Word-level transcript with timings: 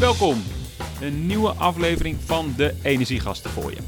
Welkom, 0.00 0.42
een 1.00 1.26
nieuwe 1.26 1.50
aflevering 1.50 2.16
van 2.20 2.54
de 2.56 2.74
Energiegasten 2.82 3.50
voor 3.50 3.70
je. 3.70 3.78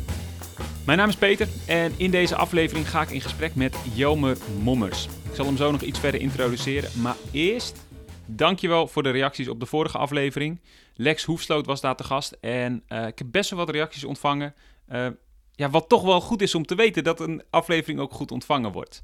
Mijn 0.86 0.98
naam 0.98 1.08
is 1.08 1.16
Peter 1.16 1.48
en 1.66 1.92
in 1.96 2.10
deze 2.10 2.36
aflevering 2.36 2.90
ga 2.90 3.02
ik 3.02 3.10
in 3.10 3.20
gesprek 3.20 3.54
met 3.54 3.76
Jomer 3.94 4.36
Mommers. 4.62 5.06
Ik 5.06 5.34
zal 5.34 5.46
hem 5.46 5.56
zo 5.56 5.70
nog 5.70 5.80
iets 5.80 5.98
verder 5.98 6.20
introduceren, 6.20 7.00
maar 7.02 7.16
eerst 7.30 7.86
dankjewel 8.26 8.86
voor 8.88 9.02
de 9.02 9.10
reacties 9.10 9.48
op 9.48 9.60
de 9.60 9.66
vorige 9.66 9.98
aflevering. 9.98 10.60
Lex 10.94 11.24
Hoefsloot 11.24 11.66
was 11.66 11.80
daar 11.80 11.96
te 11.96 12.04
gast 12.04 12.36
en 12.40 12.82
uh, 12.88 13.06
ik 13.06 13.18
heb 13.18 13.28
best 13.30 13.50
wel 13.50 13.58
wat 13.58 13.70
reacties 13.70 14.04
ontvangen. 14.04 14.54
Uh, 14.92 15.06
ja, 15.52 15.70
wat 15.70 15.88
toch 15.88 16.02
wel 16.02 16.20
goed 16.20 16.42
is 16.42 16.54
om 16.54 16.66
te 16.66 16.74
weten 16.74 17.04
dat 17.04 17.20
een 17.20 17.42
aflevering 17.50 18.00
ook 18.00 18.12
goed 18.12 18.32
ontvangen 18.32 18.72
wordt. 18.72 19.02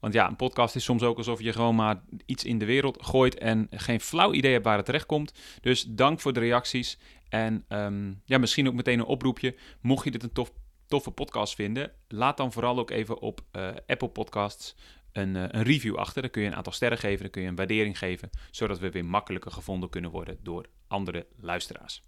Want 0.00 0.14
ja, 0.14 0.28
een 0.28 0.36
podcast 0.36 0.76
is 0.76 0.84
soms 0.84 1.02
ook 1.02 1.16
alsof 1.16 1.40
je 1.40 1.52
gewoon 1.52 1.74
maar 1.74 2.02
iets 2.26 2.44
in 2.44 2.58
de 2.58 2.64
wereld 2.64 3.06
gooit 3.06 3.38
en 3.38 3.66
geen 3.70 4.00
flauw 4.00 4.32
idee 4.32 4.52
hebt 4.52 4.64
waar 4.64 4.76
het 4.76 4.86
terecht 4.86 5.06
komt. 5.06 5.32
Dus 5.60 5.84
dank 5.84 6.20
voor 6.20 6.32
de 6.32 6.40
reacties. 6.40 6.98
En 7.28 7.64
um, 7.68 8.22
ja, 8.24 8.38
misschien 8.38 8.68
ook 8.68 8.74
meteen 8.74 8.98
een 8.98 9.04
oproepje. 9.04 9.56
Mocht 9.80 10.04
je 10.04 10.10
dit 10.10 10.22
een 10.22 10.32
tof, 10.32 10.52
toffe 10.86 11.10
podcast 11.10 11.54
vinden, 11.54 11.92
laat 12.08 12.36
dan 12.36 12.52
vooral 12.52 12.78
ook 12.78 12.90
even 12.90 13.20
op 13.20 13.40
uh, 13.52 13.68
Apple 13.86 14.08
Podcasts 14.08 14.76
een, 15.12 15.34
uh, 15.34 15.44
een, 15.48 15.62
review 15.62 15.96
achter. 15.96 16.22
Dan 16.22 16.30
kun 16.30 16.42
je 16.42 16.48
een 16.48 16.56
aantal 16.56 16.72
sterren 16.72 16.98
geven, 16.98 17.22
dan 17.22 17.30
kun 17.30 17.42
je 17.42 17.48
een 17.48 17.56
waardering 17.56 17.98
geven, 17.98 18.30
zodat 18.50 18.78
we 18.78 18.90
weer 18.90 19.04
makkelijker 19.04 19.50
gevonden 19.50 19.90
kunnen 19.90 20.10
worden 20.10 20.38
door 20.42 20.66
andere 20.86 21.26
luisteraars. 21.36 22.06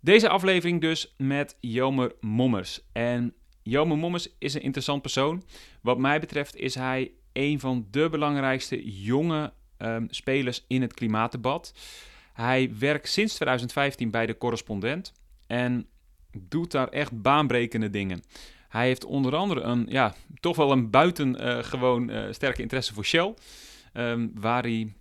Deze 0.00 0.28
aflevering 0.28 0.80
dus 0.80 1.14
met 1.16 1.56
Jomer 1.60 2.12
Mommers. 2.20 2.80
En 2.92 3.34
Jomer 3.68 3.98
Mommers 3.98 4.28
is 4.38 4.54
een 4.54 4.62
interessant 4.62 5.02
persoon. 5.02 5.42
Wat 5.80 5.98
mij 5.98 6.20
betreft 6.20 6.56
is 6.56 6.74
hij 6.74 7.12
een 7.32 7.60
van 7.60 7.86
de 7.90 8.08
belangrijkste 8.08 9.02
jonge 9.02 9.52
um, 9.78 10.06
spelers 10.10 10.64
in 10.68 10.82
het 10.82 10.94
klimaatdebat. 10.94 11.74
Hij 12.32 12.72
werkt 12.78 13.08
sinds 13.08 13.34
2015 13.34 14.10
bij 14.10 14.26
de 14.26 14.38
correspondent 14.38 15.12
en 15.46 15.86
doet 16.38 16.70
daar 16.70 16.88
echt 16.88 17.22
baanbrekende 17.22 17.90
dingen. 17.90 18.22
Hij 18.68 18.86
heeft 18.86 19.04
onder 19.04 19.36
andere 19.36 19.60
een, 19.60 19.86
ja, 19.88 20.14
toch 20.40 20.56
wel 20.56 20.72
een 20.72 20.90
buitengewoon 20.90 22.10
uh, 22.10 22.26
uh, 22.26 22.32
sterke 22.32 22.62
interesse 22.62 22.94
voor 22.94 23.04
Shell. 23.04 23.34
Um, 23.92 24.30
waar 24.34 24.62
hij 24.62 24.92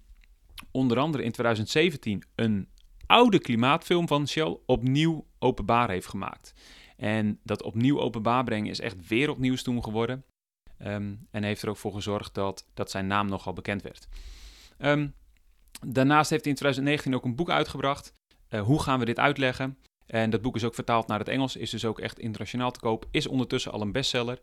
onder 0.71 0.99
andere 0.99 1.23
in 1.23 1.31
2017 1.31 2.23
een 2.35 2.67
oude 3.05 3.39
klimaatfilm 3.39 4.07
van 4.07 4.27
Shell 4.27 4.57
opnieuw 4.65 5.25
openbaar 5.39 5.89
heeft 5.89 6.07
gemaakt. 6.07 6.53
En 6.97 7.39
dat 7.43 7.63
opnieuw 7.63 7.99
openbaar 7.99 8.43
brengen 8.43 8.69
is 8.69 8.79
echt 8.79 9.07
wereldnieuws 9.07 9.63
toen 9.63 9.83
geworden. 9.83 10.25
Um, 10.85 11.27
en 11.31 11.43
heeft 11.43 11.61
er 11.61 11.69
ook 11.69 11.77
voor 11.77 11.93
gezorgd 11.93 12.33
dat, 12.33 12.65
dat 12.73 12.91
zijn 12.91 13.07
naam 13.07 13.27
nogal 13.27 13.53
bekend 13.53 13.81
werd. 13.81 14.07
Um, 14.77 15.13
daarnaast 15.87 16.29
heeft 16.29 16.43
hij 16.43 16.51
in 16.51 16.57
2019 16.57 17.15
ook 17.15 17.25
een 17.25 17.35
boek 17.35 17.49
uitgebracht. 17.49 18.13
Uh, 18.49 18.61
hoe 18.61 18.81
gaan 18.81 18.99
we 18.99 19.05
dit 19.05 19.19
uitleggen? 19.19 19.77
En 20.05 20.29
dat 20.29 20.41
boek 20.41 20.55
is 20.55 20.63
ook 20.63 20.75
vertaald 20.75 21.07
naar 21.07 21.19
het 21.19 21.27
Engels, 21.27 21.55
is 21.55 21.69
dus 21.69 21.85
ook 21.85 21.99
echt 21.99 22.19
internationaal 22.19 22.71
te 22.71 22.79
koop. 22.79 23.07
Is 23.11 23.27
ondertussen 23.27 23.71
al 23.71 23.81
een 23.81 23.91
bestseller. 23.91 24.41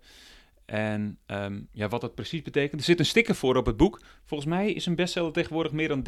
En 0.64 1.18
um, 1.26 1.68
ja, 1.72 1.88
wat 1.88 2.00
dat 2.00 2.14
precies 2.14 2.42
betekent. 2.42 2.80
Er 2.80 2.86
zit 2.86 2.98
een 2.98 3.06
sticker 3.06 3.34
voor 3.34 3.56
op 3.56 3.66
het 3.66 3.76
boek. 3.76 4.00
Volgens 4.24 4.50
mij 4.50 4.72
is 4.72 4.86
een 4.86 4.94
bestseller 4.94 5.32
tegenwoordig 5.32 5.72
meer 5.72 5.88
dan 5.88 6.06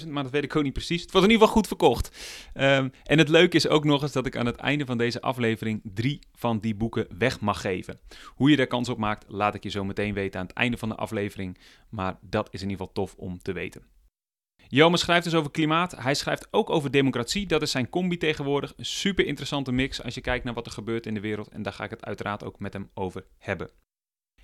30.000, 0.00 0.08
maar 0.08 0.22
dat 0.22 0.32
weet 0.32 0.44
ik 0.44 0.56
ook 0.56 0.62
niet 0.62 0.72
precies. 0.72 1.02
Het 1.02 1.12
was 1.12 1.22
in 1.22 1.30
ieder 1.30 1.46
geval 1.46 1.60
goed 1.60 1.66
verkocht. 1.66 2.16
Um, 2.54 2.92
en 3.04 3.18
het 3.18 3.28
leuke 3.28 3.56
is 3.56 3.68
ook 3.68 3.84
nog 3.84 4.02
eens 4.02 4.12
dat 4.12 4.26
ik 4.26 4.36
aan 4.36 4.46
het 4.46 4.56
einde 4.56 4.84
van 4.84 4.98
deze 4.98 5.20
aflevering 5.20 5.80
drie 5.84 6.18
van 6.32 6.58
die 6.58 6.74
boeken 6.74 7.06
weg 7.18 7.40
mag 7.40 7.60
geven. 7.60 7.98
Hoe 8.26 8.50
je 8.50 8.56
daar 8.56 8.66
kans 8.66 8.88
op 8.88 8.98
maakt, 8.98 9.24
laat 9.28 9.54
ik 9.54 9.62
je 9.62 9.70
zo 9.70 9.84
meteen 9.84 10.14
weten 10.14 10.40
aan 10.40 10.46
het 10.46 10.56
einde 10.56 10.76
van 10.76 10.88
de 10.88 10.94
aflevering. 10.94 11.58
Maar 11.88 12.18
dat 12.20 12.48
is 12.50 12.62
in 12.62 12.70
ieder 12.70 12.86
geval 12.86 13.04
tof 13.04 13.14
om 13.18 13.38
te 13.38 13.52
weten. 13.52 13.82
Jome 14.68 14.96
schrijft 14.96 15.24
dus 15.24 15.34
over 15.34 15.50
klimaat. 15.50 15.96
Hij 15.96 16.14
schrijft 16.14 16.48
ook 16.50 16.70
over 16.70 16.90
democratie. 16.90 17.46
Dat 17.46 17.62
is 17.62 17.70
zijn 17.70 17.88
combi 17.88 18.16
tegenwoordig. 18.16 18.72
Een 18.76 18.84
super 18.84 19.26
interessante 19.26 19.72
mix 19.72 20.02
als 20.02 20.14
je 20.14 20.20
kijkt 20.20 20.44
naar 20.44 20.54
wat 20.54 20.66
er 20.66 20.72
gebeurt 20.72 21.06
in 21.06 21.14
de 21.14 21.20
wereld. 21.20 21.48
En 21.48 21.62
daar 21.62 21.72
ga 21.72 21.84
ik 21.84 21.90
het 21.90 22.04
uiteraard 22.04 22.44
ook 22.44 22.58
met 22.58 22.72
hem 22.72 22.90
over 22.94 23.24
hebben. 23.38 23.70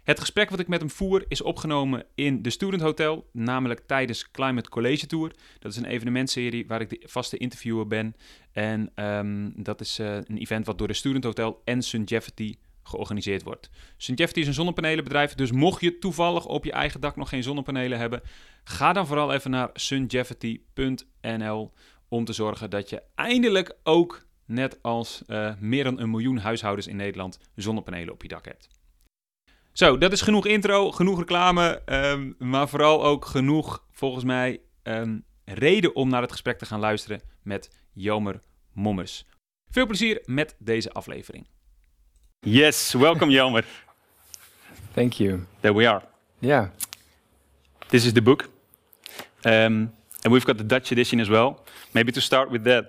Het 0.02 0.20
gesprek 0.20 0.50
wat 0.50 0.58
ik 0.58 0.68
met 0.68 0.80
hem 0.80 0.90
voer 0.90 1.24
is 1.28 1.42
opgenomen 1.42 2.04
in 2.14 2.42
de 2.42 2.50
Student 2.50 2.82
Hotel, 2.82 3.28
namelijk 3.32 3.80
tijdens 3.86 4.30
Climate 4.30 4.68
College 4.68 5.06
Tour. 5.06 5.32
Dat 5.58 5.72
is 5.72 5.78
een 5.78 5.84
evenementserie 5.84 6.66
waar 6.66 6.80
ik 6.80 6.90
de 6.90 7.02
vaste 7.08 7.36
interviewer 7.36 7.86
ben. 7.86 8.16
En 8.52 8.90
um, 8.94 9.52
dat 9.56 9.80
is 9.80 9.98
uh, 9.98 10.14
een 10.14 10.38
event 10.38 10.66
wat 10.66 10.78
door 10.78 10.88
de 10.88 10.94
Student 10.94 11.24
Hotel 11.24 11.60
en 11.64 11.82
Sungevity 11.82 12.56
georganiseerd 12.82 13.42
wordt. 13.42 13.70
Sungevity 13.96 14.40
is 14.40 14.46
een 14.46 14.54
zonnepanelenbedrijf, 14.54 15.34
dus 15.34 15.52
mocht 15.52 15.80
je 15.80 15.98
toevallig 15.98 16.46
op 16.46 16.64
je 16.64 16.72
eigen 16.72 17.00
dak 17.00 17.16
nog 17.16 17.28
geen 17.28 17.42
zonnepanelen 17.42 17.98
hebben, 17.98 18.22
ga 18.64 18.92
dan 18.92 19.06
vooral 19.06 19.32
even 19.32 19.50
naar 19.50 19.70
sungevity.nl 19.72 21.72
om 22.08 22.24
te 22.24 22.32
zorgen 22.32 22.70
dat 22.70 22.90
je 22.90 23.02
eindelijk 23.14 23.76
ook, 23.82 24.26
net 24.44 24.82
als 24.82 25.22
uh, 25.26 25.52
meer 25.58 25.84
dan 25.84 26.00
een 26.00 26.10
miljoen 26.10 26.38
huishoudens 26.38 26.86
in 26.86 26.96
Nederland, 26.96 27.38
zonnepanelen 27.54 28.12
op 28.12 28.22
je 28.22 28.28
dak 28.28 28.44
hebt. 28.44 28.68
Zo, 29.72 29.98
dat 29.98 30.12
is 30.12 30.20
genoeg 30.20 30.46
intro, 30.46 30.90
genoeg 30.90 31.18
reclame, 31.18 31.82
um, 31.86 32.34
maar 32.38 32.68
vooral 32.68 33.04
ook 33.04 33.24
genoeg, 33.24 33.84
volgens 33.90 34.24
mij, 34.24 34.60
um, 34.82 35.24
reden 35.44 35.94
om 35.94 36.08
naar 36.08 36.22
het 36.22 36.30
gesprek 36.30 36.58
te 36.58 36.66
gaan 36.66 36.80
luisteren 36.80 37.20
met 37.42 37.70
Jomer 37.92 38.40
Mommers. 38.72 39.26
Veel 39.70 39.86
plezier 39.86 40.22
met 40.24 40.54
deze 40.58 40.92
aflevering. 40.92 41.46
Yes, 42.40 42.92
welcome 42.92 43.32
Jomer. 43.32 43.64
Thank 44.94 45.12
you. 45.12 45.46
There 45.60 45.74
we 45.74 45.88
are. 45.88 46.02
Yeah. 46.38 46.68
This 47.86 48.04
is 48.04 48.12
the 48.12 48.22
book. 48.22 48.42
Um, 49.42 49.94
and 50.22 50.32
we've 50.32 50.46
got 50.46 50.58
the 50.58 50.66
Dutch 50.66 50.90
edition 50.90 51.20
as 51.20 51.28
well. 51.28 51.56
Maybe 51.90 52.12
to 52.12 52.20
start 52.20 52.50
with 52.50 52.64
that, 52.64 52.84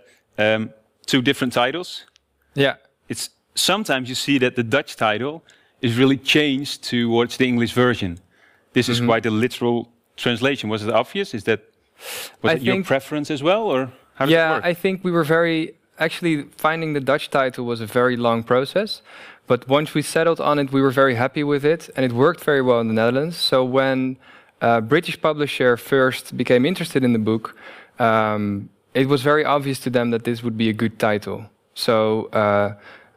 two 1.06 1.22
different 1.22 1.54
titles. 1.54 2.06
Yeah. 2.54 2.76
It's 3.06 3.30
sometimes 3.54 4.08
you 4.08 4.16
see 4.16 4.40
that 4.40 4.56
the 4.56 4.68
Dutch 4.68 4.96
title 4.96 5.44
is 5.84 5.98
really 5.98 6.18
changed 6.18 6.90
towards 6.90 7.38
the 7.38 7.46
English 7.46 7.74
version. 7.74 8.18
This 8.72 8.88
is 8.88 8.98
mm 8.98 9.06
-hmm. 9.06 9.12
quite 9.12 9.28
a 9.30 9.32
literal 9.32 9.88
translation. 10.16 10.72
Was 10.72 10.82
it 10.82 10.90
obvious? 10.90 11.34
Is 11.34 11.44
that 11.44 11.60
was 12.42 12.54
I 12.54 12.56
it 12.56 12.64
your 12.64 12.84
preference 12.84 13.34
as 13.34 13.42
well, 13.42 13.64
or 13.74 13.90
how 14.16 14.28
yeah? 14.28 14.70
I 14.72 14.76
think 14.76 15.04
we 15.04 15.12
were 15.12 15.26
very 15.26 15.74
actually 15.98 16.46
finding 16.58 16.94
the 16.94 17.04
Dutch 17.12 17.30
title 17.30 17.64
was 17.66 17.82
a 17.82 17.86
very 17.86 18.16
long 18.18 18.44
process, 18.44 19.02
but 19.48 19.68
once 19.68 19.94
we 19.94 20.02
settled 20.02 20.40
on 20.40 20.60
it, 20.60 20.72
we 20.72 20.82
were 20.82 20.94
very 20.94 21.16
happy 21.16 21.44
with 21.44 21.64
it, 21.66 21.90
and 21.96 22.06
it 22.06 22.12
worked 22.12 22.44
very 22.46 22.62
well 22.62 22.80
in 22.80 22.88
the 22.88 22.94
Netherlands. 22.94 23.36
So 23.50 23.58
when 23.80 24.18
a 24.60 24.82
British 24.82 25.18
publisher 25.20 25.78
first 25.78 26.36
became 26.36 26.68
interested 26.68 27.04
in 27.04 27.14
the 27.14 27.24
book, 27.32 27.56
um, 28.00 28.70
it 28.94 29.08
was 29.08 29.22
very 29.22 29.46
obvious 29.46 29.80
to 29.80 29.90
them 29.90 30.12
that 30.12 30.24
this 30.24 30.42
would 30.42 30.58
be 30.58 30.70
a 30.70 30.74
good 30.74 30.98
title. 30.98 31.46
So 31.74 32.30
uh, 32.32 32.74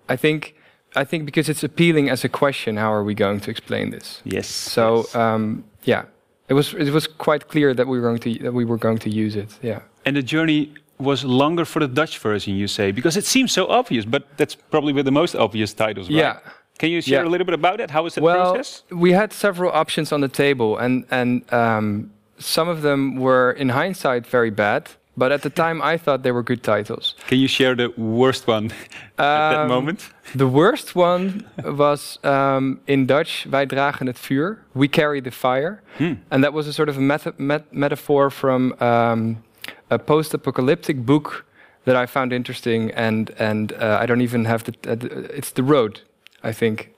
I 0.09 0.16
think 0.16 0.56
I 0.97 1.05
think 1.05 1.25
because 1.27 1.49
it's 1.49 1.62
appealing 1.62 2.11
as 2.11 2.25
a 2.25 2.29
question, 2.29 2.77
how 2.77 2.93
are 2.93 3.05
we 3.05 3.15
going 3.15 3.41
to 3.41 3.51
explain 3.51 3.91
this? 3.91 4.23
Yes. 4.25 4.49
So 4.49 4.97
yes. 4.97 5.15
Um, 5.15 5.65
yeah, 5.84 6.05
it 6.49 6.55
was 6.55 6.75
it 6.75 6.93
was 6.93 7.07
quite 7.07 7.49
clear 7.49 7.75
that 7.75 7.87
we 7.87 8.01
were 8.01 8.09
going 8.09 8.19
to 8.21 8.43
that 8.45 8.55
we 8.55 8.65
were 8.65 8.79
going 8.79 8.99
to 8.99 9.11
use 9.11 9.37
it. 9.37 9.59
Yeah. 9.62 9.81
And 10.05 10.17
the 10.17 10.23
journey 10.23 10.73
was 10.99 11.25
longer 11.25 11.65
for 11.65 11.81
the 11.81 11.89
Dutch 11.89 12.19
version, 12.19 12.55
you 12.55 12.69
say, 12.69 12.91
because 12.93 13.17
it 13.17 13.27
seems 13.27 13.53
so 13.53 13.67
obvious, 13.67 14.05
but 14.05 14.23
that's 14.39 14.55
probably 14.55 14.93
with 14.93 15.05
the 15.05 15.12
most 15.12 15.35
obvious 15.35 15.75
titles, 15.75 16.09
right? 16.09 16.17
Yeah. 16.17 16.39
Can 16.79 16.91
you 16.91 17.01
share 17.01 17.23
yeah. 17.23 17.29
a 17.29 17.31
little 17.31 17.45
bit 17.45 17.55
about 17.55 17.81
it? 17.81 17.91
How 17.91 18.03
was 18.03 18.15
the 18.15 18.21
well, 18.21 18.53
process? 18.53 18.83
we 18.91 19.12
had 19.12 19.33
several 19.33 19.71
options 19.73 20.12
on 20.12 20.21
the 20.21 20.29
table, 20.29 20.77
and 20.77 21.05
and 21.11 21.53
um, 21.53 22.11
some 22.39 22.69
of 22.69 22.83
them 22.83 23.17
were, 23.17 23.53
in 23.53 23.71
hindsight, 23.71 24.27
very 24.27 24.51
bad. 24.51 24.91
But 25.16 25.32
at 25.32 25.41
the 25.41 25.50
time, 25.50 25.81
I 25.81 25.97
thought 25.97 26.22
they 26.22 26.32
were 26.32 26.43
good 26.43 26.62
titles. 26.62 27.15
Can 27.27 27.38
you 27.38 27.49
share 27.49 27.75
the 27.75 27.88
worst 27.97 28.47
one 28.47 28.65
at 29.19 29.50
that 29.50 29.69
moment? 29.69 30.12
The 30.34 30.47
worst 30.47 30.94
one 30.94 31.44
was 31.65 32.19
um, 32.22 32.81
in 32.84 33.06
Dutch, 33.06 33.47
wij 33.50 33.66
dragen 33.66 34.06
het 34.06 34.19
vuur. 34.19 34.59
We 34.72 34.88
carry 34.88 35.21
the 35.22 35.31
fire. 35.31 35.81
Hmm. 35.97 36.15
And 36.28 36.43
that 36.43 36.53
was 36.53 36.66
a 36.66 36.72
sort 36.72 36.88
of 36.88 36.97
a 36.97 37.00
met 37.00 37.62
metaphor 37.71 38.31
from 38.31 38.75
um, 38.81 39.43
a 39.88 39.99
post-apocalyptic 39.99 41.05
book 41.05 41.44
that 41.85 41.96
I 41.96 42.06
found 42.06 42.32
interesting. 42.32 42.91
And, 42.94 43.31
and 43.38 43.73
uh, 43.73 43.99
I 44.02 44.06
don't 44.06 44.20
even 44.20 44.44
have 44.44 44.64
the, 44.64 44.75
uh, 44.87 44.96
the, 44.96 45.37
it's 45.37 45.52
The 45.52 45.62
Road, 45.62 46.00
I 46.43 46.52
think. 46.52 46.94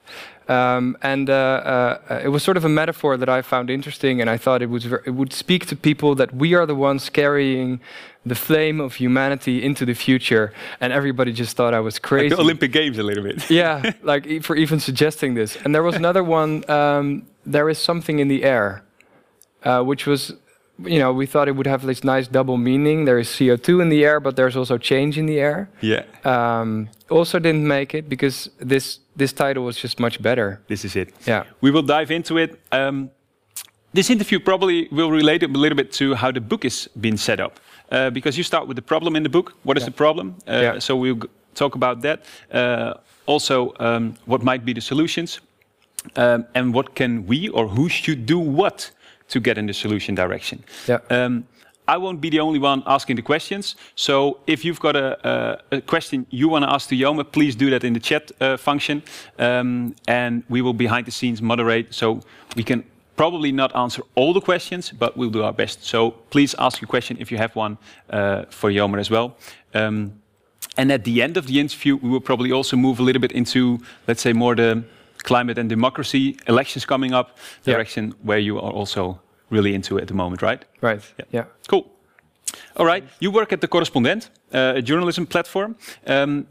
Um, 0.49 0.97
and 1.03 1.29
uh, 1.29 1.99
uh, 2.09 2.21
it 2.25 2.29
was 2.29 2.43
sort 2.43 2.57
of 2.57 2.65
a 2.65 2.69
metaphor 2.71 3.19
that 3.19 3.29
I 3.29 3.43
found 3.43 3.69
interesting, 3.69 4.21
and 4.21 4.31
I 4.31 4.39
thought 4.39 4.63
it, 4.63 4.71
was 4.71 4.87
it 4.87 5.15
would 5.15 5.33
speak 5.33 5.67
to 5.67 5.77
people 5.77 6.15
that 6.15 6.35
we 6.35 6.55
are 6.55 6.65
the 6.65 6.75
ones 6.75 7.11
carrying 7.11 7.81
the 8.25 8.35
flame 8.35 8.81
of 8.81 8.95
humanity 8.95 9.63
into 9.63 9.85
the 9.85 9.95
future, 9.95 10.53
and 10.81 10.93
everybody 10.93 11.33
just 11.33 11.57
thought 11.57 11.75
I 11.75 11.81
was 11.81 11.99
crazy. 11.99 12.31
Like 12.31 12.37
the 12.37 12.43
Olympic 12.43 12.73
Games, 12.73 12.99
a 12.99 13.03
little 13.03 13.25
bit. 13.25 13.51
yeah, 13.63 13.93
like 14.03 14.43
for 14.43 14.57
even 14.57 14.81
suggesting 14.81 15.35
this. 15.35 15.57
And 15.57 15.75
there 15.75 15.83
was 15.83 15.97
another 15.97 16.25
one. 16.25 16.69
Um, 16.71 17.27
there 17.45 17.69
is 17.69 17.79
something 17.79 18.19
in 18.19 18.29
the 18.29 18.43
air, 18.43 18.83
uh, 19.65 19.83
which 19.83 20.07
was 20.07 20.35
you 20.85 20.99
know, 20.99 21.13
we 21.13 21.27
thought 21.27 21.49
it 21.49 21.57
would 21.57 21.67
have 21.67 21.85
this 21.87 22.05
nice 22.05 22.29
double 22.29 22.57
meaning. 22.57 23.05
There 23.05 23.19
is 23.19 23.29
CO2 23.29 23.81
in 23.83 23.89
the 23.89 24.05
air, 24.05 24.21
but 24.21 24.37
there's 24.37 24.57
also 24.57 24.79
change 24.79 25.19
in 25.19 25.27
the 25.27 25.41
air. 25.41 25.69
Yeah. 25.81 26.03
Um, 26.25 26.89
also 27.11 27.39
didn't 27.39 27.67
make 27.67 27.95
it 27.95 28.09
because 28.09 28.51
this 28.59 29.01
this 29.17 29.33
title 29.33 29.65
was 29.65 29.77
just 29.83 29.99
much 29.99 30.23
better. 30.23 30.61
This 30.69 30.85
is 30.85 30.95
it. 30.95 31.09
Yeah. 31.27 31.45
We 31.61 31.71
will 31.71 31.83
dive 31.83 32.11
into 32.15 32.39
it. 32.39 32.61
Um, 32.71 33.11
this 33.95 34.11
interview 34.11 34.39
probably 34.41 34.89
will 34.93 35.11
relate 35.11 35.43
a 35.43 35.49
little 35.49 35.77
bit 35.77 35.91
to 35.93 36.15
how 36.15 36.31
the 36.33 36.41
book 36.41 36.65
is 36.65 36.89
being 37.01 37.17
set 37.19 37.41
up. 37.41 37.53
uh, 37.91 38.11
because 38.11 38.37
you 38.39 38.45
start 38.45 38.67
with 38.69 38.77
the 38.77 38.83
problem 38.83 39.17
in 39.17 39.23
the 39.23 39.29
book. 39.31 39.53
What 39.65 39.77
is 39.79 39.83
Yeah. 39.83 39.91
the 39.91 39.97
problem? 39.97 40.35
Uh, 40.47 40.53
Yeah. 40.63 40.79
So 40.81 40.95
we'll 40.95 41.15
g- 41.23 41.29
talk 41.55 41.75
about 41.75 42.01
that. 42.03 42.19
Uh, 42.53 42.93
also, 43.27 43.73
um, 43.81 44.15
what 44.27 44.43
might 44.43 44.63
be 44.65 44.73
the 44.75 44.81
solutions, 44.81 45.41
um, 46.17 46.45
and 46.55 46.75
what 46.75 46.95
can 46.95 47.27
we 47.27 47.49
or 47.49 47.67
who 47.69 47.89
should 47.89 48.27
do 48.27 48.39
what 48.39 48.93
to 49.29 49.41
get 49.41 49.59
in 49.59 49.67
the 49.67 49.75
solution 49.75 50.15
direction. 50.15 50.65
Yeah. 50.87 50.99
Um, 51.11 51.45
I 51.89 51.97
won't 51.97 52.21
be 52.21 52.29
the 52.29 52.41
only 52.41 52.59
one 52.59 52.83
asking 52.87 53.17
the 53.17 53.23
questions. 53.23 53.75
So 53.95 54.41
if 54.47 54.63
you've 54.63 54.79
got 54.79 54.95
a, 54.95 55.61
a, 55.73 55.77
a 55.77 55.81
question 55.81 56.27
you 56.29 56.49
want 56.51 56.65
to 56.65 56.71
ask 56.71 56.89
to 56.91 56.95
Yoma, 56.95 57.25
please 57.25 57.57
do 57.57 57.71
that 57.71 57.83
in 57.83 57.95
the 57.95 58.01
chat 58.01 58.31
uh, 58.41 58.59
function. 58.59 59.03
Um, 59.39 59.95
and 60.07 60.43
we 60.51 60.61
will 60.61 60.75
behind 60.75 61.07
the 61.07 61.11
scenes 61.11 61.41
moderate. 61.41 61.95
So 61.95 62.21
we 62.57 62.63
can 62.63 62.85
probably 63.17 63.53
not 63.53 63.75
answer 63.75 64.03
all 64.15 64.35
the 64.35 64.41
questions, 64.41 64.93
but 64.93 65.17
we'll 65.17 65.31
do 65.31 65.43
our 65.43 65.53
best. 65.53 65.83
So 65.83 66.11
please 66.31 66.55
ask 66.59 66.81
your 66.83 66.89
question 66.89 67.17
if 67.19 67.33
you 67.33 67.39
have 67.39 67.57
one 67.57 67.79
uh, 68.11 68.45
for 68.51 68.71
Yoma 68.71 68.99
as 68.99 69.11
well. 69.11 69.37
Um, 69.73 70.13
and 70.77 70.93
at 70.93 71.05
the 71.05 71.23
end 71.23 71.37
of 71.37 71.47
the 71.47 71.59
interview, 71.59 71.97
we 71.97 72.11
will 72.11 72.21
probably 72.21 72.53
also 72.53 72.77
move 72.77 73.01
a 73.01 73.03
little 73.03 73.21
bit 73.21 73.33
into, 73.33 73.79
let's 74.07 74.21
say, 74.21 74.33
more 74.33 74.55
the 74.55 74.85
climate 75.25 75.59
and 75.61 75.69
democracy 75.69 76.37
elections 76.47 76.87
coming 76.87 77.15
up 77.15 77.29
Yeah. 77.65 77.75
direction 77.75 78.15
where 78.23 78.39
you 78.39 78.57
are 78.59 78.73
also 78.73 79.21
really 79.51 79.75
into 79.75 79.99
at 79.99 80.07
the 80.07 80.15
moment, 80.15 80.43
right? 80.43 80.65
Right. 80.81 81.01
Yeah. 81.19 81.25
Yeah. 81.33 81.45
Cool. 81.69 81.85
All 82.77 82.87
right. 82.87 83.05
You 83.21 83.31
work 83.33 83.53
at 83.53 83.61
the 83.61 83.69
Correspondent, 83.69 84.31
uh, 84.55 84.75
a 84.77 84.83
journalism 84.83 85.27
platform. 85.27 85.77
Um, 86.07 86.47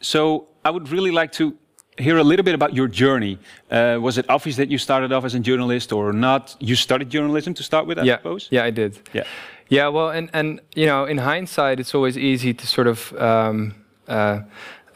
so 0.00 0.46
I 0.64 0.70
would 0.70 0.88
really 0.92 1.10
like 1.10 1.32
to 1.32 1.54
hear 1.98 2.18
a 2.18 2.24
little 2.24 2.44
bit 2.44 2.54
about 2.54 2.72
your 2.74 2.88
journey. 2.88 3.38
Uh, 3.70 3.98
was 4.00 4.16
it 4.16 4.24
obvious 4.28 4.56
that 4.56 4.68
you 4.70 4.78
started 4.78 5.12
off 5.12 5.24
as 5.24 5.34
a 5.34 5.38
journalist 5.38 5.92
or 5.92 6.12
not? 6.12 6.56
You 6.60 6.76
studied 6.76 7.10
journalism 7.10 7.54
to 7.54 7.62
start 7.62 7.86
with, 7.86 7.98
I 7.98 8.02
yeah. 8.04 8.16
suppose. 8.16 8.48
Yeah, 8.50 8.64
I 8.64 8.70
did. 8.70 8.98
Yeah. 9.12 9.24
Yeah, 9.68 9.88
well, 9.92 10.08
and 10.10 10.30
and 10.32 10.60
you 10.74 10.86
know, 10.86 11.04
in 11.06 11.18
hindsight, 11.18 11.78
it's 11.78 11.94
always 11.94 12.16
easy 12.16 12.54
to 12.54 12.66
sort 12.66 12.86
of 12.88 13.12
um, 13.12 13.74
uh, 14.08 14.40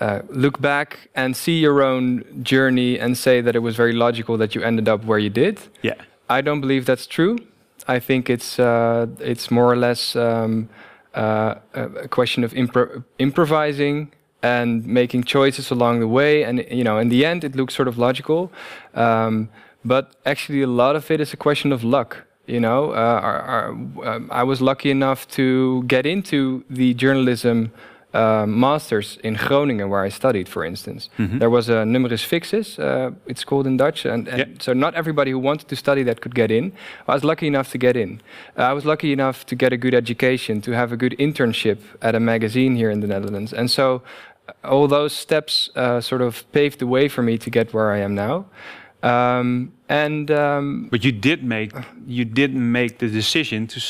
uh, 0.04 0.20
look 0.28 0.60
back 0.60 0.88
and 1.14 1.34
see 1.34 1.56
your 1.66 1.82
own 1.82 2.24
journey 2.42 2.98
and 2.98 3.16
say 3.16 3.40
that 3.40 3.54
it 3.56 3.62
was 3.68 3.74
very 3.76 3.94
logical 4.06 4.36
that 4.36 4.54
you 4.54 4.62
ended 4.62 4.88
up 4.88 5.00
where 5.04 5.18
you 5.18 5.30
did. 5.30 5.56
Yeah. 5.82 5.94
I 6.28 6.42
don't 6.42 6.60
believe 6.60 6.84
that's 6.84 7.06
true. 7.06 7.38
I 7.88 7.98
think 8.00 8.28
it's 8.28 8.58
uh, 8.58 9.06
it's 9.32 9.50
more 9.50 9.68
or 9.72 9.76
less 9.76 10.16
um, 10.16 10.68
uh, 11.14 11.54
a 11.74 11.82
a 12.06 12.08
question 12.08 12.44
of 12.44 12.52
impro- 12.52 13.04
improvising 13.18 13.96
and 14.42 14.86
making 14.86 15.24
choices 15.24 15.70
along 15.70 16.00
the 16.00 16.08
way. 16.08 16.44
And 16.44 16.64
you 16.70 16.84
know, 16.84 16.98
in 16.98 17.08
the 17.08 17.24
end, 17.24 17.44
it 17.44 17.54
looks 17.56 17.74
sort 17.74 17.88
of 17.88 17.96
logical, 17.98 18.50
um, 18.94 19.48
but 19.84 20.04
actually, 20.24 20.62
a 20.62 20.72
lot 20.82 20.96
of 20.96 21.10
it 21.10 21.20
is 21.20 21.32
a 21.32 21.36
question 21.36 21.72
of 21.72 21.82
luck. 21.82 22.10
You 22.46 22.60
know, 22.60 22.90
uh, 22.90 23.28
our, 23.28 23.40
our, 23.54 23.68
um, 24.10 24.28
I 24.30 24.42
was 24.42 24.60
lucky 24.60 24.90
enough 24.90 25.26
to 25.28 25.82
get 25.86 26.04
into 26.04 26.62
the 26.68 26.92
journalism 26.94 27.70
uh, 28.14 28.46
masters 28.46 29.18
in 29.24 29.34
Groningen, 29.34 29.88
where 29.90 30.06
I 30.06 30.10
studied, 30.10 30.48
for 30.48 30.64
instance. 30.64 31.08
There 31.18 31.50
was 31.50 31.68
a 31.68 31.84
numerus 31.84 32.22
fixus, 32.24 32.78
uh, 32.78 33.10
it's 33.26 33.44
called 33.44 33.66
in 33.66 33.76
Dutch, 33.76 34.06
and, 34.06 34.28
and 34.28 34.38
Yeah. 34.38 34.46
so 34.60 34.72
not 34.72 34.94
everybody 34.94 35.30
who 35.32 35.38
wanted 35.40 35.66
to 35.68 35.76
study 35.76 36.04
that 36.04 36.20
could 36.20 36.34
get 36.34 36.50
in. 36.50 36.72
I 37.08 37.14
was 37.14 37.24
lucky 37.24 37.46
enough 37.46 37.70
to 37.72 37.78
get 37.78 37.96
in. 37.96 38.20
Uh, 38.56 38.62
I 38.70 38.72
was 38.72 38.84
lucky 38.84 39.12
enough 39.12 39.44
to 39.46 39.56
get 39.56 39.72
a 39.72 39.76
good 39.76 39.94
education, 39.94 40.60
to 40.60 40.70
have 40.72 40.92
a 40.92 40.96
good 40.96 41.14
internship 41.18 41.78
at 42.00 42.14
a 42.14 42.20
magazine 42.20 42.76
here 42.76 42.90
in 42.92 43.00
the 43.00 43.08
Netherlands, 43.08 43.52
and 43.52 43.68
so 43.70 44.02
uh, 44.48 44.68
all 44.72 44.88
those 44.88 45.12
steps 45.16 45.70
uh, 45.76 46.00
sort 46.00 46.22
of 46.22 46.44
paved 46.52 46.78
the 46.78 46.86
way 46.86 47.08
for 47.08 47.22
me 47.22 47.36
to 47.38 47.50
get 47.50 47.72
where 47.74 47.90
I 47.96 47.98
am 48.04 48.14
now. 48.14 48.44
Um, 49.02 49.72
and 49.88 50.30
um, 50.30 50.88
But 50.90 51.04
you 51.04 51.12
did 51.12 51.42
make 51.44 51.72
you 52.06 52.24
did 52.24 52.54
make 52.54 52.98
the 52.98 53.08
decision 53.08 53.66
to 53.66 53.80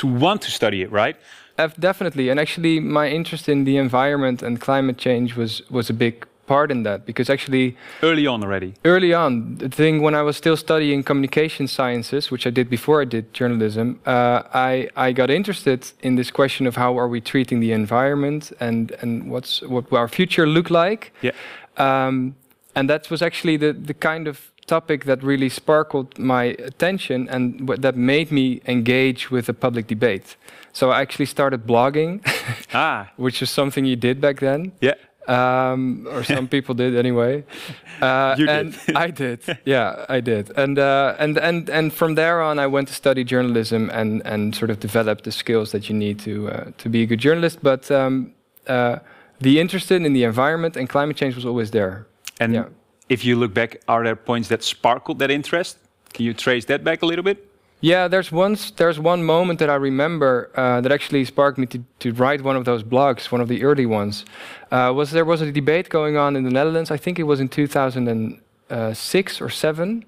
to 0.00 0.06
want 0.06 0.42
to 0.42 0.50
study 0.50 0.82
it, 0.82 0.90
right? 0.90 1.16
Def- 1.58 1.76
Definitely, 1.80 2.28
and 2.30 2.38
actually, 2.40 2.80
my 2.80 3.08
interest 3.08 3.48
in 3.48 3.64
the 3.64 3.76
environment 3.76 4.42
and 4.42 4.60
climate 4.60 4.96
change 4.98 5.36
was 5.36 5.62
was 5.70 5.90
a 5.90 5.94
big 5.94 6.14
part 6.46 6.70
in 6.70 6.84
that 6.84 7.04
because 7.06 7.32
actually, 7.32 7.74
Early 8.02 8.26
on 8.26 8.42
already. 8.44 8.72
early 8.84 9.12
on, 9.14 9.56
the 9.58 9.68
thing 9.68 10.00
when 10.02 10.14
I 10.14 10.22
was 10.22 10.36
still 10.36 10.56
studying 10.56 11.02
communication 11.04 11.66
sciences, 11.68 12.30
which 12.30 12.46
I 12.46 12.50
did 12.50 12.68
before 12.70 13.02
I 13.02 13.04
did 13.04 13.24
journalism, 13.34 13.98
uh, 14.06 14.42
I 14.54 14.88
I 15.08 15.12
got 15.12 15.30
interested 15.30 15.92
in 16.00 16.16
this 16.16 16.30
question 16.30 16.66
of 16.66 16.76
how 16.76 16.98
are 16.98 17.08
we 17.08 17.20
treating 17.20 17.60
the 17.60 17.72
environment 17.72 18.52
and 18.60 18.92
and 19.02 19.30
what's 19.30 19.62
what 19.62 19.90
will 19.90 19.98
our 19.98 20.08
future 20.08 20.46
look 20.46 20.70
like. 20.70 21.12
Yeah. 21.22 21.32
Um, 21.78 22.34
and 22.74 22.88
that 22.90 23.10
was 23.10 23.22
actually 23.22 23.56
the, 23.58 23.72
the 23.72 23.94
kind 23.94 24.28
of 24.28 24.52
topic 24.66 25.04
that 25.04 25.22
really 25.22 25.48
sparkled 25.48 26.18
my 26.18 26.44
attention 26.58 27.28
and 27.28 27.68
what, 27.68 27.80
that 27.82 27.96
made 27.96 28.30
me 28.30 28.60
engage 28.66 29.30
with 29.30 29.46
the 29.46 29.54
public 29.54 29.86
debate. 29.86 30.36
So 30.76 30.90
I 30.90 31.00
actually 31.00 31.26
started 31.26 31.60
blogging, 31.66 32.20
Ah. 32.74 33.08
which 33.16 33.40
was 33.40 33.50
something 33.50 33.86
you 33.86 33.96
did 33.96 34.20
back 34.20 34.40
then. 34.40 34.72
Yeah. 34.80 34.94
Um, 35.28 36.06
or 36.14 36.22
some 36.24 36.46
people 36.48 36.74
did 36.74 36.94
anyway. 36.96 37.44
Uh, 38.02 38.34
You 38.38 38.48
and 38.50 38.72
did. 38.86 38.96
I 39.06 39.10
did. 39.10 39.40
Yeah, 39.64 40.04
I 40.16 40.20
did. 40.20 40.44
And 40.56 40.78
uh, 40.78 41.14
and 41.18 41.38
and 41.38 41.70
and 41.70 41.92
from 41.92 42.14
there 42.14 42.42
on, 42.42 42.58
I 42.58 42.66
went 42.66 42.88
to 42.88 42.94
study 42.94 43.24
journalism 43.24 43.90
and 43.90 44.22
and 44.26 44.54
sort 44.54 44.70
of 44.70 44.76
develop 44.80 45.22
the 45.22 45.30
skills 45.32 45.70
that 45.70 45.82
you 45.88 45.96
need 45.98 46.18
to 46.24 46.32
uh, 46.48 46.64
to 46.82 46.88
be 46.90 46.98
a 47.02 47.06
good 47.06 47.20
journalist. 47.24 47.58
But 47.62 47.90
um, 47.90 48.32
uh, 48.68 48.96
the 49.40 49.58
interest 49.60 49.90
in 49.90 50.12
the 50.12 50.24
environment 50.24 50.76
and 50.76 50.88
climate 50.88 51.16
change 51.20 51.34
was 51.36 51.44
always 51.46 51.70
there. 51.70 52.04
And 52.40 52.52
Yeah. 52.54 52.64
if 53.08 53.24
you 53.24 53.38
look 53.40 53.54
back, 53.54 53.76
are 53.86 54.04
there 54.04 54.16
points 54.16 54.48
that 54.48 54.62
sparkled 54.62 55.18
that 55.18 55.30
interest? 55.30 55.78
Can 56.14 56.26
you 56.26 56.34
trace 56.34 56.66
that 56.66 56.82
back 56.84 57.02
a 57.02 57.06
little 57.06 57.24
bit? 57.24 57.38
Yeah, 57.80 58.08
there's 58.08 58.32
once 58.32 58.70
there's 58.70 58.98
one 58.98 59.22
moment 59.22 59.58
that 59.58 59.68
I 59.68 59.74
remember 59.74 60.50
uh, 60.56 60.80
that 60.80 60.90
actually 60.90 61.24
sparked 61.26 61.58
me 61.58 61.66
to, 61.66 61.84
to 62.00 62.12
write 62.12 62.42
one 62.42 62.56
of 62.56 62.64
those 62.64 62.82
blogs, 62.82 63.30
one 63.30 63.40
of 63.42 63.48
the 63.48 63.62
early 63.64 63.86
ones. 63.86 64.24
Uh, 64.70 64.92
was 64.96 65.10
there 65.10 65.24
was 65.24 65.40
a 65.42 65.52
debate 65.52 65.88
going 65.90 66.16
on 66.16 66.36
in 66.36 66.42
the 66.44 66.50
Netherlands? 66.50 66.90
I 66.90 66.96
think 66.96 67.18
it 67.18 67.24
was 67.24 67.38
in 67.38 67.48
2006 67.48 69.40
or 69.40 69.50
seven, 69.50 70.04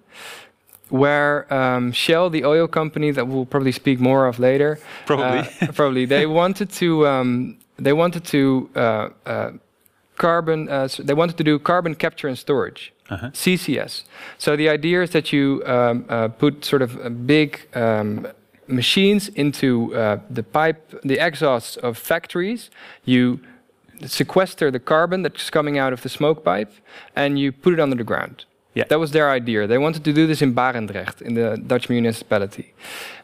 where 0.88 1.52
um, 1.52 1.92
Shell, 1.92 2.30
the 2.30 2.44
oil 2.44 2.66
company 2.68 3.10
that 3.10 3.28
we'll 3.28 3.46
probably 3.46 3.72
speak 3.72 4.00
more 4.00 4.26
of 4.26 4.38
later, 4.38 4.78
Probably. 5.06 5.40
uh, 5.60 5.72
probably 5.74 6.06
they 6.06 6.26
wanted 6.26 6.70
to 6.70 7.06
um, 7.06 7.58
they 7.76 7.92
wanted 7.92 8.24
to 8.24 8.70
uh, 8.74 9.08
uh, 9.26 9.50
carbon 10.16 10.68
uh, 10.68 10.88
they 10.98 11.14
wanted 11.14 11.36
to 11.36 11.44
do 11.44 11.58
carbon 11.58 11.94
capture 11.94 12.28
and 12.28 12.38
storage. 12.38 12.92
Uh-huh. 13.10 13.30
CCS. 13.30 14.04
So 14.36 14.54
the 14.54 14.68
idea 14.68 15.02
is 15.02 15.10
that 15.10 15.32
you 15.32 15.62
um, 15.64 16.04
uh, 16.10 16.28
put 16.28 16.64
sort 16.64 16.82
of 16.82 17.00
uh, 17.00 17.08
big 17.08 17.66
um, 17.74 18.26
machines 18.66 19.28
into 19.28 19.94
uh, 19.94 20.18
the 20.28 20.42
pipe, 20.42 21.00
the 21.02 21.18
exhausts 21.18 21.76
of 21.78 21.96
factories. 21.96 22.70
You 23.04 23.40
sequester 24.06 24.70
the 24.70 24.78
carbon 24.78 25.22
that's 25.22 25.50
coming 25.50 25.78
out 25.78 25.92
of 25.92 26.02
the 26.02 26.08
smoke 26.08 26.44
pipe, 26.44 26.72
and 27.16 27.38
you 27.38 27.50
put 27.50 27.72
it 27.74 27.80
under 27.80 27.96
the 27.96 28.04
ground. 28.04 28.44
Yeah. 28.74 28.84
That 28.88 29.00
was 29.00 29.10
their 29.10 29.30
idea. 29.30 29.66
They 29.66 29.78
wanted 29.78 30.04
to 30.04 30.12
do 30.12 30.26
this 30.26 30.42
in 30.42 30.54
Barendrecht, 30.54 31.22
in 31.22 31.34
the 31.34 31.56
Dutch 31.56 31.88
municipality. 31.88 32.74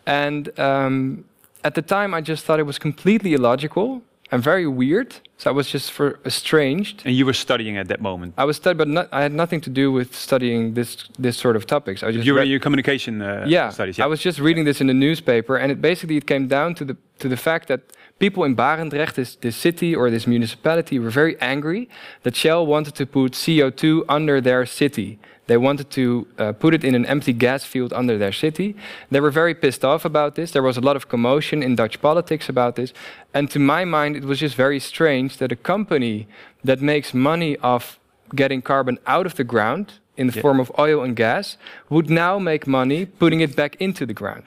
And 0.07 0.59
um, 0.59 1.25
at 1.63 1.75
the 1.75 1.83
time, 1.83 2.13
I 2.15 2.21
just 2.21 2.45
thought 2.45 2.59
it 2.59 2.67
was 2.67 2.79
completely 2.79 3.35
illogical 3.35 4.03
and 4.35 4.43
very 4.43 4.67
weird. 4.67 5.15
So 5.39 5.51
I 5.51 5.53
was 5.53 5.69
just 5.71 5.93
for 5.93 6.19
estranged. 6.25 7.03
And 7.07 7.15
you 7.15 7.25
were 7.25 7.39
studying 7.47 7.77
at 7.77 7.87
that 7.89 8.01
moment. 8.01 8.35
I 8.37 8.45
was 8.45 8.57
studying, 8.57 8.79
but 8.79 8.89
not, 8.89 9.09
I 9.13 9.23
had 9.23 9.33
nothing 9.33 9.61
to 9.61 9.71
do 9.71 9.93
with 9.93 10.15
studying 10.15 10.75
this 10.75 10.91
this 11.19 11.37
sort 11.37 11.57
of 11.57 11.63
topics. 11.67 12.03
I 12.03 12.11
just 12.11 12.27
You 12.27 12.35
were 12.35 12.43
in 12.43 12.51
your 12.55 12.61
communication 12.67 13.23
uh, 13.23 13.45
yeah, 13.47 13.71
studies. 13.71 14.01
I 14.01 14.07
was 14.07 14.21
just 14.21 14.39
reading 14.41 14.65
this 14.65 14.81
in 14.81 14.87
the 14.89 14.99
newspaper, 15.07 15.55
and 15.57 15.71
it 15.73 15.81
basically 15.81 16.17
it 16.17 16.27
came 16.27 16.47
down 16.49 16.75
to 16.75 16.85
the 16.85 16.97
to 17.23 17.29
the 17.29 17.37
fact 17.37 17.69
that 17.69 17.81
people 18.19 18.43
in 18.45 18.55
Barendrecht, 18.57 19.15
this, 19.15 19.37
this 19.37 19.57
city 19.57 19.95
or 19.95 20.11
this 20.11 20.27
municipality, 20.27 20.99
were 20.99 21.11
very 21.11 21.35
angry 21.41 21.89
that 22.23 22.35
Shell 22.35 22.67
wanted 22.67 22.95
to 22.95 23.07
put 23.07 23.33
CO2 23.33 24.05
under 24.09 24.41
their 24.41 24.67
city. 24.67 25.19
They 25.47 25.57
wanted 25.57 25.91
to 25.91 26.27
uh, 26.39 26.53
put 26.53 26.73
it 26.75 26.85
in 26.85 26.95
an 26.95 27.05
empty 27.07 27.33
gas 27.33 27.65
field 27.65 27.93
under 27.93 28.17
their 28.19 28.33
city. 28.33 28.75
They 29.11 29.21
were 29.21 29.31
very 29.31 29.55
pissed 29.55 29.85
off 29.85 30.05
about 30.05 30.35
this. 30.35 30.53
There 30.53 30.63
was 30.63 30.77
a 30.77 30.81
lot 30.81 30.97
of 30.97 31.09
commotion 31.09 31.63
in 31.63 31.77
Dutch 31.77 32.01
politics 32.01 32.49
about 32.49 32.77
this. 32.77 32.93
And 33.35 33.51
to 33.51 33.59
my 33.59 33.85
mind, 33.85 34.17
it 34.17 34.25
was 34.25 34.41
just 34.41 34.55
very 34.57 34.81
strange 34.81 35.37
that 35.39 35.53
a 35.53 35.57
company 35.57 36.27
that 36.65 36.81
makes 36.81 37.13
money 37.13 37.59
off 37.59 37.99
getting 38.35 38.63
carbon 38.63 38.99
out 39.07 39.27
of 39.27 39.35
the 39.35 39.45
ground 39.45 39.93
in 40.17 40.29
the 40.29 40.35
Yeah. 40.35 40.43
form 40.43 40.61
of 40.61 40.73
oil 40.79 41.03
and 41.03 41.15
gas 41.17 41.59
would 41.91 42.09
now 42.09 42.39
make 42.39 42.67
money 42.67 43.05
putting 43.05 43.41
it 43.41 43.55
back 43.55 43.77
into 43.81 44.07
the 44.07 44.15
ground. 44.15 44.43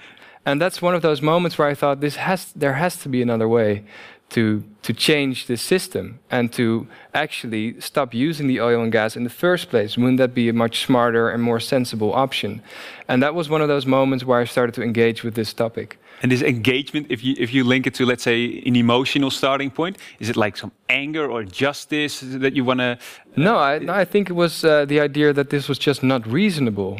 And 0.45 0.61
that's 0.61 0.81
one 0.81 0.95
of 0.95 1.01
those 1.01 1.21
moments 1.21 1.57
where 1.57 1.67
I 1.67 1.75
thought 1.75 1.99
this 1.99 2.15
has 2.15 2.53
there 2.55 2.73
has 2.73 2.95
to 3.03 3.09
be 3.09 3.21
another 3.21 3.47
way 3.47 3.83
to 4.29 4.63
to 4.81 4.93
change 4.93 5.47
this 5.47 5.61
system 5.61 6.19
and 6.29 6.51
to 6.53 6.87
actually 7.13 7.79
stop 7.81 8.13
using 8.13 8.47
the 8.47 8.61
oil 8.61 8.81
and 8.81 8.91
gas 8.91 9.15
in 9.17 9.23
the 9.23 9.29
first 9.29 9.69
place. 9.69 9.97
Wouldn't 9.97 10.17
that 10.17 10.33
be 10.33 10.47
a 10.49 10.53
much 10.53 10.85
smarter 10.85 11.29
and 11.29 11.43
more 11.43 11.59
sensible 11.59 12.13
option? 12.13 12.61
And 13.07 13.21
that 13.21 13.35
was 13.35 13.49
one 13.49 13.61
of 13.61 13.67
those 13.67 13.85
moments 13.85 14.23
where 14.23 14.39
I 14.39 14.45
started 14.45 14.75
to 14.75 14.83
engage 14.83 15.23
with 15.23 15.35
this 15.35 15.53
topic. 15.53 15.97
And 16.21 16.31
this 16.31 16.41
engagement, 16.41 17.07
if 17.09 17.23
you 17.23 17.35
if 17.37 17.53
you 17.53 17.63
link 17.63 17.85
it 17.87 17.93
to 17.95 18.05
let's 18.05 18.23
say 18.23 18.63
an 18.65 18.75
emotional 18.75 19.31
starting 19.31 19.71
point, 19.71 19.97
is 20.19 20.29
it 20.29 20.35
like 20.35 20.57
some 20.57 20.71
anger 20.89 21.29
or 21.29 21.43
justice 21.43 22.21
that 22.21 22.53
you 22.53 22.65
want 22.65 22.79
to? 22.79 22.97
No, 23.35 23.57
I, 23.57 23.79
no, 23.79 23.93
I 23.93 24.05
think 24.05 24.29
it 24.29 24.33
was 24.33 24.63
uh, 24.63 24.85
the 24.85 24.99
idea 24.99 25.31
that 25.33 25.49
this 25.49 25.69
was 25.69 25.77
just 25.77 26.01
not 26.01 26.25
reasonable. 26.25 26.99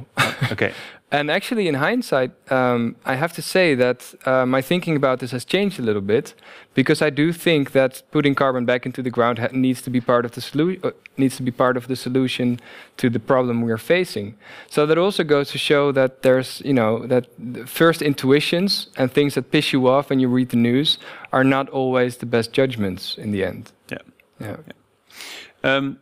Okay. 0.51 0.71
And 1.09 1.31
actually, 1.31 1.69
in 1.69 1.75
hindsight, 1.75 2.31
um, 2.51 2.97
I 3.05 3.15
have 3.15 3.31
to 3.33 3.41
say 3.41 3.75
that 3.75 4.13
uh, 4.25 4.45
my 4.45 4.61
thinking 4.61 4.97
about 4.97 5.19
this 5.19 5.31
has 5.31 5.45
changed 5.45 5.79
a 5.79 5.81
little 5.81 6.01
bit 6.01 6.33
because 6.73 7.01
I 7.01 7.09
do 7.09 7.31
think 7.31 7.71
that 7.71 8.03
putting 8.11 8.35
carbon 8.35 8.65
back 8.65 8.85
into 8.85 9.01
the 9.01 9.09
ground 9.09 9.39
needs 9.53 9.81
to 9.83 9.89
be 9.89 10.01
part 10.01 10.25
of 10.25 10.31
the 10.31 10.41
solution. 10.41 10.81
Uh, 10.83 10.91
needs 11.15 11.37
to 11.37 11.43
be 11.43 11.51
part 11.51 11.77
of 11.77 11.87
the 11.87 11.95
solution 11.95 12.59
to 12.97 13.09
the 13.09 13.19
problem 13.19 13.61
we 13.61 13.71
are 13.71 13.77
facing. 13.77 14.35
So 14.69 14.85
that 14.85 14.97
also 14.97 15.23
goes 15.23 15.49
to 15.51 15.57
show 15.57 15.93
that 15.93 16.23
there's, 16.23 16.61
you 16.65 16.73
know, 16.73 17.07
that 17.07 17.25
first 17.65 18.01
intuitions 18.01 18.87
and 18.97 19.09
things 19.11 19.33
that 19.35 19.49
piss 19.49 19.71
you 19.71 19.87
off 19.87 20.09
when 20.09 20.19
you 20.19 20.27
read 20.27 20.49
the 20.49 20.57
news 20.57 20.99
are 21.31 21.43
not 21.43 21.69
always 21.69 22.17
the 22.17 22.25
best 22.25 22.51
judgments 22.51 23.17
in 23.17 23.31
the 23.31 23.45
end. 23.45 23.71
Yeah. 23.89 23.97
Yeah. 24.39 24.57
yeah. 24.67 25.75
Um, 25.75 25.99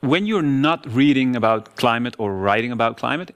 when 0.00 0.26
you're 0.26 0.42
not 0.42 0.86
reading 0.92 1.36
about 1.36 1.76
climate 1.76 2.14
or 2.18 2.34
writing 2.34 2.72
about 2.72 2.96
climate, 2.96 3.34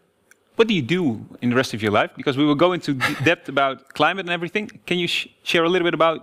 what 0.58 0.66
do 0.66 0.74
you 0.74 0.82
do 0.82 1.24
in 1.40 1.50
the 1.50 1.56
rest 1.56 1.72
of 1.72 1.80
your 1.82 1.92
life? 1.92 2.10
Because 2.16 2.36
we 2.36 2.44
will 2.44 2.56
go 2.56 2.72
into 2.72 2.94
depth 3.24 3.48
about 3.48 3.94
climate 3.94 4.26
and 4.26 4.32
everything. 4.32 4.66
Can 4.86 4.98
you 4.98 5.06
sh 5.06 5.28
share 5.44 5.64
a 5.64 5.68
little 5.68 5.86
bit 5.86 5.94
about 5.94 6.18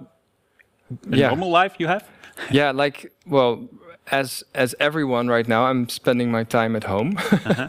the 1.03 1.17
yeah. 1.17 1.27
normal 1.29 1.49
life 1.49 1.73
you 1.79 1.87
have? 1.87 2.03
yeah, 2.51 2.71
like 2.71 3.13
well, 3.25 3.69
as 4.11 4.43
as 4.53 4.75
everyone 4.79 5.29
right 5.29 5.47
now, 5.47 5.65
I'm 5.65 5.87
spending 5.87 6.31
my 6.31 6.43
time 6.43 6.75
at 6.75 6.83
home. 6.83 7.09
uh 7.17 7.55
-huh. 7.57 7.67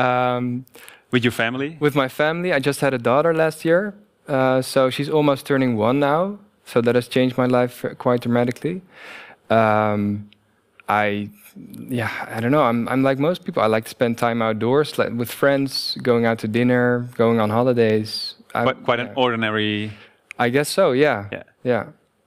um, 0.00 0.64
with 1.10 1.22
your 1.24 1.34
family? 1.34 1.76
With 1.80 1.94
my 1.94 2.08
family. 2.08 2.50
I 2.58 2.60
just 2.60 2.80
had 2.80 2.94
a 2.94 2.98
daughter 3.10 3.34
last 3.34 3.64
year, 3.64 3.94
uh, 4.28 4.62
so 4.62 4.90
she's 4.90 5.10
almost 5.10 5.46
turning 5.46 5.80
one 5.80 5.98
now. 5.98 6.38
So 6.64 6.80
that 6.80 6.94
has 6.94 7.08
changed 7.08 7.36
my 7.36 7.46
life 7.60 7.94
quite 7.96 8.20
dramatically. 8.28 8.82
Um, 9.50 10.28
I 10.88 11.30
yeah, 11.88 12.10
I 12.28 12.40
don't 12.40 12.50
know. 12.50 12.62
I'm 12.62 12.88
I'm 12.88 13.02
like 13.02 13.18
most 13.18 13.44
people. 13.44 13.62
I 13.62 13.66
like 13.66 13.84
to 13.84 13.90
spend 13.90 14.18
time 14.18 14.42
outdoors, 14.42 14.98
like 14.98 15.12
with 15.12 15.30
friends, 15.30 15.96
going 16.02 16.26
out 16.26 16.38
to 16.40 16.48
dinner, 16.48 17.08
going 17.16 17.40
on 17.40 17.50
holidays. 17.50 18.34
I, 18.54 18.62
quite, 18.62 18.84
quite 18.84 18.98
yeah. 18.98 19.06
an 19.06 19.12
ordinary. 19.16 19.92
I 20.38 20.48
guess 20.48 20.68
so. 20.68 20.92
Yeah. 20.92 21.28
Yeah. 21.32 21.42
Yeah. 21.62 21.84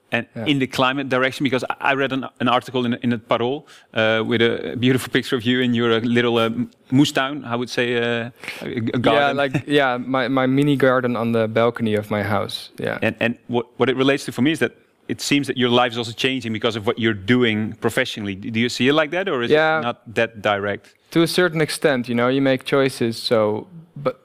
And 0.10 0.26
yeah. 0.36 0.46
in 0.46 0.60
the 0.60 0.68
climate 0.68 1.10
direction, 1.10 1.44
because 1.44 1.66
I 1.82 1.94
read 1.94 2.14
an, 2.14 2.26
an 2.40 2.48
article 2.48 2.86
in, 2.86 2.94
in 2.94 3.10
the 3.10 3.18
Parool 3.18 3.68
uh, 3.94 4.24
with 4.26 4.42
a 4.42 4.78
beautiful 4.80 5.12
picture 5.12 5.36
of 5.36 5.44
you 5.44 5.60
in 5.60 5.74
your 5.74 6.00
little 6.00 6.38
uh, 6.38 6.50
moestuin, 6.92 7.44
I 7.46 7.58
would 7.58 7.70
say, 7.70 7.98
uh, 7.98 8.30
a 8.62 8.80
garden. 8.80 9.14
Yeah, 9.14 9.32
like 9.34 9.64
yeah, 9.68 9.98
my, 9.98 10.30
my 10.30 10.46
mini 10.46 10.78
garden 10.78 11.18
on 11.18 11.34
the 11.34 11.50
balcony 11.50 11.96
of 11.96 12.10
my 12.10 12.24
house. 12.24 12.70
Yeah. 12.78 13.00
And 13.02 13.16
and 13.20 13.38
what 13.48 13.68
what 13.78 13.90
it 13.90 13.98
relates 13.98 14.24
to 14.26 14.32
for 14.32 14.42
me 14.42 14.52
is 14.52 14.60
that 14.60 14.72
it 15.08 15.22
seems 15.22 15.48
that 15.48 15.58
your 15.58 15.70
life 15.70 15.92
is 15.92 15.98
also 15.98 16.12
changing 16.12 16.54
because 16.54 16.76
of 16.76 16.86
what 16.86 17.00
you're 17.00 17.14
doing 17.14 17.74
professionally. 17.74 18.36
Do 18.36 18.60
you 18.60 18.70
see 18.70 18.88
it 18.88 18.94
like 18.94 19.12
that, 19.12 19.30
or 19.30 19.42
is 19.42 19.52
yeah, 19.52 19.80
it 19.80 19.82
not 19.82 20.16
that 20.16 20.42
direct? 20.42 20.96
To 21.12 21.22
a 21.22 21.28
certain 21.28 21.62
extent, 21.62 22.10
you 22.10 22.16
know, 22.16 22.28
you 22.28 22.42
make 22.42 22.66
choices. 22.66 23.18
So, 23.18 23.68
but 23.96 24.22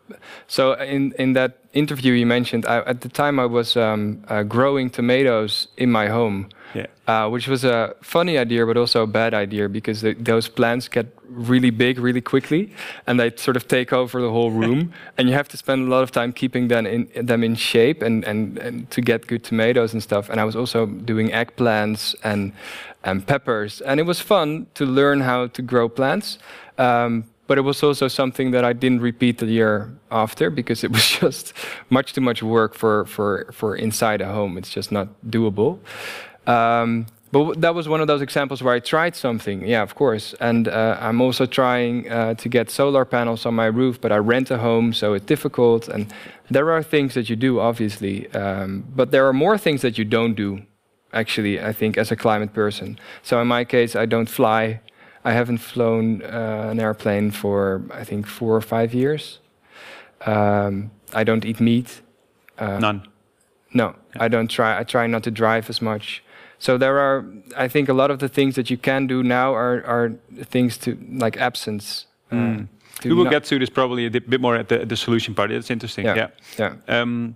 so 0.46 0.72
in 0.72 1.12
in 1.18 1.34
that 1.34 1.58
interview 1.72 2.12
you 2.12 2.26
mentioned, 2.26 2.66
I, 2.66 2.78
at 2.78 3.00
the 3.00 3.08
time 3.08 3.38
I 3.38 3.46
was 3.46 3.76
um, 3.76 4.24
uh, 4.28 4.42
growing 4.42 4.90
tomatoes 4.90 5.68
in 5.76 5.90
my 5.90 6.08
home, 6.08 6.48
yeah. 6.74 6.86
uh, 7.06 7.28
which 7.28 7.48
was 7.48 7.64
a 7.64 7.94
funny 8.02 8.38
idea, 8.38 8.66
but 8.66 8.76
also 8.76 9.02
a 9.02 9.06
bad 9.06 9.34
idea 9.34 9.68
because 9.68 10.00
the, 10.00 10.14
those 10.14 10.48
plants 10.48 10.88
get 10.88 11.06
really 11.28 11.70
big 11.70 11.98
really 11.98 12.20
quickly, 12.20 12.72
and 13.06 13.18
they 13.18 13.30
sort 13.36 13.56
of 13.56 13.66
take 13.68 13.92
over 13.92 14.20
the 14.20 14.30
whole 14.30 14.50
room, 14.50 14.92
and 15.18 15.28
you 15.28 15.34
have 15.34 15.48
to 15.48 15.56
spend 15.56 15.88
a 15.88 15.90
lot 15.90 16.02
of 16.02 16.10
time 16.10 16.32
keeping 16.32 16.68
them 16.68 16.86
in 16.86 17.08
them 17.26 17.42
in 17.44 17.54
shape 17.54 18.02
and, 18.02 18.24
and, 18.24 18.58
and 18.58 18.90
to 18.90 19.00
get 19.00 19.26
good 19.26 19.44
tomatoes 19.44 19.92
and 19.92 20.02
stuff. 20.02 20.28
And 20.28 20.40
I 20.40 20.44
was 20.44 20.56
also 20.56 20.86
doing 20.86 21.30
eggplants 21.30 22.14
and 22.22 22.52
and 23.04 23.26
peppers, 23.26 23.80
and 23.80 23.98
it 24.00 24.04
was 24.04 24.20
fun 24.20 24.66
to 24.74 24.84
learn 24.84 25.20
how 25.20 25.48
to 25.48 25.62
grow 25.62 25.88
plants. 25.88 26.38
Um, 26.78 27.24
but 27.52 27.58
it 27.58 27.62
was 27.62 27.82
also 27.82 28.08
something 28.08 28.52
that 28.52 28.64
I 28.64 28.72
didn't 28.72 29.00
repeat 29.00 29.36
the 29.36 29.46
year 29.46 29.92
after 30.10 30.48
because 30.48 30.84
it 30.84 30.90
was 30.96 31.06
just 31.06 31.52
much 31.90 32.12
too 32.14 32.20
much 32.20 32.42
work 32.42 32.74
for 32.74 33.04
for 33.06 33.50
for 33.52 33.76
inside 33.76 34.20
a 34.20 34.32
home. 34.32 34.56
It's 34.56 34.70
just 34.70 34.90
not 34.92 35.08
doable. 35.28 35.78
Um, 36.46 37.06
but 37.32 37.62
that 37.62 37.74
was 37.74 37.88
one 37.88 38.02
of 38.02 38.06
those 38.08 38.20
examples 38.20 38.62
where 38.62 38.74
I 38.74 38.80
tried 38.80 39.16
something. 39.16 39.66
Yeah, 39.66 39.82
of 39.82 39.94
course. 39.94 40.34
And 40.38 40.68
uh, 40.68 40.98
I'm 41.00 41.22
also 41.22 41.46
trying 41.46 42.10
uh, 42.10 42.34
to 42.34 42.48
get 42.48 42.70
solar 42.70 43.06
panels 43.06 43.46
on 43.46 43.54
my 43.54 43.66
roof, 43.66 43.98
but 44.00 44.12
I 44.12 44.18
rent 44.18 44.50
a 44.50 44.58
home, 44.58 44.92
so 44.92 45.14
it's 45.14 45.24
difficult. 45.24 45.88
And 45.88 46.12
there 46.50 46.70
are 46.70 46.82
things 46.82 47.14
that 47.14 47.30
you 47.30 47.36
do, 47.36 47.58
obviously, 47.58 48.30
um, 48.34 48.84
but 48.94 49.12
there 49.12 49.26
are 49.26 49.32
more 49.32 49.56
things 49.56 49.80
that 49.80 49.96
you 49.96 50.04
don't 50.04 50.34
do. 50.34 50.62
Actually, 51.14 51.58
I 51.58 51.72
think 51.72 51.96
as 51.96 52.10
a 52.10 52.16
climate 52.16 52.52
person. 52.52 52.98
So 53.22 53.40
in 53.40 53.48
my 53.48 53.64
case, 53.64 53.96
I 53.96 54.04
don't 54.04 54.28
fly. 54.28 54.80
I 55.24 55.32
haven't 55.32 55.58
flown 55.58 56.22
uh, 56.22 56.68
an 56.70 56.80
airplane 56.80 57.30
for 57.30 57.82
I 57.92 58.04
think 58.04 58.26
four 58.26 58.54
or 58.54 58.60
five 58.60 58.92
years. 58.92 59.38
Um, 60.26 60.90
I 61.14 61.24
don't 61.24 61.44
eat 61.44 61.60
meat. 61.60 62.02
Uh, 62.58 62.78
None. 62.78 63.08
No, 63.72 63.94
yeah. 64.14 64.24
I 64.24 64.28
don't 64.28 64.48
try. 64.48 64.78
I 64.78 64.84
try 64.84 65.06
not 65.06 65.22
to 65.22 65.30
drive 65.30 65.70
as 65.70 65.80
much. 65.80 66.22
So 66.62 66.78
there 66.78 67.00
are, 67.00 67.24
I 67.56 67.66
think, 67.66 67.88
a 67.88 67.92
lot 67.92 68.10
of 68.12 68.18
the 68.18 68.28
things 68.28 68.54
that 68.54 68.70
you 68.70 68.76
can 68.78 69.08
do 69.08 69.22
now 69.24 69.52
are 69.52 69.84
are 69.84 70.12
things 70.50 70.78
to 70.78 70.96
like 71.20 71.36
absence. 71.40 72.06
Uh, 72.30 72.36
mm. 72.36 72.68
we 73.04 73.14
will 73.14 73.30
get 73.30 73.44
to 73.44 73.58
this 73.58 73.70
probably 73.70 74.06
a 74.06 74.10
bit 74.10 74.40
more 74.40 74.60
at 74.60 74.68
the, 74.68 74.86
the 74.86 74.96
solution 74.96 75.34
part. 75.34 75.50
It's 75.50 75.70
interesting. 75.70 76.06
Yeah. 76.06 76.16
Yeah. 76.16 76.28
yeah. 76.58 77.00
Um, 77.00 77.34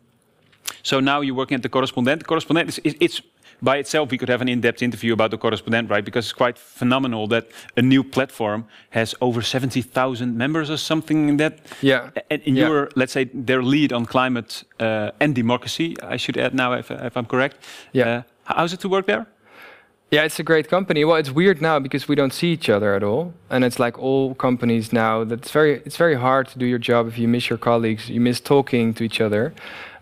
so 0.83 1.01
now 1.01 1.23
you're 1.23 1.35
working 1.35 1.57
at 1.57 1.63
the 1.63 1.69
correspondent. 1.69 2.21
The 2.21 2.27
correspondent 2.27 2.69
is 2.85 2.95
it's 3.01 3.23
by 3.63 3.79
itself 3.79 4.11
we 4.11 4.19
could 4.19 4.29
have 4.29 4.43
an 4.43 4.49
in-depth 4.49 4.83
interview 4.83 5.13
about 5.13 5.31
the 5.31 5.39
correspondent, 5.39 5.91
right? 5.91 6.05
Because 6.05 6.27
it's 6.27 6.39
quite 6.39 6.57
phenomenal 6.59 7.27
that 7.29 7.45
a 7.77 7.83
new 7.83 8.05
platform 8.05 8.65
has 8.91 9.15
over 9.21 9.43
70,000 9.43 10.37
members 10.37 10.71
or 10.71 10.77
something 10.77 11.29
in 11.29 11.37
that. 11.39 11.59
Yeah. 11.83 12.11
And, 12.31 12.43
and 12.47 12.57
yeah. 12.57 12.69
you're, 12.69 12.91
let's 12.95 13.13
say, 13.13 13.25
their 13.35 13.63
lead 13.63 13.93
on 13.93 14.07
climate 14.07 14.65
uh, 14.79 15.11
and 15.19 15.35
democracy. 15.35 15.97
I 16.03 16.17
should 16.17 16.37
add 16.37 16.55
now, 16.55 16.75
if, 16.75 16.91
if 16.91 17.17
I'm 17.17 17.27
correct. 17.27 17.57
Yeah. 17.93 18.09
Uh, 18.09 18.23
how's 18.47 18.73
it 18.73 18.81
to 18.81 18.89
work 18.89 19.07
there? 19.07 19.27
Yeah, 20.11 20.23
it's 20.23 20.39
a 20.39 20.45
great 20.45 20.69
company. 20.69 21.05
Well, 21.05 21.17
it's 21.17 21.33
weird 21.33 21.61
now 21.61 21.81
because 21.81 22.07
we 22.07 22.15
don't 22.15 22.33
see 22.33 22.53
each 22.53 22.69
other 22.69 22.95
at 22.95 23.03
all, 23.03 23.35
and 23.51 23.65
it's 23.65 23.81
like 23.81 23.99
all 23.99 24.37
companies 24.37 24.93
now. 24.93 25.25
That's 25.25 25.51
very. 25.51 25.83
It's 25.85 25.97
very 25.97 26.15
hard 26.15 26.47
to 26.49 26.59
do 26.59 26.65
your 26.65 26.79
job 26.79 27.09
if 27.09 27.19
you 27.19 27.27
miss 27.27 27.51
your 27.51 27.59
colleagues. 27.59 28.09
You 28.09 28.21
miss 28.21 28.41
talking 28.41 28.95
to 28.95 29.05
each 29.05 29.21
other. 29.21 29.53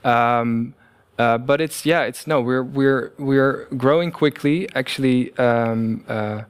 Um, 0.04 0.74
uh, 1.18 1.38
but 1.38 1.62
it's 1.62 1.86
yeah, 1.86 2.02
it's 2.02 2.26
no, 2.26 2.42
we're 2.42 2.62
we're 2.62 3.12
we're 3.18 3.66
growing 3.76 4.10
quickly. 4.10 4.68
Actually, 4.74 5.34
um, 5.38 6.04
uh, 6.06 6.42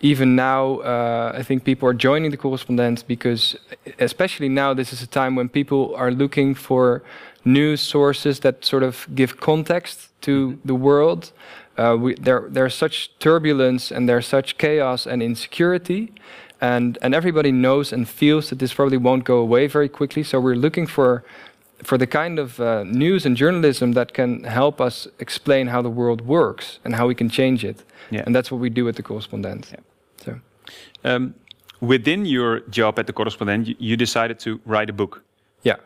even 0.00 0.34
now, 0.34 0.76
uh, 0.78 1.32
I 1.34 1.42
think 1.42 1.64
people 1.64 1.86
are 1.90 1.94
joining 1.94 2.30
the 2.30 2.38
correspondents 2.38 3.02
because, 3.02 3.56
especially 3.98 4.48
now, 4.48 4.72
this 4.72 4.92
is 4.94 5.02
a 5.02 5.06
time 5.06 5.36
when 5.36 5.50
people 5.50 5.94
are 5.96 6.10
looking 6.10 6.54
for 6.54 7.02
news 7.44 7.82
sources 7.82 8.40
that 8.40 8.64
sort 8.64 8.82
of 8.82 9.06
give 9.14 9.38
context 9.38 10.05
to 10.22 10.50
mm-hmm. 10.50 10.68
the 10.68 10.74
world. 10.74 11.32
Uh, 11.76 11.96
we, 11.98 12.14
there, 12.14 12.46
there's 12.48 12.74
such 12.74 13.10
turbulence 13.18 13.90
and 13.90 14.08
there's 14.08 14.26
such 14.26 14.56
chaos 14.56 15.06
and 15.06 15.22
insecurity, 15.22 16.12
and 16.60 16.98
and 17.02 17.14
everybody 17.14 17.52
knows 17.52 17.92
and 17.92 18.08
feels 18.08 18.48
that 18.48 18.58
this 18.58 18.72
probably 18.74 18.96
won't 18.96 19.24
go 19.24 19.38
away 19.38 19.66
very 19.66 19.88
quickly. 19.88 20.22
So 20.22 20.40
we're 20.40 20.56
looking 20.56 20.86
for 20.86 21.22
for 21.82 21.98
the 21.98 22.06
kind 22.06 22.38
of 22.38 22.58
uh, 22.60 22.84
news 22.84 23.26
and 23.26 23.36
journalism 23.36 23.92
that 23.92 24.12
can 24.12 24.44
help 24.44 24.80
us 24.80 25.06
explain 25.18 25.66
how 25.66 25.82
the 25.82 25.90
world 25.90 26.20
works 26.22 26.78
and 26.84 26.94
how 26.94 27.06
we 27.06 27.14
can 27.14 27.28
change 27.28 27.64
it. 27.64 27.84
Yeah. 28.10 28.22
And 28.24 28.34
that's 28.34 28.50
what 28.50 28.60
we 28.60 28.70
do 28.70 28.88
at 28.88 28.96
the 28.96 29.02
Correspondent. 29.02 29.70
Yeah. 29.70 29.80
So, 30.24 30.40
um, 31.04 31.34
within 31.80 32.24
your 32.24 32.60
job 32.70 32.98
at 32.98 33.06
the 33.06 33.12
Correspondent, 33.12 33.68
you, 33.68 33.76
you 33.78 33.96
decided 33.96 34.38
to 34.40 34.60
write 34.64 34.88
a 34.90 34.92
book. 34.92 35.22
Yeah. 35.62 35.76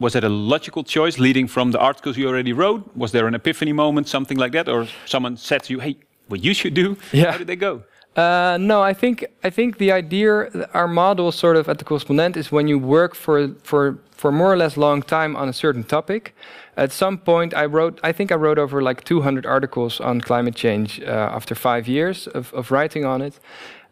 Was 0.00 0.14
it 0.14 0.24
a 0.24 0.28
logical 0.28 0.84
choice 0.84 1.18
leading 1.18 1.48
from 1.48 1.72
the 1.72 1.78
articles 1.78 2.16
you 2.16 2.28
already 2.28 2.52
wrote? 2.52 2.88
Was 2.96 3.10
there 3.12 3.26
an 3.26 3.34
epiphany 3.34 3.72
moment, 3.72 4.08
something 4.08 4.38
like 4.38 4.52
that, 4.52 4.68
or 4.68 4.86
someone 5.06 5.36
said 5.36 5.62
to 5.64 5.72
you, 5.72 5.80
"Hey, 5.80 5.96
what 6.28 6.44
you 6.44 6.54
should 6.54 6.74
do"? 6.74 6.96
Yeah. 7.12 7.32
How 7.32 7.38
did 7.38 7.46
they 7.46 7.56
go? 7.56 7.82
Uh, 8.16 8.58
no, 8.60 8.82
I 8.82 8.94
think 8.94 9.24
I 9.44 9.50
think 9.50 9.78
the 9.78 9.92
idea, 9.92 10.50
our 10.74 10.88
model, 10.88 11.32
sort 11.32 11.56
of 11.56 11.68
at 11.68 11.78
the 11.78 11.84
correspondent, 11.84 12.36
is 12.36 12.50
when 12.50 12.68
you 12.68 12.78
work 12.78 13.14
for 13.14 13.48
for 13.62 13.98
for 14.18 14.32
more 14.32 14.52
or 14.52 14.56
less 14.56 14.76
long 14.76 15.02
time 15.02 15.36
on 15.36 15.48
a 15.48 15.52
certain 15.52 15.84
topic. 15.84 16.34
At 16.76 16.92
some 16.92 17.18
point, 17.18 17.54
I 17.54 17.66
wrote, 17.66 18.00
I 18.02 18.12
think 18.12 18.32
I 18.32 18.34
wrote 18.34 18.58
over 18.58 18.82
like 18.82 19.04
200 19.04 19.46
articles 19.46 20.00
on 20.00 20.20
climate 20.20 20.56
change 20.56 21.00
uh, 21.00 21.36
after 21.36 21.54
five 21.54 21.86
years 21.86 22.26
of, 22.26 22.52
of 22.52 22.70
writing 22.72 23.04
on 23.04 23.22
it. 23.22 23.38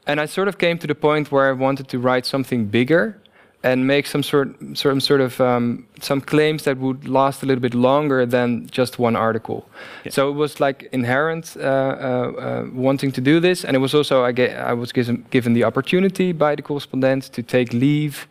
And 0.06 0.20
I 0.20 0.26
sort 0.26 0.48
of 0.48 0.58
came 0.58 0.78
to 0.78 0.86
the 0.86 0.94
point 0.94 1.30
where 1.30 1.48
I 1.48 1.52
wanted 1.52 1.88
to 1.88 1.98
write 1.98 2.26
something 2.26 2.66
bigger 2.66 3.20
and 3.66 3.86
make 3.86 4.06
some 4.06 4.22
sort, 4.22 4.48
some 4.74 5.00
sort 5.00 5.20
of 5.20 5.40
um, 5.40 5.84
some 6.00 6.20
claims 6.20 6.62
that 6.62 6.78
would 6.78 7.08
last 7.08 7.42
a 7.42 7.46
little 7.46 7.60
bit 7.60 7.74
longer 7.74 8.24
than 8.24 8.68
just 8.70 8.98
one 8.98 9.16
article. 9.16 9.68
Yeah. 10.04 10.12
So 10.12 10.28
it 10.30 10.34
was 10.34 10.60
like 10.60 10.88
inherent 10.92 11.56
uh, 11.56 11.60
uh, 11.60 11.66
uh, 11.66 12.66
wanting 12.72 13.12
to 13.12 13.20
do 13.20 13.40
this, 13.40 13.64
and 13.64 13.74
it 13.74 13.80
was 13.80 13.94
also 13.94 14.24
I, 14.24 14.32
get, 14.32 14.50
I 14.56 14.72
was 14.72 14.92
given 14.92 15.26
given 15.30 15.54
the 15.54 15.64
opportunity 15.64 16.32
by 16.32 16.54
the 16.54 16.62
correspondent 16.62 17.32
to 17.32 17.42
take 17.42 17.72
leave 17.72 18.28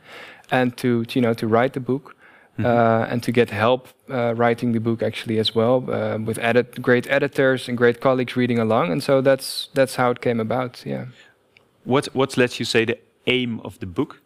and 0.52 0.72
to, 0.78 1.04
to 1.06 1.20
you 1.20 1.22
know 1.26 1.34
to 1.34 1.48
write 1.48 1.74
the 1.74 1.82
book. 1.82 2.16
Mm-hmm. 2.58 2.66
Uh, 2.66 3.12
and 3.12 3.22
to 3.22 3.34
get 3.34 3.50
help 3.50 3.90
uh, 4.10 4.34
writing 4.34 4.72
the 4.72 4.80
book 4.80 5.04
actually 5.04 5.40
as 5.40 5.54
well 5.54 5.84
uh, 5.92 6.18
with 6.26 6.38
edit 6.40 6.82
great 6.82 7.06
editors 7.10 7.68
and 7.68 7.78
great 7.78 8.00
colleagues 8.00 8.38
reading 8.38 8.60
along 8.60 8.94
and 8.94 9.04
so 9.04 9.20
that's 9.20 9.68
that's 9.74 9.96
how 9.98 10.12
it 10.12 10.22
came 10.22 10.40
about 10.40 10.82
yeah 10.86 11.06
what 11.84 12.06
what 12.14 12.38
lets 12.38 12.58
you 12.58 12.66
say 12.66 12.86
the 12.86 12.98
aim 13.26 13.60
of 13.66 13.78
the 13.80 13.86
book 13.86 14.22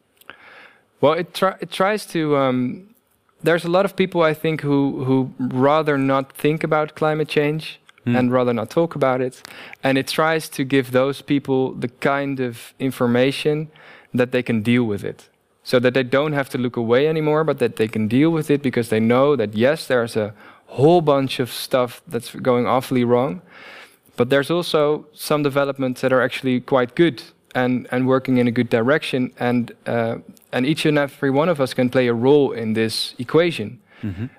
Well, 1.01 1.13
it, 1.13 1.41
it 1.61 1.71
tries 1.71 2.05
to. 2.07 2.37
Um, 2.37 2.89
there's 3.41 3.63
a 3.63 3.69
lot 3.69 3.85
of 3.85 3.95
people 3.95 4.21
I 4.21 4.33
think 4.33 4.61
who 4.61 5.03
who 5.05 5.31
rather 5.39 5.97
not 5.97 6.33
think 6.33 6.63
about 6.63 6.95
climate 6.95 7.29
change 7.29 7.79
Hmm. 8.05 8.15
and 8.15 8.31
rather 8.31 8.53
not 8.53 8.69
talk 8.69 8.95
about 8.95 9.21
it, 9.21 9.41
and 9.83 9.97
it 9.97 10.07
tries 10.07 10.49
to 10.49 10.63
give 10.63 10.91
those 10.91 11.21
people 11.21 11.73
the 11.73 11.89
kind 11.99 12.39
of 12.39 12.73
information 12.79 13.67
that 14.13 14.31
they 14.31 14.41
can 14.41 14.61
deal 14.61 14.85
with 14.85 15.03
it, 15.03 15.29
so 15.63 15.79
that 15.79 15.93
they 15.93 16.03
don't 16.03 16.33
have 16.33 16.49
to 16.49 16.57
look 16.57 16.77
away 16.77 17.07
anymore, 17.07 17.43
but 17.43 17.59
that 17.59 17.75
they 17.75 17.87
can 17.87 18.07
deal 18.07 18.29
with 18.31 18.49
it 18.49 18.61
because 18.61 18.89
they 18.89 18.99
know 18.99 19.35
that 19.35 19.53
yes, 19.53 19.85
there's 19.87 20.15
a 20.15 20.33
whole 20.67 21.01
bunch 21.01 21.39
of 21.39 21.51
stuff 21.51 22.01
that's 22.07 22.33
going 22.35 22.65
awfully 22.67 23.03
wrong, 23.03 23.41
but 24.15 24.29
there's 24.29 24.49
also 24.49 25.05
some 25.13 25.43
developments 25.43 26.01
that 26.01 26.13
are 26.13 26.21
actually 26.21 26.61
quite 26.61 26.95
good 26.95 27.21
and, 27.53 27.87
and 27.91 28.07
working 28.07 28.37
in 28.37 28.47
a 28.47 28.51
good 28.51 28.69
direction. 28.69 29.31
And, 29.39 29.71
uh, 29.85 30.15
and 30.51 30.65
each 30.65 30.85
and 30.85 30.97
every 30.97 31.29
one 31.29 31.49
of 31.49 31.59
us 31.59 31.73
can 31.73 31.89
play 31.89 32.07
a 32.07 32.13
role 32.13 32.51
in 32.51 32.73
this 32.73 33.15
equation. 33.17 33.79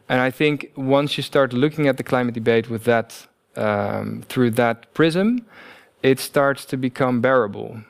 And 0.09 0.21
I 0.21 0.31
think 0.31 0.73
once 0.75 1.19
you 1.19 1.23
start 1.23 1.53
looking 1.53 1.87
at 1.87 1.97
the 1.97 2.03
climate 2.03 2.35
debate 2.35 2.71
with 2.71 2.85
that, 2.85 3.27
um, 3.57 4.23
through 4.27 4.53
that 4.53 4.95
prism, 4.95 5.45
it 6.03 6.19
starts 6.19 6.65
to 6.67 6.77
become 6.79 7.21
bearable. 7.21 7.83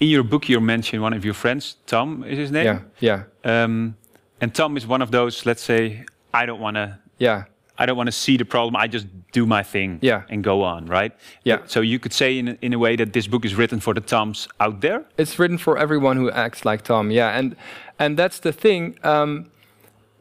In 0.00 0.08
your 0.08 0.24
book, 0.24 0.48
you 0.48 0.60
mention 0.60 1.00
one 1.00 1.12
of 1.16 1.24
your 1.24 1.34
friends, 1.34 1.76
Tom 1.86 2.24
is 2.24 2.38
his 2.38 2.50
name. 2.50 2.64
Yeah, 2.64 2.80
yeah, 2.98 3.22
Um, 3.44 3.96
and 4.40 4.52
Tom 4.52 4.76
is 4.76 4.86
one 4.86 5.02
of 5.02 5.10
those, 5.10 5.46
let's 5.46 5.62
say, 5.62 6.04
I 6.34 6.46
don't 6.46 6.60
want 6.60 6.76
to 6.76 6.98
yeah, 7.18 7.44
I 7.80 7.86
don't 7.86 7.96
want 7.96 8.08
to 8.08 8.12
see 8.24 8.36
the 8.36 8.44
problem. 8.44 8.74
I 8.76 8.86
just 8.88 9.06
do 9.32 9.46
my 9.46 9.62
thing 9.62 9.98
Yeah. 10.02 10.22
and 10.30 10.42
go 10.44 10.62
on, 10.62 10.86
right? 10.86 11.12
Yeah. 11.44 11.58
So 11.66 11.80
you 11.80 11.98
could 11.98 12.12
say 12.12 12.38
in 12.38 12.48
a, 12.48 12.56
in 12.60 12.72
a 12.74 12.78
way 12.78 12.96
that 12.96 13.12
this 13.12 13.26
book 13.28 13.44
is 13.44 13.54
written 13.54 13.80
for 13.80 13.94
the 13.94 14.00
Toms 14.00 14.48
out 14.58 14.80
there. 14.80 15.04
it's 15.16 15.38
written 15.38 15.58
for 15.58 15.78
everyone 15.78 16.16
who 16.16 16.30
acts 16.30 16.64
like 16.64 16.82
Tom. 16.82 17.10
Yeah, 17.10 17.38
and 17.38 17.54
and 17.98 18.16
that's 18.18 18.40
the 18.40 18.52
thing. 18.52 18.96
Um, 19.04 19.50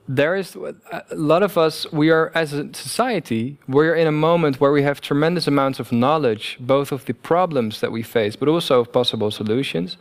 there 0.10 0.36
is 0.40 0.56
a 0.56 1.04
lot 1.16 1.44
of 1.44 1.58
us. 1.58 1.86
We 1.92 2.12
are 2.12 2.32
as 2.34 2.54
a 2.54 2.64
society. 2.74 3.58
We're 3.68 3.96
in 4.02 4.08
a 4.08 4.12
moment 4.12 4.60
where 4.62 4.72
we 4.72 4.84
have 4.84 5.02
tremendous 5.02 5.48
amounts 5.48 5.80
of 5.80 5.92
knowledge, 5.92 6.58
both 6.60 6.92
of 6.94 7.04
the 7.06 7.14
problems 7.14 7.80
that 7.82 7.92
we 7.92 8.04
face, 8.04 8.38
but 8.38 8.48
also 8.48 8.80
of 8.80 8.92
possible 8.92 9.32
solutions. 9.32 9.98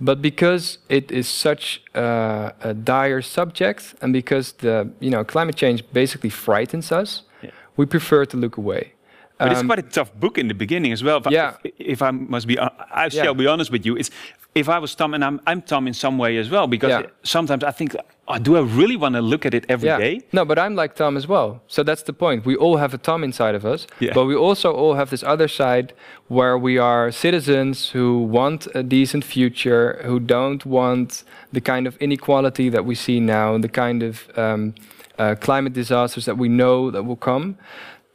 But 0.00 0.20
because 0.20 0.78
it 0.88 1.10
is 1.10 1.26
such 1.28 1.82
uh, 1.94 2.50
a 2.60 2.74
dire 2.74 3.22
subject, 3.22 3.94
and 4.02 4.12
because 4.12 4.52
the 4.52 4.90
you 5.00 5.10
know 5.10 5.24
climate 5.24 5.56
change 5.56 5.82
basically 5.92 6.30
frightens 6.30 6.92
us, 6.92 7.22
Yeah. 7.42 7.50
we 7.76 7.86
prefer 7.86 8.26
to 8.26 8.36
look 8.36 8.56
away. 8.58 8.92
But 9.38 9.52
it's 9.52 9.60
Um, 9.60 9.66
quite 9.68 9.78
a 9.78 9.90
tough 9.90 10.10
book 10.20 10.38
in 10.38 10.48
the 10.48 10.54
beginning 10.54 10.92
as 10.92 11.02
well. 11.02 11.18
If, 11.18 11.30
Yeah. 11.30 11.56
I, 11.64 11.72
if 11.78 12.00
I 12.02 12.10
must 12.10 12.46
be, 12.46 12.58
uh, 12.58 12.68
I 13.04 13.08
shall 13.10 13.24
Yeah. 13.24 13.32
be 13.44 13.46
honest 13.46 13.70
with 13.70 13.84
you. 13.86 13.96
It's 13.96 14.10
if 14.56 14.68
I 14.68 14.78
was 14.78 14.94
Tom, 14.94 15.14
and 15.14 15.22
I'm, 15.24 15.38
I'm 15.46 15.60
Tom 15.62 15.86
in 15.86 15.94
some 15.94 16.16
way 16.18 16.38
as 16.38 16.48
well, 16.50 16.66
because 16.66 16.90
Yeah. 16.90 17.02
sometimes 17.22 17.62
I 17.62 17.70
think, 17.78 17.94
oh, 18.26 18.38
do 18.38 18.56
I 18.56 18.60
really 18.80 18.96
want 18.96 19.14
to 19.14 19.20
look 19.20 19.44
at 19.46 19.52
it 19.54 19.64
every 19.68 19.90
day? 20.04 20.20
No, 20.32 20.44
but 20.44 20.58
I'm 20.58 20.74
like 20.74 20.94
Tom 20.94 21.16
as 21.16 21.26
well. 21.28 21.60
So 21.68 21.82
that's 21.82 22.02
the 22.02 22.12
point. 22.12 22.46
We 22.46 22.56
all 22.56 22.76
have 22.78 22.94
a 22.94 22.98
Tom 22.98 23.22
inside 23.22 23.54
of 23.54 23.64
us, 23.64 23.86
Yeah. 24.00 24.14
but 24.14 24.24
we 24.24 24.34
also 24.34 24.72
all 24.72 24.94
have 24.94 25.08
this 25.10 25.22
other 25.22 25.48
side 25.48 25.92
where 26.28 26.56
we 26.58 26.78
are 26.78 27.12
citizens 27.12 27.90
who 27.94 28.08
want 28.38 28.66
a 28.74 28.82
decent 28.82 29.24
future, 29.24 30.00
who 30.08 30.18
don't 30.18 30.64
want 30.64 31.22
the 31.52 31.60
kind 31.60 31.86
of 31.86 31.96
inequality 32.00 32.70
that 32.70 32.84
we 32.86 32.94
see 32.94 33.20
now, 33.20 33.58
the 33.58 33.68
kind 33.84 34.02
of 34.02 34.14
um, 34.38 34.74
uh, 35.18 35.34
climate 35.46 35.74
disasters 35.74 36.24
that 36.24 36.38
we 36.38 36.48
know 36.48 36.90
that 36.90 37.02
will 37.04 37.16
come. 37.30 37.56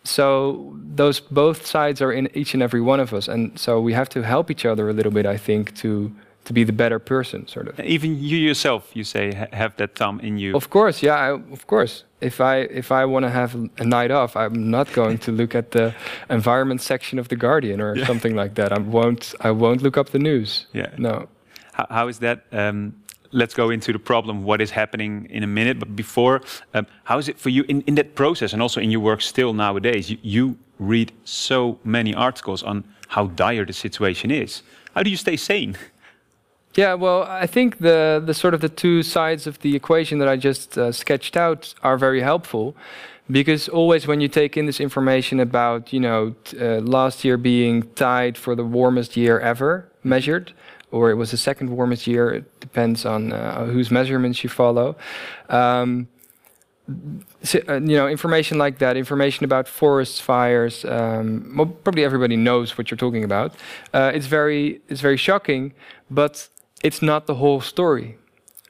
So 0.03 0.75
those 0.95 1.19
both 1.19 1.65
sides 1.67 2.01
are 2.01 2.12
in 2.12 2.27
each 2.33 2.55
and 2.55 2.63
every 2.63 2.81
one 2.81 3.00
of 3.00 3.13
us, 3.13 3.27
and 3.27 3.57
so 3.60 3.79
we 3.79 3.93
have 3.93 4.10
to 4.10 4.21
help 4.24 4.50
each 4.50 4.65
other 4.65 4.89
a 4.89 4.93
little 4.93 5.12
bit, 5.12 5.25
I 5.27 5.38
think, 5.38 5.75
to 5.83 6.12
to 6.51 6.53
be 6.53 6.65
the 6.65 6.77
better 6.84 7.00
person, 7.00 7.48
sort 7.48 7.67
of. 7.67 7.79
Even 7.79 8.10
you 8.22 8.38
yourself, 8.38 8.81
you 8.93 9.03
say, 9.03 9.34
ha- 9.34 9.53
have 9.53 9.75
that 9.77 9.96
thumb 9.96 10.20
in 10.20 10.38
you. 10.38 10.55
Of 10.55 10.70
course, 10.70 11.01
yeah, 11.01 11.15
I, 11.15 11.29
of 11.53 11.65
course. 11.67 12.03
If 12.20 12.39
I 12.39 12.55
if 12.81 12.91
I 12.91 13.05
want 13.05 13.24
to 13.24 13.29
have 13.29 13.51
a 13.77 13.86
night 13.86 14.12
off, 14.12 14.36
I'm 14.36 14.70
not 14.70 14.93
going 14.93 15.17
to 15.20 15.31
look 15.31 15.55
at 15.55 15.72
the 15.72 15.93
environment 16.29 16.81
section 16.81 17.20
of 17.20 17.27
the 17.27 17.36
Guardian 17.36 17.81
or 17.81 18.05
something 18.05 18.36
like 18.36 18.53
that. 18.55 18.72
I 18.72 18.79
won't 18.79 19.34
I 19.39 19.51
won't 19.51 19.81
look 19.81 19.98
up 19.98 20.09
the 20.09 20.20
news. 20.20 20.68
Yeah. 20.74 20.90
No. 20.98 21.27
How, 21.74 21.87
how 21.90 22.07
is 22.09 22.20
that? 22.20 22.37
Um, 22.51 22.94
let's 23.33 23.53
go 23.53 23.72
into 23.72 23.94
the 23.94 24.00
problem, 24.00 24.44
what 24.44 24.61
is 24.61 24.72
happening 24.72 25.27
in 25.29 25.44
a 25.44 25.48
minute. 25.48 25.79
But 25.79 25.96
before, 25.96 26.42
um, 26.74 26.85
how 27.03 27.18
is 27.18 27.29
it 27.29 27.40
for 27.40 27.50
you 27.50 27.64
in, 27.70 27.81
in 27.87 27.96
that 27.96 28.14
process 28.14 28.53
and 28.53 28.61
also 28.61 28.81
in 28.81 28.92
your 28.92 29.03
work 29.03 29.22
still 29.22 29.53
nowadays? 29.53 30.09
You, 30.09 30.18
you 30.22 30.55
read 30.79 31.11
so 31.24 31.79
many 31.83 32.14
articles 32.14 32.61
on 32.64 32.83
how 33.07 33.27
dire 33.27 33.66
the 33.66 33.74
situation 33.74 34.31
is. 34.31 34.64
How 34.96 35.03
do 35.03 35.09
you 35.09 35.18
stay 35.18 35.37
sane? 35.37 35.75
Yeah, 36.75 36.94
well, 36.94 37.24
I 37.24 37.48
think 37.48 37.79
the 37.79 38.22
the 38.25 38.34
sort 38.34 38.53
of 38.53 38.62
the 38.62 38.70
two 38.70 39.03
sides 39.03 39.46
of 39.48 39.60
the 39.60 39.75
equation 39.75 40.20
that 40.20 40.29
I 40.29 40.38
just 40.38 40.77
uh, 40.77 40.92
sketched 40.92 41.36
out 41.36 41.74
are 41.84 41.98
very 41.98 42.22
helpful, 42.22 42.75
because 43.29 43.68
always 43.68 44.07
when 44.07 44.22
you 44.22 44.29
take 44.29 44.55
in 44.55 44.66
this 44.68 44.79
information 44.79 45.40
about 45.42 45.92
you 45.92 46.00
know 46.00 46.34
uh, 46.60 46.79
last 46.79 47.25
year 47.25 47.38
being 47.38 47.84
tied 47.96 48.38
for 48.38 48.55
the 48.55 48.64
warmest 48.64 49.18
year 49.18 49.40
ever 49.40 49.90
measured, 50.03 50.53
or 50.92 51.12
it 51.12 51.16
was 51.16 51.31
the 51.31 51.38
second 51.38 51.70
warmest 51.75 52.07
year, 52.07 52.29
it 52.31 52.60
depends 52.62 53.05
on 53.05 53.34
uh, 53.34 53.66
whose 53.66 53.92
measurements 53.92 54.42
you 54.44 54.50
follow. 54.50 54.96
Um, 55.50 56.07
s- 57.44 57.55
uh, 57.68 57.81
you 57.81 57.98
know, 57.98 58.07
information 58.07 58.57
like 58.57 58.77
that, 58.79 58.96
information 58.96 59.44
about 59.44 59.68
forest 59.68 60.22
fires. 60.22 60.86
Um, 60.86 61.53
well, 61.57 61.68
probably 61.68 62.05
everybody 62.05 62.38
knows 62.38 62.77
what 62.77 62.90
you're 62.90 62.98
talking 62.98 63.24
about. 63.25 63.55
Uh, 63.94 64.12
it's 64.16 64.27
very, 64.27 64.79
it's 64.88 65.01
very 65.01 65.18
shocking, 65.18 65.74
but 66.10 66.48
it's 66.83 67.01
not 67.01 67.25
the 67.27 67.35
whole 67.35 67.61
story. 67.61 68.17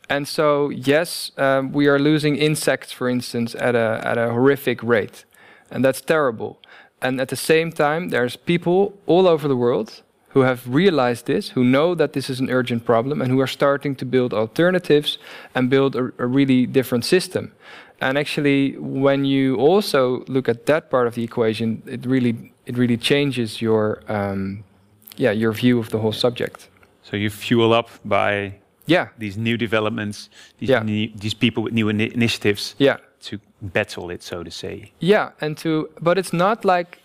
And 0.09 0.27
so, 0.27 0.69
yes, 0.69 1.31
um, 1.37 1.71
we 1.71 1.87
are 1.87 1.97
losing 1.97 2.35
insects, 2.35 2.91
for 2.91 3.07
instance, 3.07 3.55
at 3.55 3.75
a 3.75 4.01
at 4.03 4.17
a 4.17 4.29
horrific 4.31 4.83
rate, 4.83 5.25
and 5.69 5.85
that's 5.85 6.01
terrible. 6.01 6.59
And 7.01 7.21
at 7.21 7.29
the 7.29 7.35
same 7.35 7.71
time, 7.71 8.09
there's 8.09 8.35
people 8.35 8.93
all 9.07 9.25
over 9.25 9.47
the 9.47 9.55
world 9.55 10.03
who 10.33 10.41
have 10.41 10.61
realized 10.67 11.25
this, 11.25 11.49
who 11.49 11.63
know 11.63 11.95
that 11.95 12.13
this 12.13 12.29
is 12.29 12.39
an 12.39 12.49
urgent 12.49 12.85
problem, 12.85 13.21
and 13.21 13.31
who 13.31 13.39
are 13.39 13.47
starting 13.47 13.95
to 13.95 14.05
build 14.05 14.33
alternatives 14.33 15.17
and 15.55 15.69
build 15.69 15.95
a, 15.95 16.11
a 16.17 16.27
really 16.27 16.65
different 16.65 17.05
system. 17.05 17.51
And 18.01 18.17
actually, 18.17 18.77
when 18.77 19.25
you 19.25 19.55
also 19.57 20.23
look 20.27 20.49
at 20.49 20.65
that 20.65 20.89
part 20.89 21.07
of 21.07 21.13
the 21.15 21.23
equation, 21.23 21.83
it 21.85 22.05
really 22.05 22.51
it 22.65 22.77
really 22.77 22.97
changes 22.97 23.61
your 23.61 24.01
um, 24.07 24.63
yeah 25.15 25.31
your 25.31 25.53
view 25.53 25.79
of 25.79 25.89
the 25.89 25.99
whole 25.99 26.13
subject. 26.13 26.67
So 27.03 27.17
you 27.17 27.29
fuel 27.29 27.73
up 27.73 27.89
by 28.05 28.53
Yeah, 28.87 29.07
these 29.17 29.37
new 29.37 29.57
developments, 29.57 30.29
these, 30.59 30.69
Yeah. 30.69 30.83
new, 30.83 31.09
these 31.15 31.35
people 31.35 31.63
with 31.63 31.73
new 31.73 31.87
ini- 31.87 32.11
initiatives 32.13 32.75
yeah. 32.79 32.97
to 33.23 33.39
battle 33.61 34.09
it, 34.13 34.23
so 34.23 34.43
to 34.43 34.51
say. 34.51 34.91
Yeah, 34.99 35.29
and 35.39 35.57
to 35.57 35.87
but 36.01 36.17
it's 36.17 36.33
not 36.33 36.65
like 36.65 36.97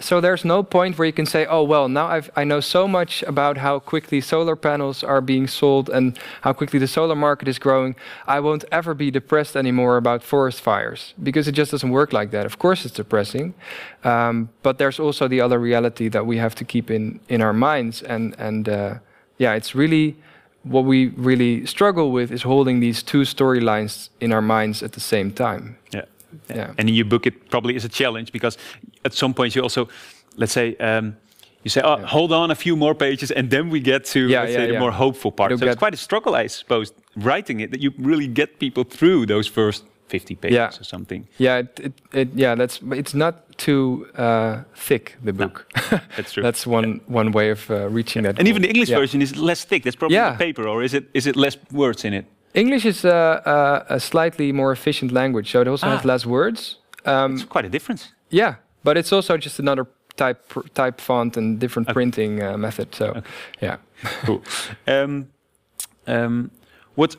so 0.00 0.20
there's 0.20 0.44
no 0.44 0.62
point 0.64 0.98
where 0.98 1.06
you 1.06 1.12
can 1.12 1.26
say, 1.26 1.46
oh 1.46 1.62
well, 1.62 1.88
now 1.88 2.06
I've 2.06 2.30
I 2.36 2.44
know 2.44 2.60
so 2.60 2.88
much 2.88 3.22
about 3.26 3.56
how 3.58 3.78
quickly 3.80 4.20
solar 4.20 4.56
panels 4.56 5.04
are 5.04 5.20
being 5.20 5.46
sold 5.48 5.88
and 5.88 6.18
how 6.42 6.52
quickly 6.52 6.78
the 6.80 6.86
solar 6.88 7.14
market 7.16 7.48
is 7.48 7.58
growing. 7.58 7.94
I 8.26 8.40
won't 8.40 8.64
ever 8.70 8.94
be 8.94 9.10
depressed 9.10 9.56
anymore 9.56 9.96
about 9.96 10.22
forest 10.22 10.60
fires 10.60 11.14
because 11.22 11.48
it 11.50 11.54
just 11.58 11.70
doesn't 11.70 11.90
work 11.92 12.12
like 12.12 12.30
that. 12.30 12.44
Of 12.46 12.58
course, 12.58 12.84
it's 12.86 12.94
depressing, 12.96 13.54
um, 14.04 14.48
but 14.62 14.78
there's 14.78 14.98
also 15.00 15.28
the 15.28 15.40
other 15.40 15.58
reality 15.58 16.08
that 16.10 16.26
we 16.26 16.38
have 16.38 16.54
to 16.56 16.64
keep 16.64 16.90
in 16.90 17.20
in 17.28 17.40
our 17.42 17.52
minds, 17.52 18.02
and 18.02 18.34
and 18.38 18.68
uh, 18.68 18.94
yeah, 19.38 19.54
it's 19.54 19.74
really 19.74 20.16
what 20.62 20.84
we 20.84 21.08
really 21.08 21.66
struggle 21.66 22.10
with 22.10 22.30
is 22.30 22.42
holding 22.42 22.80
these 22.80 23.02
two 23.02 23.22
storylines 23.22 24.08
in 24.20 24.32
our 24.32 24.42
minds 24.42 24.82
at 24.82 24.92
the 24.92 25.00
same 25.00 25.30
time. 25.30 25.76
Yeah. 25.92 26.04
Yeah. 26.48 26.72
And 26.78 26.88
in 26.88 26.94
your 26.94 27.04
book, 27.04 27.26
it 27.26 27.50
probably 27.50 27.76
is 27.76 27.84
a 27.84 27.88
challenge 27.88 28.32
because 28.32 28.58
at 29.04 29.12
some 29.12 29.34
point 29.34 29.54
you 29.54 29.62
also, 29.62 29.88
let's 30.36 30.52
say, 30.52 30.76
um, 30.76 31.16
you 31.62 31.70
say, 31.70 31.80
oh, 31.82 31.96
hold 32.04 32.32
on 32.32 32.50
a 32.50 32.54
few 32.54 32.76
more 32.76 32.94
pages, 32.94 33.30
and 33.30 33.50
then 33.50 33.70
we 33.70 33.80
get 33.80 34.04
to 34.06 34.28
Yeah, 34.28 34.40
let's 34.40 34.52
yeah, 34.52 34.58
say 34.58 34.66
the 34.66 34.72
yeah. 34.74 34.80
more 34.80 34.90
hopeful 34.90 35.32
part. 35.32 35.50
You'll 35.50 35.58
so 35.58 35.66
it's 35.66 35.78
quite 35.78 35.94
a 35.94 35.98
struggle, 35.98 36.34
I 36.34 36.46
suppose, 36.48 36.92
writing 37.16 37.60
it 37.60 37.70
that 37.70 37.80
you 37.80 37.92
really 37.98 38.26
get 38.26 38.58
people 38.58 38.84
through 38.84 39.26
those 39.26 39.46
first 39.46 39.84
50 40.08 40.34
pages 40.36 40.54
Yeah. 40.56 40.80
or 40.80 40.84
something. 40.84 41.26
Yeah, 41.38 41.58
it, 41.60 41.80
it, 41.80 41.92
it 42.12 42.28
yeah, 42.34 42.54
that's 42.58 42.80
it's 42.92 43.14
not 43.14 43.34
too 43.56 44.06
uh, 44.18 44.62
thick 44.74 45.16
the 45.24 45.32
book. 45.32 45.66
That's 46.16 46.32
true. 46.32 46.42
that's 46.46 46.66
one 46.66 47.00
one 47.06 47.30
way 47.32 47.50
of 47.52 47.70
uh, 47.70 47.88
reaching 47.94 48.24
that. 48.24 48.38
And 48.38 48.48
even 48.48 48.62
the. 48.62 48.68
English 48.68 48.88
Yeah. 48.90 49.00
version 49.00 49.22
is 49.22 49.36
less 49.36 49.64
thick. 49.66 49.82
That's 49.82 49.96
probably 49.96 50.16
Yeah. 50.16 50.32
the 50.36 50.44
paper, 50.44 50.68
or 50.68 50.82
is 50.82 50.92
it 50.94 51.04
is 51.12 51.26
it 51.26 51.36
less 51.36 51.56
words 51.72 52.04
in 52.04 52.12
it? 52.14 52.24
English 52.54 52.84
is 52.86 53.04
uh, 53.04 53.10
uh, 53.46 53.94
a 53.94 53.98
slightly 53.98 54.52
more 54.52 54.72
efficient 54.72 55.12
language, 55.12 55.46
so 55.50 55.60
it 55.60 55.68
also 55.68 55.86
has 55.88 56.00
Ah. 56.04 56.08
less 56.08 56.24
words. 56.26 56.78
Um, 57.06 57.34
It's 57.34 57.44
quite 57.48 57.66
a 57.66 57.70
difference. 57.70 58.08
yeah, 58.30 58.54
but 58.82 58.96
it's 58.96 59.12
also 59.12 59.36
just 59.36 59.58
another 59.60 59.86
type 60.16 60.38
type 60.74 61.00
font 61.00 61.36
and 61.36 61.60
different 61.60 61.88
printing 61.92 62.42
uh, 62.42 62.56
method. 62.58 62.94
So, 62.94 63.22
yeah, 63.62 63.76
cool. 64.26 64.40
Um, 64.86 65.26
um, 66.06 66.50
what? 66.96 67.16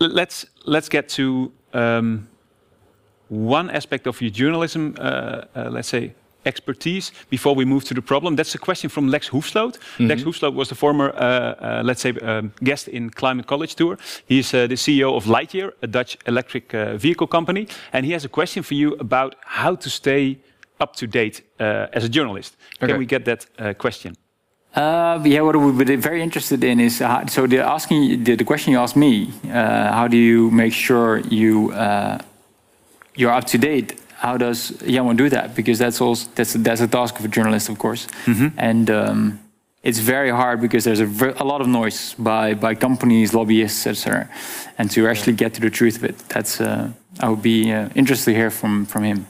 Let's 0.00 0.46
let's 0.64 0.88
get 0.88 1.08
to 1.16 1.50
um, 1.72 2.28
one 3.28 3.70
aspect 3.70 4.06
of 4.06 4.20
your 4.20 4.30
journalism. 4.30 4.94
Uh, 4.98 5.44
uh, 5.54 5.70
let's 5.70 5.88
say 5.88 6.14
expertise 6.44 7.12
before 7.30 7.54
we 7.54 7.64
move 7.64 7.84
to 7.84 7.94
the 7.94 8.02
problem? 8.02 8.36
That's 8.36 8.54
a 8.54 8.58
question 8.58 8.90
from 8.90 9.08
Lex 9.08 9.28
Hoefsloot. 9.28 9.78
Lex 9.98 10.22
Hoefsloot 10.22 10.54
was 10.54 10.68
the 10.68 10.74
former, 10.74 11.10
uh, 11.10 11.20
uh, 11.20 11.82
let's 11.84 12.00
say, 12.00 12.12
um, 12.22 12.52
guest 12.64 12.88
in 12.88 13.10
Climate 13.10 13.46
College 13.46 13.74
Tour. 13.74 13.98
He's 14.26 14.54
uh, 14.54 14.66
the 14.66 14.76
CEO 14.76 15.16
of 15.16 15.24
Lightyear, 15.26 15.72
a 15.82 15.86
Dutch 15.86 16.16
electric 16.26 16.74
uh, 16.74 16.96
vehicle 16.96 17.26
company, 17.26 17.68
and 17.92 18.06
he 18.06 18.12
has 18.12 18.24
a 18.24 18.28
question 18.28 18.62
for 18.62 18.74
you 18.74 18.94
about 18.94 19.34
how 19.44 19.76
to 19.76 19.90
stay 19.90 20.38
up 20.80 20.96
to 20.96 21.06
date 21.06 21.42
uh, 21.60 21.96
as 21.96 22.04
a 22.04 22.08
journalist. 22.08 22.56
Okay. 22.76 22.92
Can 22.92 22.98
we 22.98 23.06
get 23.06 23.24
that 23.24 23.46
uh, 23.58 23.74
question? 23.74 24.14
Uh, 24.74 25.20
yeah, 25.24 25.40
what 25.40 25.56
we've 25.56 25.86
been 25.86 26.00
very 26.00 26.22
interested 26.22 26.62
in 26.62 26.78
is 26.78 27.00
uh, 27.00 27.26
so 27.26 27.46
the 27.46 27.58
asking 27.58 28.22
the, 28.24 28.36
the 28.36 28.44
question 28.44 28.72
you 28.72 28.78
asked 28.78 28.96
me. 28.96 29.32
Uh, 29.50 29.92
how 29.92 30.06
do 30.06 30.16
you 30.16 30.50
make 30.50 30.72
sure 30.72 31.18
you 31.18 31.72
uh, 31.72 32.18
you're 33.16 33.32
up 33.32 33.44
to 33.44 33.58
date? 33.58 33.98
How 34.18 34.36
does 34.36 34.72
Jamon 34.82 35.16
do 35.16 35.28
that? 35.30 35.54
Because 35.54 35.78
that's 35.78 36.00
also 36.00 36.30
that's 36.34 36.52
that's 36.52 36.80
a 36.80 36.86
task 36.88 37.18
of 37.18 37.24
a 37.24 37.28
journalist, 37.28 37.68
of 37.68 37.78
course, 37.78 38.06
and 38.56 38.90
um, 38.90 39.40
it's 39.82 40.00
very 40.00 40.30
hard 40.30 40.60
because 40.60 40.84
there's 40.84 41.00
a, 41.00 41.34
a 41.38 41.44
lot 41.44 41.60
of 41.60 41.66
noise 41.66 42.14
by 42.18 42.54
by 42.54 42.74
companies, 42.74 43.32
lobbyists, 43.32 43.86
etc. 43.86 44.28
And 44.76 44.90
to 44.90 45.08
actually 45.08 45.36
get 45.36 45.54
to 45.54 45.60
the 45.60 45.70
truth 45.70 45.96
of 45.96 46.04
it, 46.04 46.18
that's 46.28 46.60
uh, 46.60 46.90
I 47.20 47.28
would 47.30 47.42
be 47.42 47.72
uh, 47.72 47.88
interested 47.94 48.32
to 48.32 48.36
hear 48.36 48.50
from 48.50 48.86
from 48.86 49.04
him. 49.04 49.26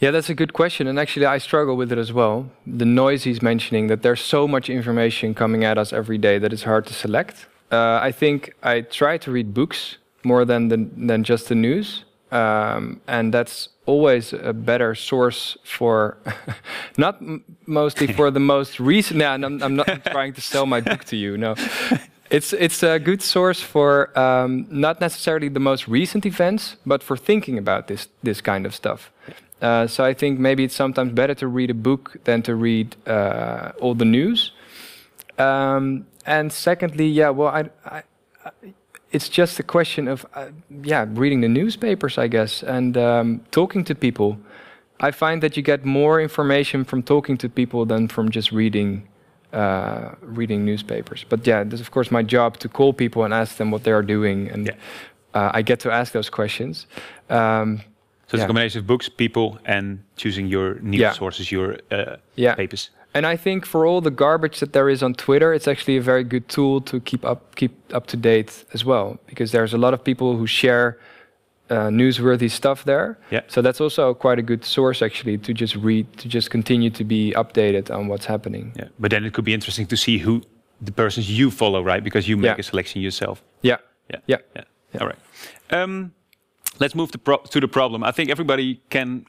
Yeah, 0.00 0.12
that's 0.12 0.30
a 0.30 0.34
good 0.34 0.52
question. 0.52 0.86
And 0.86 0.98
actually, 0.98 1.26
I 1.26 1.38
struggle 1.38 1.76
with 1.76 1.90
it 1.90 1.98
as 1.98 2.12
well. 2.12 2.50
The 2.66 2.84
noise 2.84 3.24
he's 3.24 3.42
mentioning, 3.42 3.88
that 3.88 4.02
there's 4.02 4.20
so 4.20 4.46
much 4.46 4.70
information 4.70 5.34
coming 5.34 5.64
at 5.64 5.76
us 5.76 5.92
every 5.92 6.18
day 6.18 6.38
that 6.38 6.52
it's 6.52 6.62
hard 6.62 6.86
to 6.86 6.94
select. 6.94 7.46
Uh, 7.72 7.98
I 8.00 8.12
think 8.12 8.54
I 8.62 8.82
try 8.82 9.18
to 9.18 9.30
read 9.30 9.52
books 9.52 9.98
more 10.22 10.44
than, 10.44 10.68
the, 10.68 10.88
than 10.96 11.24
just 11.24 11.48
the 11.48 11.54
news. 11.54 12.04
Um, 12.30 13.00
and 13.08 13.32
that's 13.34 13.70
always 13.86 14.32
a 14.32 14.52
better 14.52 14.94
source 14.94 15.56
for, 15.64 16.18
not 16.96 17.16
m- 17.20 17.44
mostly 17.66 18.06
for 18.18 18.30
the 18.30 18.40
most 18.40 18.78
recent. 18.78 19.18
No, 19.18 19.30
I'm, 19.32 19.62
I'm 19.62 19.76
not 19.76 20.04
trying 20.12 20.34
to 20.34 20.40
sell 20.40 20.66
my 20.66 20.80
book 20.80 21.04
to 21.04 21.16
you. 21.16 21.36
No, 21.38 21.54
it's 22.30 22.52
it's 22.52 22.82
a 22.82 22.98
good 22.98 23.22
source 23.22 23.62
for 23.62 24.18
um, 24.18 24.66
not 24.70 25.00
necessarily 25.00 25.48
the 25.48 25.60
most 25.60 25.88
recent 25.88 26.26
events, 26.26 26.76
but 26.84 27.02
for 27.02 27.16
thinking 27.16 27.56
about 27.56 27.86
this 27.86 28.08
this 28.22 28.42
kind 28.42 28.66
of 28.66 28.74
stuff. 28.74 29.10
Uh, 29.60 29.86
so 29.86 30.04
I 30.04 30.14
think 30.14 30.38
maybe 30.38 30.64
it's 30.64 30.74
sometimes 30.74 31.12
better 31.12 31.34
to 31.34 31.46
read 31.48 31.70
a 31.70 31.74
book 31.74 32.16
than 32.24 32.42
to 32.42 32.54
read 32.54 32.96
uh, 33.06 33.72
all 33.80 33.94
the 33.94 34.04
news. 34.04 34.52
Um, 35.38 36.06
and 36.26 36.52
secondly, 36.52 37.06
yeah, 37.08 37.30
well, 37.30 37.48
I, 37.48 37.70
I, 37.84 38.02
I, 38.44 38.50
it's 39.10 39.28
just 39.28 39.58
a 39.58 39.62
question 39.62 40.08
of 40.08 40.26
uh, 40.34 40.48
yeah, 40.82 41.06
reading 41.08 41.40
the 41.40 41.48
newspapers, 41.48 42.18
I 42.18 42.28
guess, 42.28 42.62
and 42.62 42.96
um, 42.96 43.40
talking 43.50 43.84
to 43.84 43.94
people. 43.94 44.38
I 45.00 45.12
find 45.12 45.42
that 45.42 45.56
you 45.56 45.62
get 45.62 45.84
more 45.84 46.20
information 46.20 46.84
from 46.84 47.02
talking 47.02 47.38
to 47.38 47.48
people 47.48 47.86
than 47.86 48.08
from 48.08 48.30
just 48.30 48.52
reading 48.52 49.08
uh, 49.52 50.10
reading 50.20 50.64
newspapers. 50.64 51.24
But 51.28 51.46
yeah, 51.46 51.60
it's 51.62 51.80
of 51.80 51.90
course 51.90 52.10
my 52.10 52.22
job 52.22 52.58
to 52.58 52.68
call 52.68 52.92
people 52.92 53.24
and 53.24 53.32
ask 53.32 53.56
them 53.56 53.70
what 53.70 53.84
they 53.84 53.92
are 53.92 54.02
doing, 54.02 54.50
and 54.50 54.66
Yeah. 54.66 54.74
uh, 55.34 55.50
I 55.54 55.62
get 55.62 55.80
to 55.80 55.90
ask 55.90 56.12
those 56.12 56.28
questions. 56.30 56.86
Um, 57.30 57.80
So 58.28 58.34
it's 58.34 58.40
Yeah. 58.40 58.44
a 58.44 58.46
combination 58.46 58.80
of 58.80 58.86
books, 58.86 59.08
people, 59.08 59.58
and 59.64 59.98
choosing 60.16 60.46
your 60.52 60.74
news 60.82 61.00
Yeah. 61.00 61.12
sources, 61.12 61.50
your 61.50 61.76
uh, 61.90 62.16
yeah, 62.36 62.54
papers. 62.54 62.90
and 63.14 63.24
I 63.26 63.36
think 63.36 63.64
for 63.66 63.86
all 63.86 64.00
the 64.02 64.10
garbage 64.10 64.58
that 64.60 64.72
there 64.72 64.88
is 64.92 65.02
on 65.02 65.14
Twitter, 65.14 65.54
it's 65.54 65.66
actually 65.66 65.96
a 65.96 66.02
very 66.02 66.24
good 66.24 66.46
tool 66.48 66.80
to 66.82 67.00
keep 67.00 67.24
up 67.24 67.40
keep 67.56 67.72
up 67.94 68.06
to 68.06 68.16
date 68.16 68.64
as 68.74 68.84
well, 68.84 69.16
because 69.26 69.50
there's 69.52 69.72
a 69.74 69.78
lot 69.78 69.94
of 69.94 70.00
people 70.04 70.36
who 70.36 70.46
share 70.46 70.96
uh, 71.70 71.88
newsworthy 71.90 72.50
stuff 72.50 72.84
there. 72.84 73.18
Yeah. 73.30 73.40
So 73.48 73.60
that's 73.62 73.80
also 73.80 74.14
quite 74.14 74.38
a 74.38 74.42
good 74.42 74.64
source 74.64 75.02
actually 75.04 75.36
to 75.38 75.52
just 75.52 75.76
read, 75.76 76.06
to 76.16 76.26
just 76.28 76.50
continue 76.50 76.90
to 76.90 77.04
be 77.04 77.32
updated 77.36 77.90
on 77.90 78.08
what's 78.08 78.24
happening. 78.26 78.72
Yeah, 78.76 78.88
but 78.98 79.10
then 79.10 79.24
it 79.24 79.32
could 79.34 79.44
be 79.44 79.52
interesting 79.52 79.86
to 79.88 79.96
see 79.96 80.18
who 80.18 80.40
the 80.86 80.92
persons 80.92 81.28
you 81.30 81.50
follow, 81.50 81.82
right? 81.82 82.02
Because 82.02 82.26
you 82.28 82.36
make 82.38 82.56
Yeah. 82.56 82.60
a 82.60 82.62
selection 82.62 83.02
yourself. 83.02 83.42
Yeah. 83.62 83.76
Yeah. 84.10 84.20
Yeah. 84.26 84.38
Yeah. 84.56 85.00
All 85.00 85.06
right. 85.06 85.18
Um, 85.70 86.12
let's 86.78 86.94
move 86.94 87.10
to, 87.12 87.18
pro- 87.18 87.42
to 87.50 87.60
the 87.60 87.68
problem. 87.68 88.02
I 88.04 88.12
think 88.12 88.30
everybody 88.30 88.80
can 88.90 89.24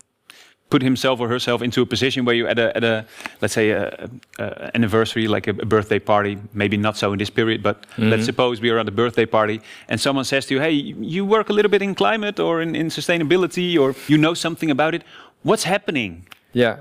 put 0.69 0.83
himself 0.83 1.19
or 1.19 1.27
herself 1.27 1.61
into 1.63 1.81
a 1.81 1.85
position 1.85 2.25
where 2.25 2.35
you 2.35 2.47
at 2.47 2.59
a, 2.59 2.77
at 2.77 2.83
a 2.83 3.05
let's 3.41 3.55
say 3.55 3.71
a, 3.71 4.07
a 4.37 4.69
anniversary 4.75 5.27
like 5.27 5.47
a, 5.47 5.51
a 5.51 5.65
birthday 5.65 5.97
party. 5.99 6.37
Maybe 6.53 6.77
not 6.77 6.95
so 6.95 7.11
in 7.11 7.17
this 7.17 7.31
period 7.31 7.63
but 7.63 7.85
let's 7.97 8.25
suppose 8.25 8.61
we 8.61 8.69
are 8.69 8.77
at 8.77 8.87
a 8.87 8.91
birthday 8.91 9.25
party 9.25 9.61
and 9.87 9.99
someone 9.99 10.25
says 10.25 10.45
to 10.45 10.53
you 10.53 10.61
hey 10.61 10.71
you 11.15 11.25
work 11.25 11.49
a 11.49 11.53
little 11.53 11.71
bit 11.71 11.81
in 11.81 11.95
climate 11.95 12.39
or 12.39 12.61
in, 12.61 12.75
in 12.75 12.89
sustainability 12.89 13.79
or 13.79 13.95
you 14.07 14.17
know 14.17 14.35
something 14.35 14.69
about 14.69 14.93
it. 14.93 15.03
What's 15.41 15.63
happening? 15.63 16.27
Yeah. 16.53 16.75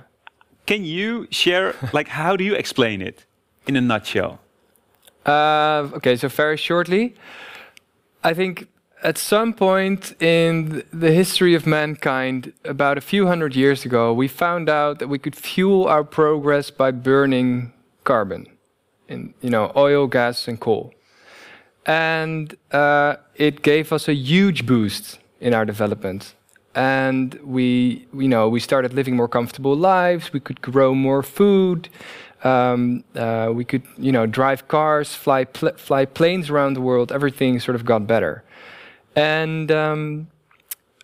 can 0.66 0.85
you 0.85 1.26
share 1.31 1.74
like 1.94 2.09
how 2.09 2.37
do 2.37 2.44
you 2.44 2.54
explain 2.54 3.00
it 3.00 3.24
in 3.66 3.74
a 3.76 3.81
nutshell? 3.81 4.38
Uh, 5.24 5.88
okay, 5.96 6.16
so 6.16 6.28
very 6.28 6.57
shortly, 6.57 7.14
I 8.22 8.35
think 8.35 8.68
at 9.02 9.18
some 9.18 9.52
point 9.52 10.20
in 10.20 10.82
the 10.92 11.12
history 11.12 11.54
of 11.54 11.66
mankind, 11.66 12.52
about 12.64 12.98
a 12.98 13.00
few 13.00 13.26
hundred 13.26 13.54
years 13.54 13.84
ago, 13.84 14.12
we 14.12 14.28
found 14.28 14.68
out 14.68 14.98
that 14.98 15.08
we 15.08 15.18
could 15.18 15.37
fuel 15.37 15.87
our 15.87 16.04
progress 16.04 16.70
by 16.70 16.90
burning 16.90 17.72
carbon, 18.04 18.46
in 19.08 19.34
you 19.40 19.50
know 19.50 19.72
oil, 19.76 20.06
gas, 20.06 20.48
and 20.48 20.58
coal, 20.61 20.92
and 21.87 22.56
uh, 22.72 23.16
it 23.37 23.62
gave 23.62 23.92
us 23.92 24.08
a 24.08 24.14
huge 24.14 24.66
boost 24.66 25.18
in 25.40 25.54
our 25.54 25.64
development. 25.64 26.34
And 26.74 27.34
we, 27.42 28.06
you 28.14 28.28
know, 28.28 28.48
we 28.48 28.61
started 28.61 28.94
living 28.94 29.16
more 29.16 29.26
comfortable 29.26 29.74
lives. 29.74 30.32
We 30.32 30.38
could 30.38 30.61
grow 30.61 30.94
more 30.94 31.22
food. 31.22 31.88
Um, 32.44 33.02
uh, 33.16 33.50
we 33.52 33.64
could, 33.64 33.82
you 33.96 34.12
know, 34.12 34.26
drive 34.26 34.68
cars, 34.68 35.14
fly 35.14 35.44
pl- 35.44 35.76
fly 35.76 36.04
planes 36.04 36.50
around 36.50 36.74
the 36.74 36.80
world. 36.80 37.11
Everything 37.11 37.58
sort 37.58 37.74
of 37.74 37.84
got 37.84 38.06
better. 38.06 38.44
And 39.18 39.70
um, 39.72 40.28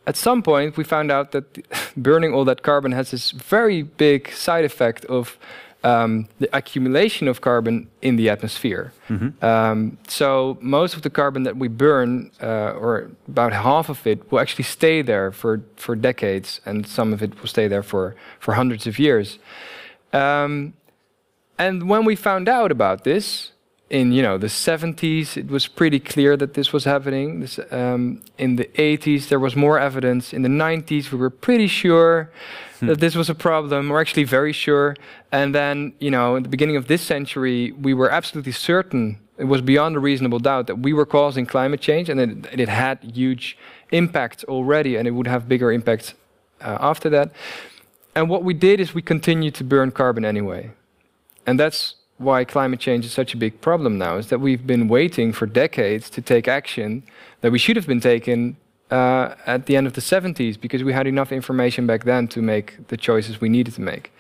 at 0.07 0.17
some 0.17 0.43
point, 0.43 0.77
we 0.77 0.85
found 0.85 1.11
out 1.11 1.33
that 1.33 1.47
burning 1.97 2.33
all 2.33 2.45
that 2.45 2.63
carbon 2.63 2.93
has 2.93 3.11
this 3.11 3.31
very 3.33 3.83
big 3.83 4.31
side 4.33 4.65
effect 4.65 5.05
of 5.07 5.39
um, 5.83 6.29
the 6.39 6.49
accumulation 6.57 7.29
of 7.29 7.41
carbon 7.41 7.89
in 8.01 8.17
the 8.17 8.31
atmosphere. 8.31 8.93
Um, 9.45 9.99
so 10.09 10.57
most 10.61 10.95
of 10.97 11.03
the 11.03 11.11
carbon 11.11 11.43
that 11.43 11.57
we 11.59 11.69
burn, 11.69 12.31
uh, 12.41 12.73
or 12.73 13.11
about 13.29 13.53
half 13.53 13.91
of 13.91 14.07
it, 14.07 14.31
will 14.31 14.41
actually 14.41 14.65
stay 14.65 15.03
there 15.03 15.31
for, 15.31 15.61
for 15.77 15.95
decades, 15.95 16.61
and 16.65 16.87
some 16.87 17.13
of 17.13 17.23
it 17.23 17.39
will 17.41 17.49
stay 17.49 17.69
there 17.69 17.83
for, 17.83 18.15
for 18.41 18.55
hundreds 18.55 18.87
of 18.87 18.99
years. 18.99 19.39
Um, 20.13 20.73
and 21.59 21.89
when 21.89 22.05
we 22.05 22.17
found 22.17 22.49
out 22.49 22.73
about 22.73 23.05
this 23.05 23.53
in 23.95 24.11
you 24.11 24.23
know 24.23 24.37
the 24.37 24.49
70s, 24.49 25.37
it 25.37 25.47
was 25.47 25.69
pretty 25.69 26.01
clear 26.01 26.37
that 26.37 26.55
this 26.55 26.73
was 26.73 26.85
happening. 26.85 27.41
This, 27.41 27.61
um, 27.71 28.23
in 28.39 28.57
the 28.57 28.69
80s, 28.75 29.29
there 29.29 29.39
was 29.39 29.55
more 29.55 29.79
evidence. 29.79 30.33
In 30.33 30.43
the 30.43 30.55
90s, 30.67 31.13
we 31.13 31.19
were 31.19 31.31
pretty 31.31 31.69
sure 31.69 32.29
that 32.81 32.99
this 32.99 33.15
was 33.15 33.31
a 33.31 33.35
problem. 33.35 33.89
We're 33.89 34.01
actually 34.01 34.25
very 34.25 34.53
sure. 34.53 34.97
And 35.31 35.55
then 35.55 35.93
you 36.01 36.11
know, 36.11 36.35
in 36.35 36.43
the 36.43 36.49
beginning 36.49 36.77
of 36.77 36.89
this 36.89 37.03
century, 37.03 37.71
we 37.87 37.95
were 37.95 38.11
absolutely 38.11 38.57
certain. 38.73 39.21
It 39.39 39.45
was 39.45 39.63
beyond 39.63 39.97
a 39.97 40.01
reasonable 40.01 40.41
doubt 40.41 40.67
that 40.67 40.79
we 40.81 40.93
were 40.93 41.07
causing 41.07 41.47
climate 41.47 41.81
change, 41.81 42.09
and 42.09 42.19
it, 42.21 42.61
it 42.61 42.69
had 42.69 42.99
huge 43.03 43.57
impact 43.93 44.45
already, 44.45 44.97
and 44.97 45.07
it 45.07 45.13
would 45.13 45.29
have 45.29 45.49
bigger 45.49 45.71
impact 45.71 46.15
uh, 46.61 46.79
after 46.81 47.09
that. 47.11 47.31
And 48.17 48.29
what 48.29 48.43
we 48.43 48.55
did 48.55 48.81
is 48.81 48.93
we 48.93 49.03
continued 49.03 49.55
to 49.57 49.65
burn 49.65 49.93
carbon 49.93 50.25
anyway. 50.25 50.73
And 51.47 51.61
that's 51.61 51.97
why 52.19 52.45
climate 52.45 52.81
change 52.81 53.05
is 53.05 53.13
such 53.13 53.35
a 53.35 53.37
big 53.37 53.61
problem 53.61 53.99
now, 53.99 54.17
is 54.17 54.29
that 54.29 54.41
we've 54.41 54.67
been 54.67 54.89
waiting 54.89 55.33
for 55.33 55.47
decades 55.47 56.09
to 56.11 56.23
take 56.23 56.47
action 56.47 57.03
that 57.41 57.51
we 57.53 57.59
should 57.59 57.77
have 57.77 57.87
been 57.87 58.01
taken 58.01 58.57
uh, 58.91 59.35
at 59.47 59.67
the 59.67 59.77
end 59.77 59.87
of 59.87 59.95
the 59.95 60.01
70s 60.01 60.61
because 60.61 60.85
we 60.85 60.93
had 60.93 61.07
enough 61.07 61.33
information 61.33 61.87
back 61.87 62.05
then 62.05 62.29
to 62.29 62.41
make 62.41 62.89
the 62.89 62.97
choices 62.97 63.41
we 63.41 63.49
needed 63.49 63.75
to 63.75 63.81
make. 63.81 64.13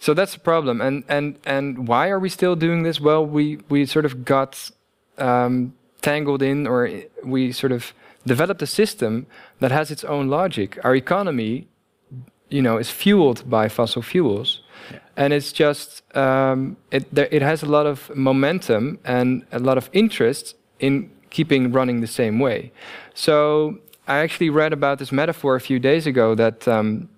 So 0.00 0.14
that's 0.14 0.34
the 0.34 0.40
problem. 0.40 0.80
And, 0.80 1.04
and, 1.08 1.38
and 1.44 1.86
why 1.86 2.08
are 2.08 2.18
we 2.18 2.28
still 2.28 2.56
doing 2.56 2.82
this? 2.82 3.00
Well, 3.00 3.24
we, 3.24 3.60
we 3.68 3.86
sort 3.86 4.04
of 4.04 4.24
got 4.24 4.70
um, 5.18 5.74
tangled 6.00 6.42
in, 6.42 6.66
or 6.66 6.90
we 7.24 7.52
sort 7.52 7.70
of 7.70 7.94
developed 8.26 8.62
a 8.62 8.66
system 8.66 9.26
that 9.60 9.70
has 9.70 9.90
its 9.90 10.02
own 10.04 10.28
logic. 10.28 10.78
Our 10.84 10.96
economy, 10.96 11.68
you 12.48 12.62
know, 12.62 12.78
is 12.78 12.90
fueled 12.90 13.48
by 13.48 13.68
fossil 13.68 14.02
fuels, 14.02 14.60
and 15.16 15.32
it's 15.32 15.52
just 15.52 16.02
um, 16.16 16.76
it 16.90 17.14
there, 17.14 17.28
it 17.30 17.42
has 17.42 17.62
a 17.62 17.66
lot 17.66 17.86
of 17.86 18.14
momentum 18.14 18.98
and 19.04 19.44
a 19.52 19.58
lot 19.58 19.78
of 19.78 19.90
interest 19.92 20.56
in 20.78 21.10
keeping 21.30 21.72
running 21.72 22.00
the 22.00 22.06
same 22.06 22.38
way. 22.38 22.72
So 23.14 23.78
I 24.06 24.18
actually 24.18 24.50
read 24.50 24.72
about 24.72 24.98
this 24.98 25.12
metaphor 25.12 25.56
a 25.56 25.60
few 25.60 25.78
days 25.78 26.06
ago 26.06 26.34
that 26.34 26.66
um, 26.68 27.08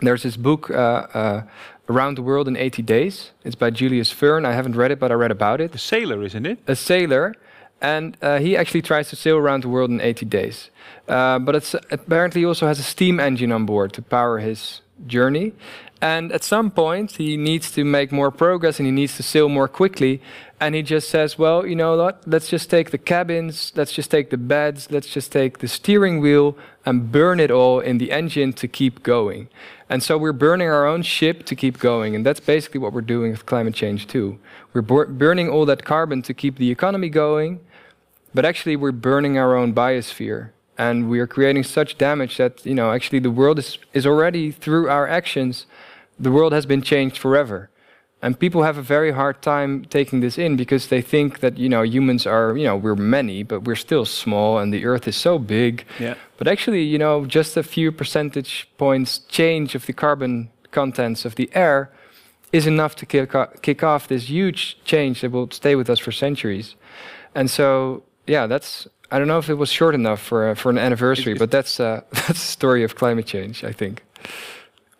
there's 0.00 0.22
this 0.22 0.36
book. 0.36 0.70
Uh, 0.70 0.74
uh, 0.74 1.42
Around 1.88 2.16
the 2.16 2.22
World 2.22 2.48
in 2.48 2.56
80 2.56 2.82
Days. 2.82 3.30
It's 3.44 3.54
by 3.54 3.70
Julius 3.70 4.10
Verne. 4.10 4.44
I 4.44 4.52
haven't 4.52 4.74
read 4.74 4.90
it, 4.90 4.98
but 4.98 5.12
I 5.12 5.14
read 5.14 5.30
about 5.30 5.60
it 5.60 5.72
a 5.72 5.78
sailor 5.78 6.24
isn't 6.24 6.44
it 6.44 6.58
a 6.66 6.74
sailor, 6.74 7.34
and 7.80 8.16
uh, 8.22 8.38
he 8.38 8.56
actually 8.56 8.82
tries 8.82 9.08
to 9.10 9.16
sail 9.16 9.36
around 9.36 9.62
the 9.62 9.68
world 9.68 9.90
in 9.90 10.00
80 10.00 10.26
days. 10.26 10.70
Uh, 11.08 11.38
but 11.38 11.54
it's 11.54 11.74
apparently 11.90 12.44
also 12.44 12.66
has 12.66 12.80
a 12.80 12.82
steam 12.82 13.20
engine 13.20 13.52
on 13.52 13.66
board 13.66 13.92
to 13.92 14.02
power 14.02 14.38
his 14.38 14.80
journey. 15.06 15.52
And 16.00 16.30
at 16.30 16.44
some 16.44 16.70
point, 16.70 17.12
he 17.12 17.36
needs 17.38 17.70
to 17.72 17.82
make 17.84 18.12
more 18.12 18.30
progress 18.30 18.78
and 18.78 18.86
he 18.86 18.92
needs 18.92 19.16
to 19.16 19.22
sail 19.22 19.48
more 19.48 19.66
quickly. 19.66 20.20
And 20.60 20.74
he 20.74 20.82
just 20.82 21.08
says, 21.08 21.38
well, 21.38 21.66
you 21.66 21.74
know 21.74 21.96
what? 21.96 22.22
Let's 22.26 22.48
just 22.48 22.68
take 22.68 22.90
the 22.90 22.98
cabins, 22.98 23.72
let's 23.76 23.92
just 23.92 24.10
take 24.10 24.30
the 24.30 24.36
beds, 24.36 24.90
let's 24.90 25.06
just 25.06 25.32
take 25.32 25.58
the 25.58 25.68
steering 25.68 26.20
wheel 26.20 26.56
and 26.84 27.10
burn 27.10 27.40
it 27.40 27.50
all 27.50 27.80
in 27.80 27.98
the 27.98 28.12
engine 28.12 28.52
to 28.54 28.68
keep 28.68 29.02
going. 29.02 29.48
And 29.88 30.02
so 30.02 30.18
we're 30.18 30.32
burning 30.32 30.68
our 30.68 30.86
own 30.86 31.02
ship 31.02 31.44
to 31.46 31.54
keep 31.54 31.78
going. 31.78 32.14
And 32.14 32.26
that's 32.26 32.40
basically 32.40 32.80
what 32.80 32.92
we're 32.92 33.00
doing 33.00 33.30
with 33.30 33.46
climate 33.46 33.74
change, 33.74 34.06
too. 34.06 34.38
We're 34.72 34.82
bur- 34.82 35.06
burning 35.06 35.48
all 35.48 35.64
that 35.66 35.84
carbon 35.84 36.22
to 36.22 36.34
keep 36.34 36.56
the 36.56 36.70
economy 36.70 37.08
going, 37.08 37.60
but 38.34 38.44
actually, 38.44 38.76
we're 38.76 38.92
burning 38.92 39.38
our 39.38 39.56
own 39.56 39.72
biosphere. 39.72 40.50
And 40.78 41.08
we 41.08 41.20
are 41.20 41.26
creating 41.26 41.62
such 41.62 41.96
damage 41.96 42.36
that, 42.36 42.66
you 42.66 42.74
know, 42.74 42.92
actually 42.92 43.20
the 43.20 43.30
world 43.30 43.58
is, 43.58 43.78
is 43.94 44.06
already, 44.06 44.50
through 44.50 44.90
our 44.90 45.08
actions, 45.08 45.64
the 46.18 46.30
world 46.30 46.52
has 46.52 46.66
been 46.66 46.82
changed 46.82 47.18
forever. 47.18 47.70
And 48.22 48.38
people 48.38 48.62
have 48.62 48.78
a 48.78 48.82
very 48.82 49.12
hard 49.12 49.42
time 49.42 49.84
taking 49.84 50.20
this 50.20 50.38
in 50.38 50.56
because 50.56 50.88
they 50.88 51.02
think 51.02 51.40
that, 51.40 51.58
you 51.58 51.68
know, 51.68 51.82
humans 51.82 52.26
are, 52.26 52.56
you 52.56 52.64
know, 52.64 52.74
we're 52.76 52.94
many, 52.96 53.42
but 53.42 53.64
we're 53.64 53.76
still 53.76 54.04
small 54.06 54.58
and 54.58 54.72
the 54.72 54.86
earth 54.86 55.06
is 55.06 55.16
so 55.16 55.38
big. 55.38 55.84
Yeah. 56.00 56.14
But 56.38 56.48
actually, 56.48 56.82
you 56.82 56.98
know, 56.98 57.26
just 57.26 57.56
a 57.56 57.62
few 57.62 57.92
percentage 57.92 58.68
points 58.78 59.18
change 59.18 59.74
of 59.74 59.84
the 59.84 59.92
carbon 59.92 60.48
contents 60.70 61.24
of 61.26 61.34
the 61.34 61.50
air 61.54 61.90
is 62.52 62.66
enough 62.66 62.96
to 62.96 63.06
kick, 63.06 63.32
kick 63.60 63.82
off 63.82 64.08
this 64.08 64.30
huge 64.30 64.78
change 64.84 65.20
that 65.20 65.30
will 65.30 65.50
stay 65.50 65.74
with 65.76 65.90
us 65.90 65.98
for 65.98 66.10
centuries. 66.10 66.74
And 67.34 67.50
so, 67.50 68.02
yeah, 68.26 68.46
that's, 68.46 68.88
I 69.10 69.18
don't 69.18 69.28
know 69.28 69.38
if 69.38 69.50
it 69.50 69.54
was 69.54 69.70
short 69.70 69.94
enough 69.94 70.22
for, 70.22 70.50
a- 70.50 70.56
for 70.56 70.70
an 70.70 70.78
anniversary, 70.78 71.34
but 71.34 71.50
that's, 71.50 71.78
uh, 71.78 72.00
that's 72.12 72.28
the 72.28 72.34
story 72.34 72.82
of 72.82 72.94
climate 72.94 73.26
change, 73.26 73.62
I 73.62 73.72
think. 73.72 74.02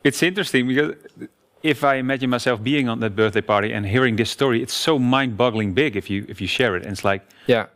It's 0.06 0.22
interesting 0.22 0.68
because 0.68 0.94
if 1.62 1.82
I 1.82 1.94
imagine 1.96 2.30
myself 2.30 2.62
being 2.62 2.88
on 2.88 3.00
that 3.00 3.14
birthday 3.16 3.40
party 3.52 3.72
and 3.74 3.84
hearing 3.86 4.16
this 4.16 4.30
story, 4.30 4.62
it's 4.62 4.74
so 4.74 4.98
mind-boggling 4.98 5.74
big 5.74 5.96
if 5.96 6.08
you 6.10 6.18
if 6.28 6.40
you 6.40 6.48
share 6.58 6.76
it. 6.76 6.82
And 6.84 6.92
it's 6.92 7.04
like 7.04 7.22
Yeah. 7.46 7.66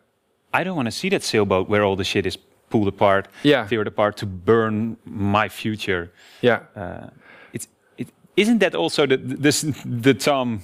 I 0.59 0.65
don't 0.65 0.77
want 0.77 0.87
to 0.87 0.97
see 1.01 1.09
that 1.11 1.23
sailboat 1.23 1.69
where 1.69 1.83
all 1.87 1.97
the 1.97 2.05
shit 2.05 2.27
is 2.27 2.37
pulled 2.71 2.89
apart, 2.89 3.29
Yeah. 3.43 3.67
teared 3.71 3.87
apart 3.87 4.17
to 4.19 4.27
burn 4.27 4.97
my 5.05 5.49
future. 5.49 6.03
Yeah. 6.41 6.61
Uh, 6.83 7.07
it's 7.53 7.67
it 7.99 8.09
isn't 8.37 8.59
that 8.61 8.75
also 8.75 9.07
the 9.07 9.17
this 9.17 9.65
the 10.05 10.15
Tom 10.15 10.61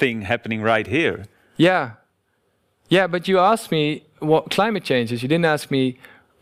thing 0.00 0.22
happening 0.22 0.62
right 0.62 0.86
here? 0.86 1.24
Yeah. 1.56 1.90
Yeah, 2.88 3.06
but 3.08 3.28
you 3.28 3.38
asked 3.38 3.70
me 3.70 4.02
what 4.18 4.50
climate 4.50 4.84
change 4.84 5.12
is. 5.12 5.22
You 5.22 5.28
didn't 5.28 5.44
ask 5.54 5.70
me, 5.70 5.82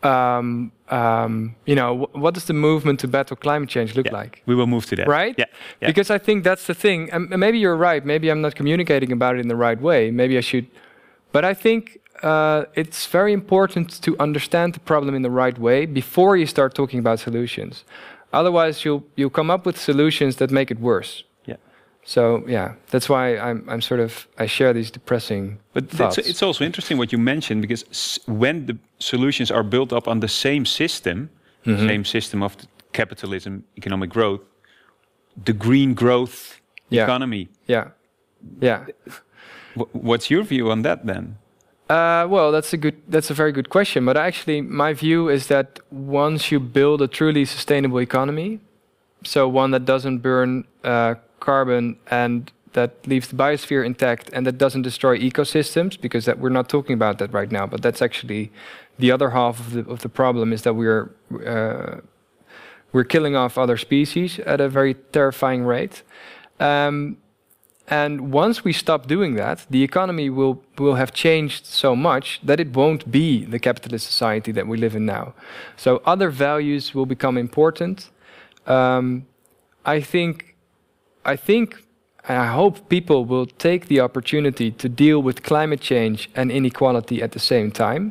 um, 0.03 0.71
um, 0.89 1.55
you 1.65 1.75
know, 1.75 1.97
wh- 1.97 2.15
what 2.15 2.33
does 2.33 2.45
the 2.45 2.53
movement 2.53 2.99
to 3.01 3.07
battle 3.07 3.35
climate 3.35 3.69
change 3.69 3.95
look 3.95 4.05
Yeah, 4.05 4.13
like? 4.13 4.41
We 4.45 4.55
will 4.55 4.67
move 4.67 4.85
to 4.87 4.95
that. 4.95 5.07
Right? 5.07 5.35
Yeah. 5.37 5.45
yeah. 5.81 5.87
Because 5.87 6.09
I 6.09 6.17
think 6.17 6.43
that's 6.43 6.65
the 6.67 6.73
thing. 6.73 7.09
And 7.11 7.29
maybe 7.29 7.59
you're 7.59 7.75
right. 7.75 8.05
Maybe 8.05 8.29
I'm 8.29 8.41
not 8.41 8.55
communicating 8.55 9.11
about 9.11 9.35
it 9.35 9.41
in 9.41 9.47
the 9.47 9.55
right 9.55 9.79
way. 9.81 10.11
Maybe 10.11 10.37
I 10.37 10.41
should. 10.41 10.67
But 11.31 11.45
I 11.45 11.53
think 11.53 11.99
uh, 12.23 12.65
it's 12.75 13.05
very 13.05 13.33
important 13.33 14.01
to 14.01 14.15
understand 14.19 14.73
the 14.73 14.79
problem 14.79 15.15
in 15.15 15.21
the 15.21 15.29
right 15.31 15.57
way 15.57 15.85
before 15.85 16.37
you 16.37 16.45
start 16.45 16.73
talking 16.73 16.99
about 16.99 17.19
solutions. 17.19 17.83
Otherwise, 18.31 18.85
you'll 18.85 19.03
you'll 19.15 19.29
come 19.31 19.49
up 19.49 19.65
with 19.65 19.77
solutions 19.77 20.35
that 20.35 20.51
make 20.51 20.69
it 20.71 20.79
worse. 20.79 21.23
So 22.13 22.21
yeah, 22.47 22.73
that's 22.91 23.07
why 23.07 23.37
I'm 23.37 23.59
I'm 23.71 23.81
sort 23.81 23.99
of 23.99 24.27
I 24.43 24.47
share 24.47 24.73
these 24.73 24.91
depressing 24.91 25.57
But 25.73 25.89
thoughts. 25.89 26.17
it's, 26.17 26.29
it's 26.29 26.43
also 26.43 26.63
interesting 26.65 26.97
what 26.97 27.11
you 27.11 27.19
mentioned 27.21 27.61
because 27.61 27.85
s- 27.91 28.19
when 28.25 28.65
the 28.65 28.75
solutions 28.99 29.51
are 29.51 29.63
built 29.63 29.91
up 29.93 30.07
on 30.07 30.19
the 30.19 30.27
same 30.27 30.65
system, 30.65 31.29
Mm-hmm. 31.65 31.87
same 31.87 32.03
system 32.05 32.41
of 32.43 32.55
capitalism, 32.93 33.63
economic 33.77 34.09
growth, 34.09 34.39
the 35.45 35.53
green 35.53 35.93
growth 35.93 36.35
Yeah. 36.89 37.03
economy. 37.03 37.47
yeah, 37.67 37.85
yeah. 38.61 38.85
wh- 39.77 39.93
what's 40.09 40.29
your 40.31 40.43
view 40.43 40.71
on 40.71 40.81
that 40.83 41.05
then? 41.05 41.35
Uh, 41.89 42.25
well, 42.29 42.51
that's 42.51 42.73
a 42.73 42.77
good. 42.77 42.95
That's 43.11 43.29
a 43.31 43.33
very 43.33 43.51
good 43.51 43.67
question. 43.69 44.05
But 44.05 44.15
actually, 44.17 44.61
my 44.61 44.93
view 44.93 45.29
is 45.29 45.45
that 45.47 45.67
once 45.91 46.51
you 46.55 46.59
build 46.59 47.01
a 47.01 47.07
truly 47.07 47.45
sustainable 47.45 47.99
economy, 48.01 48.59
so 49.23 49.39
one 49.61 49.71
that 49.71 49.85
doesn't 49.85 50.19
burn 50.21 50.63
uh, 50.83 51.13
carbon 51.39 51.97
and 52.09 52.51
that 52.73 52.91
leaves 53.07 53.27
the 53.29 53.35
biosphere 53.35 53.85
intact 53.85 54.29
and 54.33 54.45
that 54.45 54.57
doesn't 54.57 54.83
destroy 54.83 55.17
ecosystems, 55.17 55.99
because 55.99 56.25
that 56.25 56.37
we're 56.39 56.49
not 56.49 56.69
talking 56.69 56.93
about 56.93 57.17
that 57.17 57.33
right 57.33 57.51
now. 57.51 57.65
But 57.65 57.81
that's 57.81 58.01
actually 58.01 58.51
the 58.99 59.11
other 59.11 59.29
half 59.31 59.59
of 59.59 59.73
the 59.73 59.91
of 59.91 59.99
the 59.99 60.09
problem 60.09 60.53
is 60.53 60.61
that 60.61 60.75
we're 60.75 61.09
uh, 61.45 62.01
we're 62.91 63.03
killing 63.03 63.35
off 63.35 63.57
other 63.57 63.77
species 63.77 64.39
at 64.39 64.61
a 64.61 64.69
very 64.69 64.93
terrifying 64.93 65.63
rate. 65.63 66.03
Um, 66.59 67.17
and 67.87 68.31
once 68.31 68.63
we 68.63 68.73
stop 68.73 69.07
doing 69.07 69.35
that, 69.35 69.65
the 69.69 69.83
economy 69.83 70.29
will, 70.29 70.61
will 70.77 70.95
have 70.95 71.11
changed 71.11 71.65
so 71.65 71.95
much 71.95 72.39
that 72.43 72.59
it 72.59 72.75
won't 72.75 73.11
be 73.11 73.45
the 73.45 73.57
capitalist 73.57 74.05
society 74.05 74.51
that 74.51 74.67
we 74.67 74.77
live 74.77 74.95
in 74.95 75.05
now. 75.05 75.33
So 75.75 76.01
other 76.05 76.29
values 76.29 76.93
will 76.93 77.07
become 77.07 77.35
important. 77.37 78.11
Um, 78.67 79.25
I 79.85 80.01
think, 80.01 80.48
I 81.33 81.35
think, 81.37 81.67
and 82.27 82.37
I 82.37 82.47
hope 82.59 82.73
people 82.89 83.19
will 83.25 83.47
take 83.67 83.81
the 83.87 83.99
opportunity 84.07 84.71
to 84.71 84.87
deal 84.89 85.19
with 85.27 85.37
climate 85.51 85.81
change 85.91 86.19
and 86.35 86.51
inequality 86.51 87.17
at 87.25 87.31
the 87.31 87.39
same 87.39 87.69
time. 87.71 88.03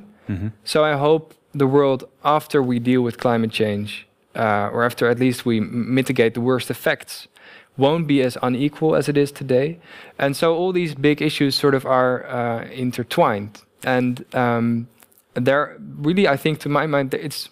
So 0.65 0.79
I 0.85 0.95
hope 1.07 1.25
the 1.63 1.67
world 1.67 2.01
after 2.23 2.59
we 2.71 2.79
deal 2.91 3.03
with 3.07 3.17
climate 3.17 3.53
change, 3.63 3.91
uh, 4.35 4.75
or 4.75 4.85
after 4.85 5.05
at 5.13 5.19
least 5.19 5.47
we 5.47 5.57
m- 5.59 5.95
mitigate 5.95 6.33
the 6.35 6.41
worst 6.51 6.71
effects, 6.71 7.29
won't 7.77 8.07
be 8.07 8.19
as 8.29 8.37
unequal 8.43 8.95
as 8.95 9.09
it 9.09 9.17
is 9.17 9.33
today. 9.33 9.79
And 10.19 10.37
so 10.37 10.47
all 10.59 10.73
these 10.73 10.95
big 10.95 11.23
issues 11.23 11.55
sort 11.55 11.75
of 11.75 11.85
are 11.87 12.15
uh, 12.27 12.65
intertwined. 12.85 13.53
And 13.85 14.25
um, 14.35 14.87
there, 15.35 15.65
really, 16.07 16.27
I 16.35 16.37
think 16.37 16.59
to 16.61 16.69
my 16.69 16.87
mind, 16.87 17.15
it's 17.15 17.49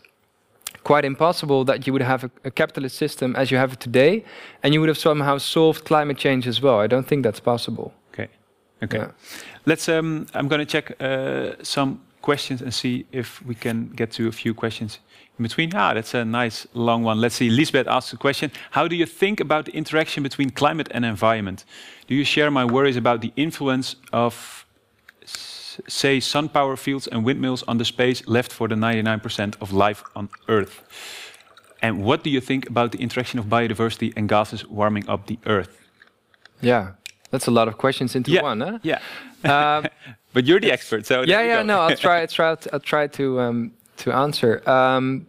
quite 0.87 1.05
impossible 1.05 1.65
that 1.65 1.79
you 1.85 1.93
would 1.93 2.07
have 2.13 2.23
a, 2.25 2.31
a 2.45 2.51
capitalist 2.51 2.97
system 2.97 3.35
as 3.37 3.51
you 3.51 3.59
have 3.59 3.73
it 3.73 3.81
today, 3.81 4.25
and 4.63 4.73
you 4.73 4.81
would 4.81 4.89
have 4.89 5.03
somehow 5.09 5.39
solved 5.39 5.85
climate 5.85 6.19
change 6.19 6.47
as 6.47 6.59
well. 6.63 6.79
I 6.85 6.87
don't 6.87 7.07
think 7.09 7.25
that's 7.25 7.41
possible. 7.41 7.93
Okay. 8.13 8.29
Okay. 8.85 8.99
Yeah. 8.99 9.11
Let's. 9.65 9.89
Um, 9.89 10.27
I'm 10.35 10.49
going 10.49 10.67
to 10.67 10.71
check 10.75 10.87
uh, 11.01 11.63
some 11.63 12.01
questions 12.23 12.63
and 12.63 12.73
see 12.73 13.05
if 13.13 13.41
we 13.47 13.55
can 13.55 13.89
get 13.97 14.11
to 14.13 14.29
a 14.29 14.33
few 14.33 14.55
questions 14.55 15.01
in 15.39 15.43
between. 15.43 15.75
Ah, 15.75 15.95
that's 15.95 16.15
a 16.15 16.25
nice 16.25 16.67
long 16.75 17.05
one. 17.05 17.21
Let's 17.21 17.37
see. 17.37 17.51
Lisbeth 17.51 17.89
asks 17.89 18.13
a 18.13 18.17
question. 18.17 18.51
How 18.71 18.89
do 18.89 18.95
you 18.97 19.07
think 19.07 19.41
about 19.41 19.65
the 19.65 19.73
interaction 19.73 20.23
between 20.23 20.51
climate 20.51 20.89
and 20.95 21.05
environment? 21.05 21.65
Do 22.09 22.15
you 22.15 22.25
share 22.25 22.51
my 22.51 22.65
worries 22.65 22.97
about 22.97 23.21
the 23.21 23.33
influence 23.37 23.97
of, 24.13 24.66
say, 25.89 26.21
sun 26.21 26.49
power 26.49 26.77
fields 26.77 27.07
and 27.07 27.25
windmills 27.25 27.63
on 27.69 27.79
the 27.79 27.85
space 27.85 28.27
left 28.27 28.53
for 28.53 28.69
the 28.69 28.75
99% 28.75 29.55
of 29.61 29.73
life 29.73 30.03
on 30.15 30.29
Earth? 30.49 30.83
And 31.83 32.03
what 32.05 32.23
do 32.25 32.31
you 32.31 32.41
think 32.41 32.69
about 32.69 32.93
the 32.93 32.99
interaction 32.99 33.39
of 33.39 33.47
biodiversity 33.47 34.13
and 34.17 34.29
gases 34.29 34.65
warming 34.67 35.09
up 35.09 35.27
the 35.27 35.39
Earth? 35.47 35.77
Yeah, 36.63 36.93
that's 37.31 37.47
a 37.47 37.51
lot 37.51 37.69
of 37.69 37.77
questions 37.77 38.15
into 38.15 38.31
Yeah. 38.31 38.43
one, 38.43 38.61
huh? 38.61 38.79
Yeah. 38.83 39.01
Uh, 39.45 39.83
But 40.33 40.45
you're 40.45 40.61
the 40.61 40.71
expert, 40.71 41.07
so 41.07 41.23
yeah, 41.23 41.41
yeah. 41.43 41.63
No, 41.63 41.81
I'll 41.81 41.97
try. 41.97 42.21
I'll 42.23 42.27
try. 42.27 42.55
To, 42.57 42.71
I'll 42.75 42.81
try 42.81 43.07
to 43.07 43.41
um, 43.41 43.73
to 43.97 44.13
answer. 44.13 44.61
Um, 44.69 45.27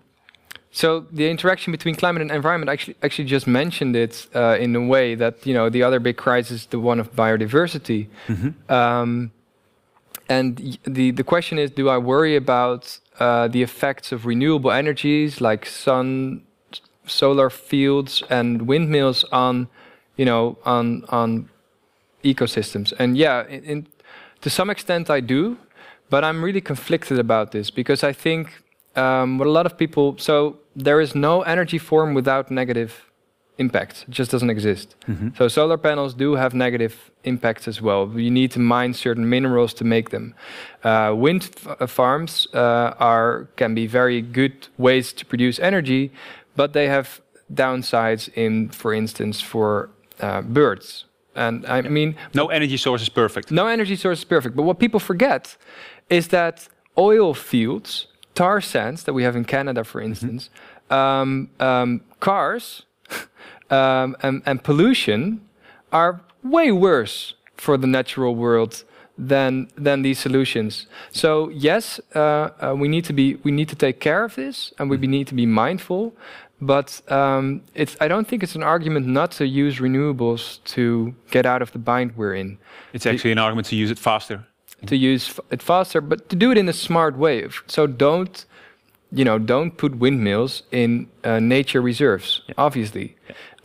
so 0.72 1.06
the 1.14 1.30
interaction 1.30 1.72
between 1.72 1.96
climate 1.96 2.22
and 2.22 2.30
environment 2.32 2.70
actually 2.70 2.96
actually 3.02 3.24
just 3.32 3.48
mentioned 3.48 3.96
it 3.96 4.28
uh, 4.36 4.58
in 4.60 4.76
a 4.76 4.82
way 4.86 5.16
that 5.16 5.46
you 5.48 5.54
know 5.54 5.70
the 5.70 5.82
other 5.82 6.02
big 6.02 6.18
crisis, 6.18 6.66
the 6.66 6.78
one 6.78 7.00
of 7.00 7.16
biodiversity. 7.16 8.08
Um, 8.70 9.32
and 10.30 10.78
the 10.84 11.12
the 11.12 11.24
question 11.24 11.58
is, 11.58 11.72
do 11.72 11.90
I 11.90 11.98
worry 11.98 12.36
about 12.36 13.00
uh, 13.20 13.48
the 13.48 13.64
effects 13.64 14.12
of 14.12 14.26
renewable 14.26 14.72
energies 14.72 15.42
like 15.42 15.66
sun, 15.66 16.44
solar 17.06 17.50
fields, 17.50 18.24
and 18.30 18.68
windmills 18.68 19.24
on, 19.32 19.68
you 20.18 20.26
know, 20.26 20.58
on 20.66 21.06
on 21.10 21.50
ecosystems? 22.24 22.94
And 23.00 23.18
yeah, 23.18 23.48
in, 23.48 23.64
in, 23.64 23.88
to 24.42 24.50
some 24.50 24.70
extent 24.70 25.10
I 25.10 25.22
do, 25.22 25.58
but 26.10 26.24
I'm 26.24 26.44
really 26.44 26.62
conflicted 26.62 27.20
about 27.20 27.52
this 27.52 27.72
because 27.72 28.04
I 28.04 28.14
think 28.14 28.64
um, 28.96 29.38
what 29.38 29.48
a 29.48 29.52
lot 29.52 29.66
of 29.66 29.78
people 29.78 30.18
so 30.18 30.58
there 30.76 31.00
is 31.00 31.16
no 31.16 31.42
energy 31.44 31.78
form 31.78 32.14
without 32.14 32.52
negative 32.52 33.07
impact. 33.58 34.06
It 34.08 34.12
just 34.12 34.32
doesn't 34.32 34.50
exist. 34.50 34.96
So 35.38 35.48
solar 35.48 35.78
panels 35.78 36.14
do 36.14 36.36
have 36.36 36.54
negative 36.54 36.94
impacts 37.24 37.68
as 37.68 37.82
well. 37.82 38.12
You 38.16 38.32
need 38.32 38.52
to 38.52 38.60
mine 38.60 38.94
certain 38.94 39.28
minerals 39.30 39.74
to 39.76 39.84
make 39.84 40.10
them. 40.10 40.34
Uh, 40.84 41.14
wind 41.16 41.44
f- 41.56 41.68
uh, 41.82 41.88
farms 41.88 42.48
uh, 42.54 42.94
are 43.00 43.48
can 43.56 43.74
be 43.76 43.88
very 43.88 44.22
good 44.22 44.54
ways 44.78 45.14
to 45.14 45.26
produce 45.26 45.60
energy, 45.60 46.12
but 46.56 46.72
they 46.74 46.88
have 46.88 47.08
downsides 47.54 48.30
in, 48.36 48.70
for 48.70 48.94
instance, 48.94 49.42
for 49.42 49.90
uh, 50.22 50.42
birds. 50.42 51.06
And 51.36 51.66
I 51.66 51.82
mean, 51.82 52.16
No 52.34 52.48
energy 52.48 52.78
source 52.78 53.02
is 53.04 53.10
perfect. 53.10 53.52
no 53.52 53.68
energy 53.68 53.96
source 53.96 54.20
is 54.20 54.26
perfect. 54.26 54.56
But 54.56 54.64
what 54.66 54.78
people 54.80 55.00
forget 55.00 55.58
is 56.10 56.28
that 56.28 56.68
oil 56.98 57.34
fields, 57.34 58.08
tar 58.34 58.62
sands 58.62 59.04
that 59.04 59.14
we 59.14 59.24
have 59.24 59.36
in 59.38 59.46
Canada, 59.46 59.84
for 59.84 60.02
instance, 60.02 60.50
um, 60.90 61.50
um, 61.60 62.02
cars, 62.20 62.84
um, 63.70 64.16
and, 64.22 64.42
and 64.46 64.64
pollution 64.64 65.42
are 65.92 66.22
way 66.44 66.72
worse 66.72 67.34
for 67.56 67.78
the 67.78 67.88
natural 67.88 68.36
world 68.36 68.84
than 69.18 69.68
than 69.76 70.04
these 70.04 70.20
solutions. 70.20 70.88
So 71.12 71.50
yes, 71.50 72.00
uh, 72.16 72.20
uh, 72.20 72.76
we 72.78 72.88
need 72.88 73.06
to 73.06 73.14
be 73.14 73.36
we 73.44 73.52
need 73.52 73.70
to 73.70 73.76
take 73.76 74.00
care 74.00 74.24
of 74.24 74.36
this, 74.36 74.74
and 74.78 74.90
we 74.90 74.98
need 74.98 75.28
to 75.28 75.36
be 75.36 75.46
mindful. 75.46 76.14
But 76.60 77.02
um, 77.12 77.62
it's 77.76 77.96
I 78.00 78.08
don't 78.08 78.28
think 78.28 78.44
it's 78.44 78.56
an 78.56 78.64
argument 78.64 79.08
not 79.08 79.32
to 79.32 79.46
use 79.46 79.78
renewables 79.78 80.64
to 80.76 81.14
get 81.32 81.46
out 81.46 81.62
of 81.62 81.72
the 81.72 81.80
bind 81.80 82.16
we're 82.16 82.36
in. 82.36 82.58
It's 82.94 83.06
actually 83.06 83.32
an 83.32 83.40
argument 83.40 83.68
to 83.68 83.76
use 83.76 83.92
it 83.92 84.00
faster. 84.00 84.44
To 84.86 84.96
use 84.96 85.30
f- 85.30 85.40
it 85.52 85.62
faster, 85.62 86.02
but 86.02 86.30
to 86.30 86.36
do 86.36 86.52
it 86.52 86.58
in 86.58 86.70
a 86.70 86.74
smart 86.74 87.18
way. 87.18 87.48
So 87.68 87.88
don't 87.88 88.46
you 89.12 89.24
know 89.26 89.38
don't 89.40 89.72
put 89.78 89.96
windmills 89.98 90.64
in 90.72 91.08
uh, 91.24 91.40
nature 91.40 91.82
reserves. 91.82 92.42
Yeah. 92.48 92.56
Obviously, 92.58 93.16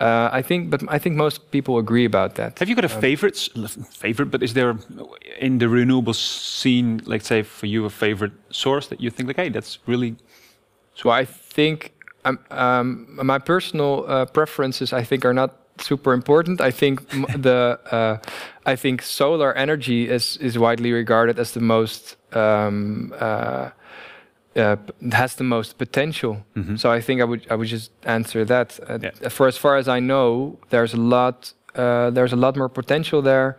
uh, 0.00 0.28
I 0.32 0.42
think, 0.42 0.70
but 0.70 0.82
I 0.88 0.98
think 0.98 1.16
most 1.16 1.50
people 1.50 1.78
agree 1.78 2.04
about 2.04 2.34
that. 2.36 2.58
Have 2.58 2.68
you 2.68 2.74
got 2.74 2.84
a 2.84 2.88
favorite 2.88 3.36
favorite? 3.90 4.30
But 4.30 4.42
is 4.42 4.54
there 4.54 4.76
in 5.38 5.58
the 5.58 5.66
renewables 5.66 6.16
scene, 6.16 7.00
let's 7.06 7.26
say 7.26 7.42
for 7.42 7.66
you, 7.66 7.84
a 7.84 7.90
favorite 7.90 8.32
source 8.50 8.88
that 8.88 9.00
you 9.00 9.10
think 9.10 9.26
like, 9.28 9.36
hey, 9.36 9.48
that's 9.48 9.78
really 9.86 10.16
So 10.94 11.10
I 11.10 11.24
think 11.24 11.92
um, 12.24 12.38
um, 12.50 13.06
my 13.22 13.38
personal 13.38 14.04
uh, 14.06 14.26
preferences, 14.26 14.92
I 14.92 15.02
think, 15.04 15.24
are 15.24 15.34
not 15.34 15.56
super 15.78 16.12
important. 16.12 16.60
I 16.60 16.70
think 16.70 17.00
m- 17.12 17.26
the 17.42 17.78
uh, 17.90 18.18
I 18.66 18.76
think 18.76 19.02
solar 19.02 19.52
energy 19.54 20.08
is 20.08 20.36
is 20.38 20.58
widely 20.58 20.92
regarded 20.92 21.38
as 21.38 21.52
the 21.52 21.60
most 21.60 22.16
um, 22.36 23.12
uh, 23.18 23.70
uh, 24.56 24.76
has 25.12 25.34
the 25.34 25.44
most 25.44 25.78
potential. 25.78 26.36
So 26.76 26.90
I 26.96 27.00
think 27.00 27.20
I 27.20 27.24
would 27.24 27.40
I 27.50 27.54
would 27.54 27.68
just 27.70 27.90
answer 28.04 28.44
that. 28.44 28.78
Uh, 28.88 28.98
Yeah. 29.02 29.28
For 29.30 29.46
as 29.46 29.56
far 29.58 29.76
as 29.76 29.86
I 29.86 30.00
know, 30.00 30.56
there's 30.70 30.94
a 30.94 31.00
lot 31.00 31.54
uh, 31.78 32.10
there's 32.14 32.32
a 32.32 32.36
lot 32.36 32.56
more 32.56 32.68
potential 32.68 33.22
there. 33.22 33.54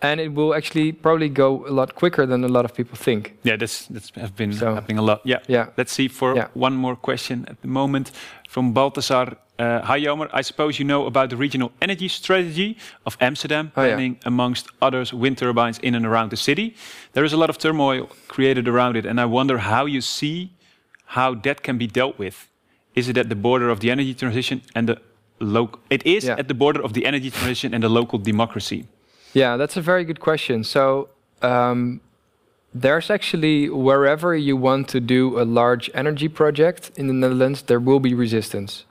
And 0.00 0.20
it 0.20 0.32
will 0.34 0.54
actually 0.54 0.92
probably 0.92 1.28
go 1.28 1.66
a 1.66 1.72
lot 1.72 1.94
quicker 1.94 2.26
than 2.26 2.44
a 2.44 2.48
lot 2.48 2.64
of 2.64 2.72
people 2.72 2.96
think. 2.96 3.34
Yeah, 3.44 3.58
that's 3.58 3.86
that's 3.88 4.10
have 4.14 4.32
been 4.36 4.52
So- 4.52 4.74
happening 4.74 4.98
a 4.98 5.02
lot. 5.02 5.20
Yeah. 5.24 5.40
Yeah. 5.48 5.66
Let's 5.76 5.92
see 5.92 6.08
for 6.08 6.36
Yeah. 6.36 6.46
one 6.54 6.76
more 6.76 6.96
question 6.96 7.44
at 7.48 7.56
the 7.60 7.68
moment 7.68 8.12
from 8.48 8.72
Baltasar. 8.74 9.36
Uh, 9.58 9.80
hi, 9.82 9.98
Jelmer. 10.00 10.28
I 10.32 10.42
suppose 10.42 10.78
you 10.78 10.84
know 10.84 11.06
about 11.06 11.30
the 11.30 11.36
regional 11.36 11.72
energy 11.82 12.06
strategy 12.08 12.76
of 13.06 13.16
Amsterdam, 13.20 13.72
Oh, 13.76 13.82
yeah. 13.82 13.88
planning 13.88 14.18
amongst 14.24 14.68
others 14.80 15.12
wind 15.12 15.38
turbines 15.38 15.78
in 15.80 15.94
and 15.96 16.06
around 16.06 16.30
the 16.30 16.36
city. 16.36 16.76
There 17.12 17.24
is 17.24 17.32
a 17.32 17.36
lot 17.36 17.50
of 17.50 17.58
turmoil 17.58 18.08
created 18.28 18.68
around 18.68 18.96
it, 18.96 19.04
and 19.04 19.20
I 19.20 19.24
wonder 19.24 19.58
how 19.58 19.86
you 19.86 20.00
see 20.00 20.52
how 21.06 21.34
that 21.34 21.62
can 21.64 21.76
be 21.76 21.88
dealt 21.88 22.18
with. 22.18 22.46
Is 22.94 23.08
it 23.08 23.16
at 23.16 23.28
the 23.28 23.34
border 23.34 23.68
of 23.68 23.80
the 23.80 23.90
energy 23.90 24.14
transition 24.14 24.62
and 24.76 24.88
the 24.88 24.96
local? 25.40 25.80
It 25.90 26.06
is 26.06 26.24
Yeah. 26.24 26.38
at 26.38 26.46
the 26.46 26.54
border 26.54 26.80
of 26.80 26.92
the 26.92 27.04
energy 27.04 27.30
transition 27.30 27.74
and 27.74 27.82
the 27.82 27.88
local 27.88 28.18
democracy. 28.20 28.86
Yeah, 29.34 29.56
that's 29.56 29.76
a 29.76 29.80
very 29.82 30.04
good 30.04 30.20
question. 30.20 30.62
So, 30.64 31.08
um, 31.42 32.00
there's 32.74 33.10
actually 33.10 33.68
wherever 33.68 34.34
you 34.36 34.56
want 34.56 34.88
to 34.88 35.00
do 35.00 35.40
a 35.40 35.44
large 35.44 35.90
energy 35.94 36.28
project 36.28 36.90
in 36.96 37.06
the 37.06 37.14
Netherlands, 37.14 37.62
there 37.62 37.80
will 37.80 38.00
be 38.00 38.14
resistance. 38.14 38.84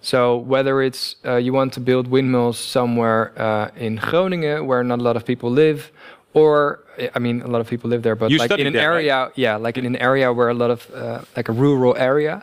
So, 0.00 0.36
whether 0.36 0.82
it's 0.82 1.14
uh, 1.24 1.36
you 1.36 1.52
want 1.52 1.72
to 1.74 1.80
build 1.80 2.08
windmills 2.08 2.58
somewhere 2.58 3.32
uh, 3.40 3.70
in 3.76 3.96
Groningen 3.96 4.66
where 4.66 4.82
not 4.82 4.98
a 4.98 5.02
lot 5.02 5.16
of 5.16 5.24
people 5.24 5.48
live, 5.48 5.92
or 6.32 6.80
I 7.14 7.18
mean, 7.20 7.40
a 7.40 7.46
lot 7.46 7.60
of 7.60 7.68
people 7.68 7.88
live 7.88 8.02
there, 8.02 8.16
but 8.16 8.30
You 8.32 8.38
like 8.38 8.50
in 8.50 8.66
an 8.66 8.72
there, 8.72 8.90
right? 8.90 8.96
area, 8.96 9.30
yeah, 9.36 9.54
like 9.56 9.78
in 9.78 9.86
an 9.86 9.96
area 9.96 10.32
where 10.32 10.48
a 10.48 10.54
lot 10.54 10.70
of 10.72 10.90
uh, 10.92 11.20
like 11.36 11.48
a 11.48 11.52
rural 11.52 11.94
area, 11.96 12.42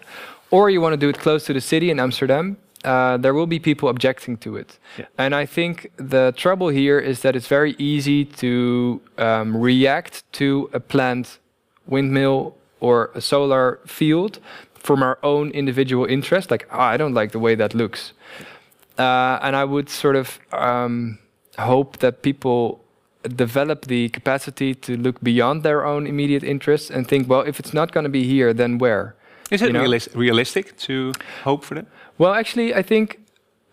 or 0.52 0.70
you 0.70 0.80
want 0.80 0.94
to 0.94 0.98
do 0.98 1.10
it 1.10 1.20
close 1.20 1.44
to 1.46 1.54
the 1.54 1.60
city 1.62 1.92
in 1.92 2.00
Amsterdam, 2.00 2.56
uh, 2.84 3.18
there 3.18 3.34
will 3.34 3.48
be 3.48 3.60
people 3.60 3.90
objecting 3.90 4.38
to 4.38 4.56
it. 4.56 4.80
Yeah. 4.98 5.06
And 5.18 5.36
I 5.36 5.46
think 5.46 5.92
the 5.98 6.34
trouble 6.36 6.70
here 6.70 7.00
is 7.00 7.22
that 7.22 7.36
it's 7.36 7.48
very 7.48 7.76
easy 7.78 8.26
to 8.26 9.02
um, 9.18 9.56
react 9.56 10.24
to 10.34 10.70
a 10.74 10.80
planned 10.80 11.38
windmill 11.88 12.56
or 12.80 13.12
a 13.14 13.22
solar 13.22 13.80
field 13.86 14.40
from 14.74 15.04
our 15.04 15.20
own 15.22 15.52
individual 15.52 16.06
interest, 16.06 16.50
like, 16.50 16.68
oh, 16.72 16.80
I 16.80 16.98
don't 16.98 17.14
like 17.14 17.32
the 17.32 17.40
way 17.40 17.56
that 17.56 17.76
looks. 17.76 18.14
Uh, 18.98 19.38
and 19.42 19.56
I 19.56 19.64
would 19.64 19.90
sort 19.90 20.16
of 20.16 20.40
um, 20.52 21.20
hope 21.60 21.98
that 21.98 22.24
people 22.24 22.84
develop 23.36 23.86
the 23.86 24.10
capacity 24.10 24.74
to 24.74 24.98
look 24.98 25.22
beyond 25.22 25.62
their 25.62 25.86
own 25.86 26.08
immediate 26.08 26.44
interests 26.44 26.90
and 26.90 27.08
think, 27.08 27.30
well, 27.30 27.42
if 27.42 27.60
it's 27.60 27.74
not 27.74 27.92
going 27.92 28.04
to 28.04 28.10
be 28.10 28.24
here, 28.24 28.54
then 28.54 28.80
where? 28.80 29.16
Is 29.52 29.62
it 29.62 29.74
realis- 29.74 30.16
realistic 30.16 30.78
to 30.78 31.12
hope 31.44 31.64
for 31.64 31.76
that? 31.76 31.86
Well, 32.18 32.34
actually, 32.34 32.74
I 32.74 32.82
think 32.82 33.20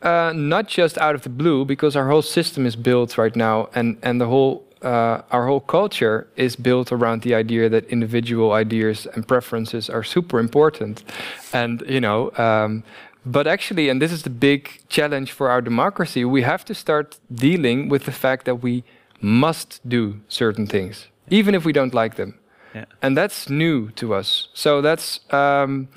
uh, 0.03 0.33
not 0.35 0.67
just 0.69 0.99
out 0.99 1.15
of 1.15 1.23
the 1.23 1.29
blue, 1.29 1.65
because 1.65 1.97
our 1.97 2.09
whole 2.09 2.23
system 2.23 2.67
is 2.67 2.77
built 2.77 3.17
right 3.17 3.37
now, 3.37 3.69
and 3.75 3.97
and 4.03 4.21
the 4.21 4.27
whole 4.27 4.65
uh, 4.83 5.23
our 5.31 5.47
whole 5.47 5.61
culture 5.61 6.27
is 6.37 6.57
built 6.57 6.93
around 6.93 7.23
the 7.23 7.35
idea 7.35 7.69
that 7.69 7.85
individual 7.87 8.53
ideas 8.53 9.07
and 9.15 9.27
preferences 9.27 9.89
are 9.89 10.05
super 10.05 10.39
important, 10.39 11.05
and 11.53 11.83
you 11.89 12.01
know. 12.01 12.31
Um, 12.37 12.83
but 13.25 13.47
actually, 13.47 13.91
and 13.91 14.01
this 14.01 14.13
is 14.13 14.23
the 14.23 14.31
big 14.31 14.81
challenge 14.89 15.33
for 15.33 15.51
our 15.51 15.61
democracy, 15.61 16.25
we 16.25 16.43
have 16.43 16.65
to 16.65 16.75
start 16.75 17.19
dealing 17.35 17.89
with 17.91 18.05
the 18.05 18.13
fact 18.13 18.45
that 18.47 18.63
we 18.63 18.85
must 19.21 19.81
do 19.87 20.21
certain 20.29 20.67
things, 20.67 21.09
even 21.29 21.55
if 21.55 21.65
we 21.65 21.73
don't 21.73 21.93
like 21.93 22.15
them 22.15 22.39
Yeah. 22.79 22.85
and 23.03 23.17
that's 23.17 23.49
new 23.49 23.91
to 23.93 24.15
us. 24.15 24.49
So 24.55 24.81
that's 24.81 25.21
um, 25.33 25.89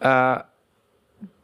uh, 0.00 0.42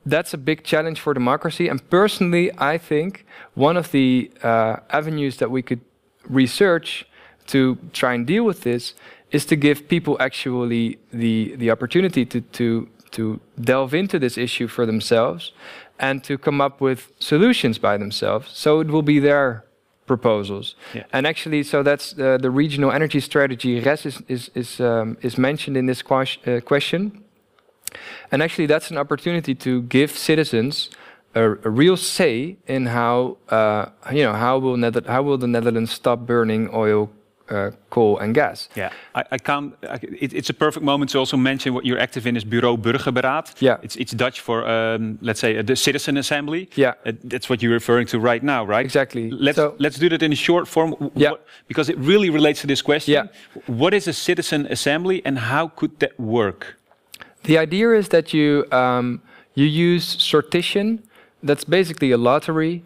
that's 0.05 0.35
a 0.35 0.39
big 0.39 0.65
challenge 0.65 1.01
for 1.01 1.15
democracy. 1.15 1.69
And 1.69 1.79
personally, 1.91 2.51
I 2.59 2.79
think 2.79 3.25
one 3.55 3.77
of 3.77 3.91
the 3.93 4.31
uh, 4.43 4.77
avenues 4.91 5.37
that 5.37 5.51
we 5.51 5.63
could 5.63 5.81
research 6.29 7.07
to 7.47 7.79
try 7.93 8.15
and 8.15 8.27
deal 8.27 8.45
with 8.45 8.63
this 8.63 8.95
is 9.31 9.45
to 9.47 9.57
give 9.57 9.89
people 9.89 10.17
actually 10.21 10.99
the 11.13 11.55
the 11.57 11.71
opportunity 11.71 12.25
to 12.27 12.41
to 12.41 12.89
to 13.11 13.41
delve 13.61 13.95
into 13.95 14.19
this 14.19 14.37
issue 14.39 14.69
for 14.69 14.87
themselves 14.87 15.53
and 15.99 16.25
to 16.25 16.39
come 16.39 16.61
up 16.61 16.81
with 16.81 17.13
solutions 17.19 17.79
by 17.79 17.97
themselves. 17.97 18.51
So 18.53 18.81
it 18.81 18.89
will 18.89 19.03
be 19.03 19.19
their 19.21 19.65
proposals. 20.15 20.67
Yeah. 20.95 21.05
And 21.13 21.23
actually, 21.33 21.63
so 21.73 21.83
that's 21.89 22.07
the, 22.21 22.39
the 22.47 22.51
regional 22.63 22.91
energy 22.99 23.21
strategy. 23.21 23.73
RES 23.87 24.07
is 24.11 24.17
is 24.35 24.51
is, 24.55 24.81
um, 24.81 25.17
is 25.29 25.35
mentioned 25.37 25.77
in 25.81 25.87
this 25.87 26.03
uh, 26.11 26.61
question. 26.73 27.01
And 28.33 28.43
actually, 28.43 28.69
that's 28.75 28.91
an 28.91 28.99
opportunity 28.99 29.55
to 29.67 29.73
give 29.97 30.11
citizens 30.11 30.91
a, 31.35 31.43
a 31.69 31.71
real 31.83 31.97
say 31.97 32.57
in 32.67 32.87
how 32.87 33.37
uh, 33.59 33.85
you 34.17 34.25
know 34.27 34.37
how 34.45 34.55
will 34.65 34.77
Nether- 34.77 35.09
how 35.15 35.23
will 35.27 35.39
the 35.39 35.51
Netherlands 35.57 35.93
stop 35.93 36.19
burning 36.27 36.69
oil, 36.73 37.09
uh, 37.51 37.71
coal, 37.91 38.19
and 38.19 38.35
gas. 38.35 38.69
Yeah, 38.77 38.91
I, 39.15 39.23
I 39.33 39.39
can't. 39.39 39.75
I, 39.83 39.99
it, 40.21 40.33
it's 40.33 40.51
a 40.51 40.55
perfect 40.55 40.85
moment 40.85 41.11
to 41.11 41.19
also 41.19 41.37
mention 41.37 41.75
what 41.75 41.85
you're 41.85 41.99
active 42.03 42.27
in 42.27 42.37
is 42.37 42.45
Bureau 42.45 42.77
Burgerberaad. 42.77 43.55
Yeah. 43.61 43.79
it's 43.83 43.97
it's 43.97 44.13
Dutch 44.13 44.41
for 44.41 44.65
um, 44.69 45.19
let's 45.21 45.41
say 45.41 45.59
uh, 45.59 45.63
the 45.67 45.75
citizen 45.77 46.17
assembly. 46.17 46.69
Yeah. 46.77 46.95
Uh, 47.07 47.13
that's 47.25 47.49
what 47.49 47.63
you're 47.63 47.73
referring 47.75 48.07
to 48.09 48.19
right 48.19 48.43
now, 48.43 48.65
right? 48.65 48.85
Exactly. 48.85 49.31
Let's 49.31 49.57
So- 49.57 49.75
let's 49.79 49.99
do 49.99 50.09
that 50.09 50.23
in 50.23 50.33
a 50.33 50.37
short 50.37 50.69
form. 50.69 50.95
Yeah. 51.15 51.31
what- 51.31 51.41
because 51.69 51.93
it 51.93 51.99
really 51.99 52.31
relates 52.31 52.61
to 52.61 52.67
this 52.67 52.83
question. 52.83 53.13
Yeah. 53.15 53.27
What 53.67 53.93
is 53.95 54.09
a 54.09 54.13
citizen 54.13 54.67
assembly 54.71 55.23
and 55.25 55.39
how 55.39 55.69
could 55.69 55.99
that 55.99 56.19
work? 56.19 56.77
The 57.45 57.59
idea 57.59 57.95
is 57.99 58.09
that 58.09 58.33
you 58.33 58.65
um, 58.73 59.21
you 59.55 59.67
use 59.95 60.17
sortition. 60.19 60.99
That's 61.43 61.65
basically 61.65 62.11
a 62.13 62.19
lottery 62.19 62.83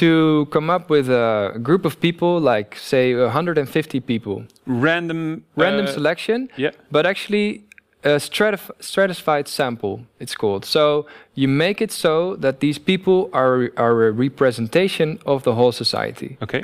to 0.00 0.46
come 0.50 0.70
up 0.70 0.88
with 0.90 1.08
a 1.10 1.58
group 1.62 1.84
of 1.84 2.00
people, 2.00 2.40
like 2.40 2.74
say 2.76 3.14
150 3.14 4.00
people, 4.00 4.44
Random. 4.66 5.44
random 5.56 5.86
uh, 5.86 5.92
selection. 5.92 6.48
Yeah. 6.56 6.70
but 6.90 7.04
actually 7.06 7.64
a 8.04 8.18
stratif- 8.20 8.70
stratified 8.80 9.48
sample 9.48 10.00
it's 10.20 10.34
called 10.36 10.64
so 10.64 11.04
you 11.34 11.48
make 11.48 11.82
it 11.82 11.90
so 11.90 12.36
that 12.36 12.60
these 12.60 12.78
people 12.78 13.28
are, 13.32 13.70
are 13.76 14.06
a 14.06 14.12
representation 14.12 15.18
of 15.26 15.42
the 15.42 15.52
whole 15.54 15.72
society 15.72 16.38
Okay. 16.40 16.62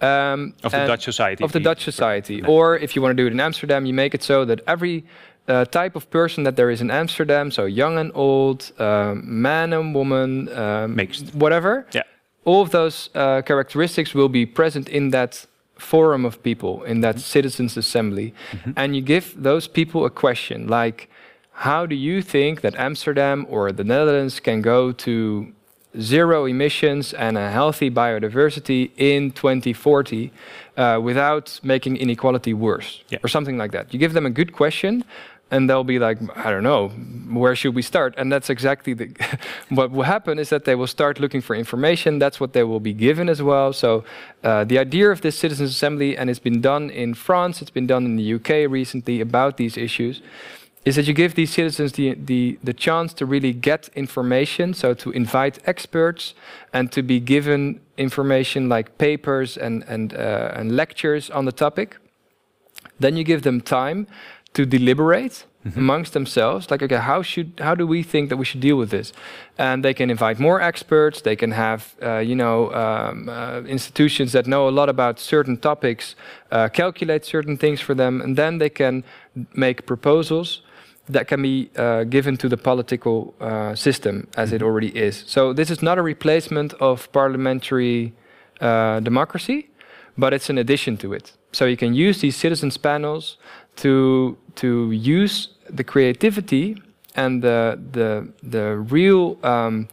um, 0.00 0.52
Of 0.64 0.72
the 0.72 0.84
Dutch 0.86 1.04
society. 1.04 1.44
of 1.44 1.52
the 1.52 1.60
the- 1.60 1.64
Dutch 1.64 1.84
society. 1.84 2.42
Or 2.42 2.76
if 2.76 2.96
you 2.96 3.02
want 3.02 3.16
to 3.16 3.22
do 3.22 3.26
it 3.28 3.32
in 3.32 3.38
Amsterdam, 3.40 3.86
you 3.86 3.94
make 3.94 4.12
it 4.14 4.22
so 4.24 4.44
that 4.44 4.60
every 4.66 5.04
uh, 5.48 5.64
type 5.66 5.96
of 5.96 6.08
person 6.10 6.44
that 6.44 6.56
there 6.56 6.70
is 6.70 6.80
in 6.80 6.90
Amsterdam, 6.90 7.50
so 7.50 7.64
young 7.64 7.98
and 7.98 8.10
old, 8.14 8.72
um, 8.78 9.22
man 9.42 9.72
and 9.72 9.94
woman, 9.94 10.48
um, 10.56 10.94
Mixed. 10.94 11.34
whatever, 11.34 11.84
Yeah. 11.92 12.02
all 12.44 12.62
of 12.62 12.70
those 12.70 13.10
uh, 13.14 13.42
characteristics 13.42 14.14
will 14.14 14.28
be 14.28 14.46
present 14.46 14.88
in 14.88 15.10
that 15.10 15.46
forum 15.76 16.24
of 16.24 16.42
people, 16.42 16.84
in 16.84 17.00
that 17.00 17.18
citizens' 17.18 17.76
assembly. 17.76 18.32
And 18.76 18.94
you 18.96 19.02
give 19.02 19.34
those 19.36 19.66
people 19.68 20.04
a 20.04 20.10
question 20.10 20.68
like, 20.68 21.08
how 21.52 21.86
do 21.86 21.94
you 21.94 22.22
think 22.22 22.60
that 22.60 22.74
Amsterdam 22.76 23.46
or 23.50 23.72
the 23.72 23.84
Netherlands 23.84 24.40
can 24.40 24.62
go 24.62 24.92
to 24.92 25.52
zero 26.00 26.46
emissions 26.46 27.12
and 27.12 27.36
a 27.36 27.50
healthy 27.50 27.90
biodiversity 27.90 28.90
in 28.96 29.30
2040 29.32 30.32
uh, 30.76 30.98
without 31.02 31.60
making 31.62 31.96
inequality 31.96 32.54
worse, 32.54 33.02
Yeah. 33.10 33.18
or 33.22 33.28
something 33.28 33.58
like 33.58 33.72
that? 33.72 33.92
You 33.92 33.98
give 33.98 34.12
them 34.14 34.24
a 34.26 34.30
good 34.30 34.52
question. 34.52 35.04
And 35.52 35.68
they'll 35.68 35.84
be 35.84 35.98
like, 35.98 36.18
I 36.34 36.50
don't 36.50 36.62
know, 36.62 36.88
where 37.28 37.54
should 37.54 37.74
we 37.74 37.82
start? 37.82 38.14
And 38.16 38.32
that's 38.32 38.48
exactly 38.48 38.94
the 38.94 39.08
what 39.68 39.90
will 39.90 40.04
happen 40.04 40.38
is 40.38 40.48
that 40.48 40.64
they 40.64 40.74
will 40.74 40.86
start 40.86 41.20
looking 41.20 41.42
for 41.42 41.54
information. 41.54 42.18
That's 42.18 42.40
what 42.40 42.54
they 42.54 42.64
will 42.64 42.80
be 42.80 42.94
given 42.94 43.28
as 43.28 43.42
well. 43.42 43.74
So 43.74 44.02
uh, 44.42 44.64
the 44.64 44.78
idea 44.78 45.10
of 45.10 45.20
this 45.20 45.38
citizens 45.38 45.70
assembly, 45.70 46.16
and 46.16 46.30
it's 46.30 46.38
been 46.38 46.62
done 46.62 46.88
in 46.88 47.12
France, 47.12 47.60
it's 47.60 47.70
been 47.70 47.86
done 47.86 48.06
in 48.06 48.16
the 48.16 48.34
UK 48.34 48.70
recently 48.70 49.20
about 49.20 49.58
these 49.58 49.76
issues, 49.76 50.22
is 50.86 50.96
that 50.96 51.06
you 51.06 51.12
give 51.12 51.34
these 51.34 51.52
citizens 51.52 51.92
the, 51.92 52.14
the, 52.14 52.58
the 52.64 52.72
chance 52.72 53.12
to 53.12 53.26
really 53.26 53.52
get 53.52 53.90
information, 53.94 54.72
so 54.72 54.94
to 54.94 55.10
invite 55.10 55.58
experts 55.68 56.34
and 56.72 56.90
to 56.92 57.02
be 57.02 57.20
given 57.20 57.78
information 57.98 58.70
like 58.70 58.96
papers 58.96 59.58
and, 59.58 59.84
and, 59.86 60.14
uh, 60.14 60.52
and 60.54 60.74
lectures 60.74 61.28
on 61.28 61.44
the 61.44 61.52
topic. 61.52 61.98
Then 62.98 63.16
you 63.18 63.24
give 63.24 63.42
them 63.42 63.60
time 63.60 64.06
to 64.54 64.66
deliberate 64.66 65.44
mm-hmm. 65.64 65.78
amongst 65.78 66.12
themselves 66.12 66.70
like 66.70 66.82
okay 66.82 66.96
how 66.96 67.22
should 67.22 67.52
how 67.58 67.74
do 67.74 67.86
we 67.86 68.02
think 68.02 68.28
that 68.28 68.36
we 68.36 68.44
should 68.44 68.60
deal 68.60 68.76
with 68.76 68.90
this 68.90 69.12
and 69.58 69.84
they 69.84 69.94
can 69.94 70.10
invite 70.10 70.38
more 70.38 70.60
experts 70.60 71.22
they 71.22 71.36
can 71.36 71.52
have 71.52 71.94
uh, 72.02 72.18
you 72.18 72.34
know 72.34 72.72
um, 72.72 73.28
uh, 73.28 73.60
institutions 73.62 74.32
that 74.32 74.46
know 74.46 74.68
a 74.68 74.70
lot 74.70 74.88
about 74.88 75.18
certain 75.18 75.56
topics 75.56 76.14
uh, 76.50 76.68
calculate 76.68 77.24
certain 77.24 77.56
things 77.56 77.80
for 77.80 77.94
them 77.94 78.20
and 78.20 78.36
then 78.36 78.58
they 78.58 78.70
can 78.70 79.04
make 79.54 79.86
proposals 79.86 80.62
that 81.08 81.26
can 81.26 81.42
be 81.42 81.68
uh, 81.76 82.04
given 82.04 82.36
to 82.36 82.48
the 82.48 82.56
political 82.56 83.34
uh, 83.40 83.74
system 83.74 84.28
as 84.36 84.48
mm-hmm. 84.48 84.56
it 84.56 84.62
already 84.62 84.88
is 84.96 85.24
so 85.26 85.52
this 85.52 85.70
is 85.70 85.82
not 85.82 85.98
a 85.98 86.02
replacement 86.02 86.74
of 86.74 87.10
parliamentary 87.12 88.12
uh, 88.60 89.00
democracy 89.00 89.68
but 90.16 90.34
it's 90.34 90.50
an 90.50 90.58
addition 90.58 90.96
to 90.96 91.12
it 91.12 91.32
so 91.52 91.64
you 91.66 91.76
can 91.76 91.94
use 91.94 92.20
these 92.20 92.36
citizens 92.36 92.76
panels 92.76 93.36
to 93.76 94.36
to 94.56 94.90
use 94.92 95.48
the 95.68 95.84
creativity 95.84 96.76
and 97.14 97.42
the 97.42 97.78
the 97.92 98.28
the 98.42 98.78
real 98.78 99.38
um, 99.42 99.88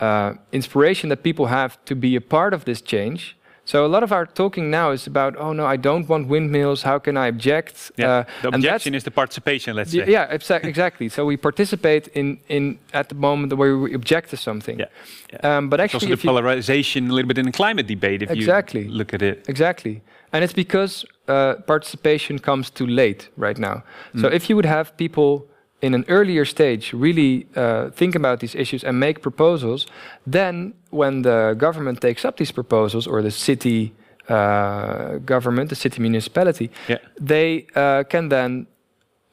uh, 0.00 0.34
inspiration 0.52 1.08
that 1.08 1.22
people 1.22 1.46
have 1.46 1.78
to 1.84 1.94
be 1.94 2.16
a 2.16 2.20
part 2.20 2.54
of 2.54 2.64
this 2.64 2.80
change. 2.80 3.36
So 3.66 3.86
a 3.86 3.88
lot 3.88 4.02
of 4.02 4.12
our 4.12 4.26
talking 4.26 4.70
now 4.70 4.90
is 4.90 5.06
about, 5.06 5.36
oh 5.38 5.54
no, 5.54 5.64
I 5.64 5.76
don't 5.76 6.06
want 6.06 6.28
windmills. 6.28 6.82
How 6.82 6.98
can 6.98 7.16
I 7.16 7.28
object? 7.28 7.92
Yeah, 7.96 8.10
uh, 8.10 8.24
the 8.42 8.48
objection 8.48 8.94
is 8.94 9.04
the 9.04 9.10
participation. 9.10 9.74
Let's 9.74 9.90
say. 9.90 10.04
Yeah, 10.06 10.24
exactly. 10.30 11.08
so 11.08 11.24
we 11.24 11.38
participate 11.38 12.08
in 12.08 12.38
in 12.48 12.78
at 12.92 13.08
the 13.08 13.14
moment 13.14 13.54
where 13.54 13.78
we 13.78 13.94
object 13.94 14.30
to 14.30 14.36
something. 14.36 14.78
Yeah. 14.78 14.88
yeah. 15.32 15.56
Um, 15.56 15.70
but 15.70 15.80
actually, 15.80 16.12
it's 16.12 16.12
also 16.12 16.16
the 16.16 16.28
polarization 16.28 17.10
a 17.10 17.14
little 17.14 17.28
bit 17.28 17.38
in 17.38 17.46
the 17.46 17.52
climate 17.52 17.86
debate. 17.86 18.22
If 18.22 18.30
exactly. 18.30 18.82
you 18.82 18.90
look 18.90 19.14
at 19.14 19.22
it. 19.22 19.48
Exactly. 19.48 20.02
And 20.32 20.44
it's 20.44 20.52
because 20.52 21.06
uh, 21.28 21.54
participation 21.66 22.38
comes 22.38 22.70
too 22.70 22.86
late 22.86 23.28
right 23.36 23.58
now. 23.58 23.82
Mm. 24.14 24.20
So 24.20 24.28
if 24.28 24.48
you 24.48 24.56
would 24.56 24.66
have 24.66 24.96
people 24.96 25.46
in 25.80 25.94
an 25.94 26.04
earlier 26.08 26.44
stage 26.44 26.92
really 26.92 27.46
uh, 27.56 27.90
think 27.90 28.14
about 28.14 28.40
these 28.40 28.54
issues 28.54 28.84
and 28.84 28.98
make 28.98 29.20
proposals, 29.20 29.86
then 30.26 30.74
when 30.90 31.22
the 31.22 31.54
government 31.58 32.00
takes 32.00 32.24
up 32.24 32.36
these 32.36 32.52
proposals 32.52 33.06
or 33.06 33.22
the 33.22 33.30
city 33.30 33.92
uh, 34.28 35.18
government, 35.18 35.68
the 35.68 35.76
city 35.76 36.00
municipality, 36.00 36.70
yeah. 36.88 36.98
they 37.20 37.66
uh, 37.74 38.02
can 38.04 38.28
then 38.28 38.66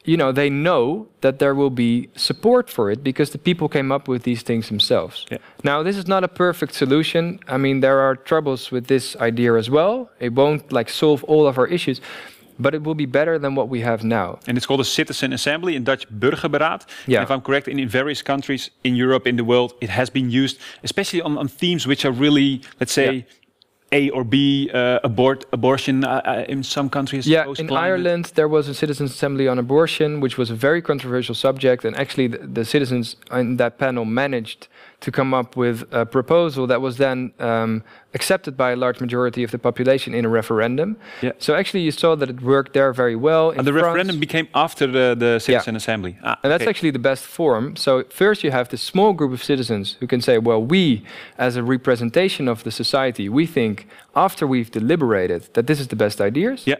you 0.03 0.17
know, 0.17 0.31
they 0.31 0.49
know 0.49 1.07
that 1.21 1.39
there 1.39 1.53
will 1.53 1.69
be 1.69 2.09
support 2.15 2.69
for 2.69 2.89
it 2.89 3.03
because 3.03 3.31
the 3.31 3.37
people 3.37 3.69
came 3.69 3.91
up 3.91 4.07
with 4.07 4.23
these 4.23 4.41
things 4.41 4.67
themselves. 4.67 5.25
Yeah. 5.31 5.37
Now, 5.63 5.83
this 5.83 5.97
is 5.97 6.07
not 6.07 6.23
a 6.23 6.27
perfect 6.27 6.73
solution. 6.73 7.39
I 7.47 7.57
mean, 7.57 7.81
there 7.81 7.99
are 7.99 8.15
troubles 8.15 8.71
with 8.71 8.87
this 8.87 9.15
idea 9.17 9.53
as 9.55 9.69
well. 9.69 10.09
It 10.19 10.33
won't 10.33 10.71
like 10.71 10.89
solve 10.89 11.23
all 11.25 11.45
of 11.47 11.57
our 11.59 11.67
issues, 11.67 12.01
but 12.57 12.73
it 12.73 12.83
will 12.83 12.95
be 12.95 13.05
better 13.05 13.37
than 13.37 13.53
what 13.53 13.69
we 13.69 13.81
have 13.81 14.03
now. 14.03 14.39
And 14.47 14.57
it's 14.57 14.65
called 14.65 14.81
a 14.81 14.85
citizen 14.85 15.33
assembly 15.33 15.75
in 15.75 15.83
Dutch 15.83 16.09
Burgerberaad. 16.09 16.85
Yeah. 17.05 17.21
if 17.21 17.29
I'm 17.29 17.41
correct, 17.41 17.67
in, 17.67 17.77
in 17.77 17.87
various 17.87 18.23
countries 18.23 18.71
in 18.83 18.95
Europe, 18.95 19.27
in 19.27 19.35
the 19.35 19.43
world, 19.43 19.73
it 19.81 19.89
has 19.89 20.09
been 20.09 20.31
used, 20.31 20.59
especially 20.83 21.21
on, 21.21 21.37
on 21.37 21.47
themes 21.47 21.85
which 21.85 22.05
are 22.05 22.11
really, 22.11 22.61
let's 22.79 22.93
say, 22.93 23.13
yeah 23.13 23.21
a 23.91 24.09
or 24.09 24.23
B 24.23 24.69
uh, 24.73 24.99
abort 25.03 25.45
abortion 25.51 26.03
uh, 26.03 26.21
uh 26.25 26.45
in 26.47 26.63
some 26.63 26.89
countries? 26.89 27.27
Yeah, 27.27 27.53
in 27.57 27.71
Ireland 27.71 28.31
there 28.35 28.47
was 28.47 28.67
a 28.67 28.73
citizens' 28.73 29.11
assembly 29.11 29.47
on 29.47 29.59
abortion, 29.59 30.19
which 30.21 30.37
was 30.37 30.49
a 30.49 30.55
very 30.55 30.81
controversial 30.81 31.35
subject, 31.35 31.85
and 31.85 31.95
actually 31.97 32.27
the, 32.27 32.39
the 32.59 32.65
citizens 32.65 33.15
in 33.31 33.57
that 33.57 33.77
panel 33.77 34.05
managed 34.05 34.67
to 35.01 35.11
come 35.11 35.33
up 35.33 35.57
with 35.57 35.83
a 35.91 36.05
proposal 36.05 36.67
that 36.67 36.79
was 36.79 36.97
then 36.97 37.33
um, 37.39 37.83
accepted 38.13 38.55
by 38.55 38.71
a 38.71 38.75
large 38.75 38.99
majority 39.01 39.43
of 39.43 39.49
the 39.49 39.57
population 39.57 40.13
in 40.13 40.25
a 40.25 40.29
referendum. 40.29 40.95
Yeah. 41.21 41.31
So 41.39 41.55
actually, 41.55 41.81
you 41.81 41.91
saw 41.91 42.15
that 42.15 42.29
it 42.29 42.41
worked 42.41 42.73
there 42.73 42.93
very 42.93 43.15
well. 43.15 43.49
and 43.49 43.65
the 43.65 43.71
France. 43.71 43.85
referendum 43.87 44.19
became 44.19 44.47
after 44.53 44.85
the, 44.85 45.15
the 45.17 45.39
citizen 45.39 45.73
yeah. 45.73 45.77
assembly. 45.77 46.17
Ah, 46.23 46.39
and 46.43 46.51
that's 46.51 46.61
okay. 46.61 46.69
actually 46.69 46.91
the 46.91 46.99
best 46.99 47.23
form. 47.25 47.75
So 47.75 48.03
first, 48.09 48.43
you 48.43 48.51
have 48.51 48.69
this 48.69 48.81
small 48.81 49.13
group 49.13 49.33
of 49.33 49.43
citizens 49.43 49.97
who 49.99 50.07
can 50.07 50.21
say, 50.21 50.37
"Well, 50.37 50.61
we, 50.63 51.03
as 51.37 51.55
a 51.55 51.63
representation 51.63 52.47
of 52.47 52.63
the 52.63 52.71
society, 52.71 53.27
we 53.27 53.47
think 53.47 53.87
after 54.15 54.45
we've 54.45 54.69
deliberated 54.69 55.49
that 55.53 55.65
this 55.65 55.79
is 55.79 55.87
the 55.87 55.95
best 55.95 56.21
ideas." 56.21 56.67
Yeah. 56.67 56.77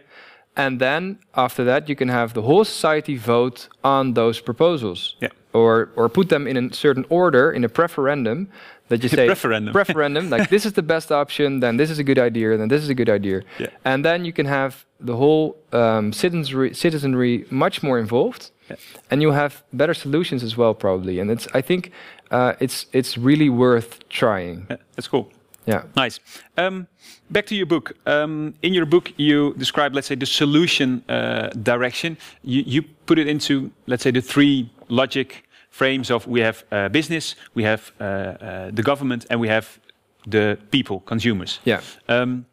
And 0.56 0.80
then 0.80 1.20
after 1.34 1.64
that, 1.64 1.88
you 1.88 1.96
can 1.96 2.10
have 2.10 2.34
the 2.34 2.42
whole 2.42 2.66
society 2.66 3.16
vote 3.16 3.70
on 3.84 4.14
those 4.14 4.42
proposals. 4.42 5.16
Yeah. 5.22 5.30
Or 5.54 5.90
or 5.96 6.10
put 6.10 6.30
them 6.30 6.48
in 6.48 6.58
a 6.58 6.74
certain 6.74 7.06
order 7.10 7.52
in 7.52 7.64
a 7.64 7.70
preferendum 7.70 8.48
that 8.88 9.04
you 9.04 9.10
say 9.18 9.28
preferendum. 9.28 9.74
Preferendum 9.74 10.30
like 10.30 10.50
this 10.50 10.66
is 10.66 10.74
the 10.74 10.82
best 10.84 11.12
option 11.12 11.60
then 11.60 11.78
this 11.78 11.90
is 11.90 12.00
a 12.00 12.04
good 12.04 12.20
idea 12.20 12.58
then 12.58 12.70
this 12.70 12.82
is 12.84 12.90
a 12.90 12.94
good 12.94 13.10
idea. 13.10 13.42
Yeah. 13.60 13.68
and 13.84 14.06
then 14.06 14.24
you 14.26 14.34
can 14.34 14.46
have 14.46 14.86
the 15.00 15.16
whole 15.16 15.58
um, 15.74 16.14
citizenry 16.14 16.74
citizenry 16.74 17.46
much 17.50 17.84
more 17.84 18.00
involved. 18.00 18.52
Yeah. 18.70 18.78
and 19.10 19.22
you 19.22 19.32
have 19.32 19.64
better 19.74 19.94
solutions 19.94 20.44
as 20.44 20.56
well 20.56 20.74
probably. 20.74 21.20
And 21.20 21.30
it's 21.32 21.48
i 21.54 21.62
think 21.62 21.92
uh, 22.32 22.54
it's 22.60 22.86
it's 22.94 23.18
really 23.18 23.50
worth 23.50 24.08
trying. 24.08 24.68
Yeah, 24.70 24.78
that's 24.96 25.10
cool 25.10 25.26
yeah. 25.66 25.84
Nice. 25.96 26.20
Um, 26.58 26.88
back 27.30 27.46
to 27.48 27.56
your 27.56 27.66
book. 27.66 27.94
Um, 28.06 28.54
in 28.62 28.74
your 28.74 28.86
book, 28.86 29.14
you 29.18 29.54
describe, 29.58 29.94
let's 29.94 30.08
say, 30.08 30.16
the 30.16 30.26
solution 30.26 31.04
uh, 31.08 31.50
direction. 31.50 32.18
You, 32.44 32.64
you 32.66 32.82
put 33.06 33.20
it 33.20 33.28
into, 33.28 33.72
let's 33.88 34.04
say, 34.04 34.12
the 34.12 34.22
three 34.22 34.70
logic 34.90 35.44
frames 35.70 36.12
of 36.12 36.28
we 36.28 36.42
have 36.42 36.64
uh, 36.72 36.90
business, 36.90 37.36
we 37.54 37.64
have 37.64 37.92
uh, 38.00 38.04
uh 38.04 38.72
the 38.72 38.84
government, 38.84 39.26
and 39.30 39.40
we 39.40 39.48
have 39.48 39.80
the 40.28 40.58
people, 40.72 41.00
consumers. 41.02 41.60
Yeah. 41.64 41.82
Um, 42.08 42.46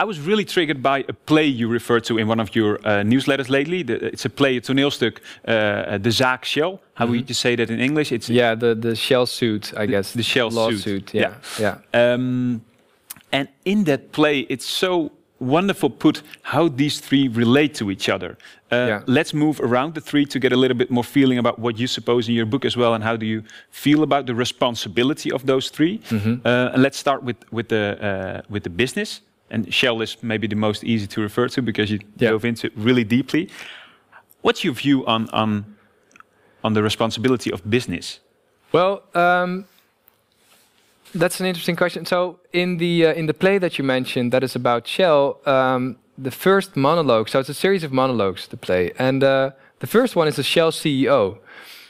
I 0.00 0.04
was 0.04 0.20
really 0.20 0.44
triggered 0.44 0.80
by 0.80 1.04
a 1.08 1.12
play 1.12 1.46
you 1.46 1.66
referred 1.66 2.04
to 2.04 2.18
in 2.18 2.28
one 2.28 2.38
of 2.38 2.54
your 2.54 2.76
uh, 2.78 3.02
newsletters 3.02 3.48
lately. 3.48 3.82
The, 3.82 3.94
it's 4.06 4.24
a 4.24 4.30
play, 4.30 4.56
a 4.56 4.60
toneelstuk, 4.60 5.18
uh, 5.44 5.98
the 5.98 6.10
Zaak 6.10 6.44
Shell. 6.44 6.80
How 6.94 7.04
mm 7.04 7.10
-hmm. 7.10 7.16
would 7.16 7.28
you 7.28 7.34
say 7.34 7.56
that 7.56 7.68
in 7.68 7.80
English? 7.80 8.12
It's 8.12 8.28
yeah, 8.28 8.58
the 8.58 8.78
the 8.78 8.94
Shell 8.94 9.26
suit, 9.26 9.72
I 9.76 9.86
guess. 9.86 10.12
The 10.12 10.22
Shell 10.22 10.50
lawsuit. 10.50 10.80
suit. 10.80 11.10
Yeah, 11.12 11.32
yeah. 11.58 11.78
yeah. 11.90 12.14
Um, 12.14 12.62
and 13.30 13.48
in 13.62 13.84
that 13.84 14.00
play, 14.10 14.44
it's 14.48 14.78
so 14.78 15.10
wonderful 15.38 15.90
put 15.90 16.22
how 16.42 16.68
these 16.68 17.00
three 17.00 17.28
relate 17.28 17.68
to 17.78 17.90
each 17.90 18.08
other. 18.08 18.36
Uh, 18.72 18.76
yeah. 18.76 19.02
Let's 19.06 19.32
move 19.32 19.60
around 19.60 19.94
the 19.94 20.00
three 20.00 20.26
to 20.26 20.38
get 20.38 20.52
a 20.52 20.56
little 20.56 20.76
bit 20.76 20.90
more 20.90 21.04
feeling 21.04 21.38
about 21.38 21.58
what 21.58 21.78
you 21.78 21.86
suppose 21.86 22.28
in 22.28 22.34
your 22.36 22.48
book 22.48 22.64
as 22.64 22.76
well, 22.76 22.92
and 22.94 23.04
how 23.04 23.16
do 23.16 23.26
you 23.26 23.42
feel 23.70 24.02
about 24.02 24.26
the 24.26 24.34
responsibility 24.34 25.32
of 25.32 25.42
those 25.44 25.70
3 25.70 26.00
mm 26.10 26.18
-hmm. 26.18 26.40
uh, 26.44 26.72
and 26.72 26.82
let's 26.82 26.98
start 26.98 27.22
with 27.22 27.36
with 27.50 27.68
the 27.68 27.96
uh, 28.00 28.52
with 28.52 28.62
the 28.62 28.70
business. 28.70 29.22
And 29.50 29.72
Shell 29.72 30.02
is 30.02 30.16
maybe 30.22 30.46
the 30.46 30.56
most 30.56 30.84
easy 30.84 31.06
to 31.06 31.20
refer 31.20 31.48
to 31.48 31.62
because 31.62 31.90
you 31.90 32.00
yeah. 32.16 32.30
dove 32.30 32.44
into 32.44 32.66
it 32.66 32.72
really 32.76 33.04
deeply. 33.04 33.48
What's 34.42 34.62
your 34.64 34.74
view 34.74 35.06
on 35.06 35.28
on 35.30 35.76
on 36.62 36.74
the 36.74 36.82
responsibility 36.82 37.52
of 37.52 37.68
business? 37.68 38.20
Well. 38.72 39.02
Um, 39.14 39.66
that's 41.14 41.40
an 41.40 41.46
interesting 41.46 41.76
question. 41.76 42.04
So 42.04 42.38
in 42.52 42.78
the 42.78 43.06
uh, 43.06 43.12
in 43.14 43.26
the 43.26 43.34
play 43.34 43.58
that 43.58 43.78
you 43.78 43.84
mentioned, 43.84 44.32
that 44.32 44.42
is 44.42 44.54
about 44.54 44.86
Shell. 44.86 45.40
Um, 45.46 45.96
the 46.16 46.30
first 46.30 46.76
monologue. 46.76 47.28
So 47.28 47.38
it's 47.38 47.48
a 47.48 47.54
series 47.54 47.84
of 47.84 47.92
monologues. 47.92 48.48
The 48.48 48.56
play, 48.56 48.92
and 48.98 49.22
uh, 49.22 49.50
the 49.78 49.86
first 49.86 50.16
one 50.16 50.28
is 50.28 50.38
a 50.38 50.42
Shell 50.42 50.72
CEO, 50.72 51.38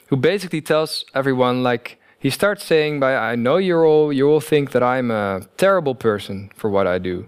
who 0.07 0.17
basically 0.17 0.61
tells 0.61 1.05
everyone 1.15 1.63
like 1.63 1.99
he 2.19 2.31
starts 2.31 2.65
saying, 2.65 3.01
"By 3.01 3.17
I 3.17 3.37
know 3.37 3.57
you 3.57 3.79
all 3.79 4.13
you 4.13 4.29
all 4.29 4.41
think 4.41 4.71
that 4.73 4.83
I'm 4.83 5.11
a 5.11 5.43
terrible 5.57 5.95
person 5.95 6.51
for 6.55 6.71
what 6.71 6.87
I 6.87 6.99
do, 6.99 7.27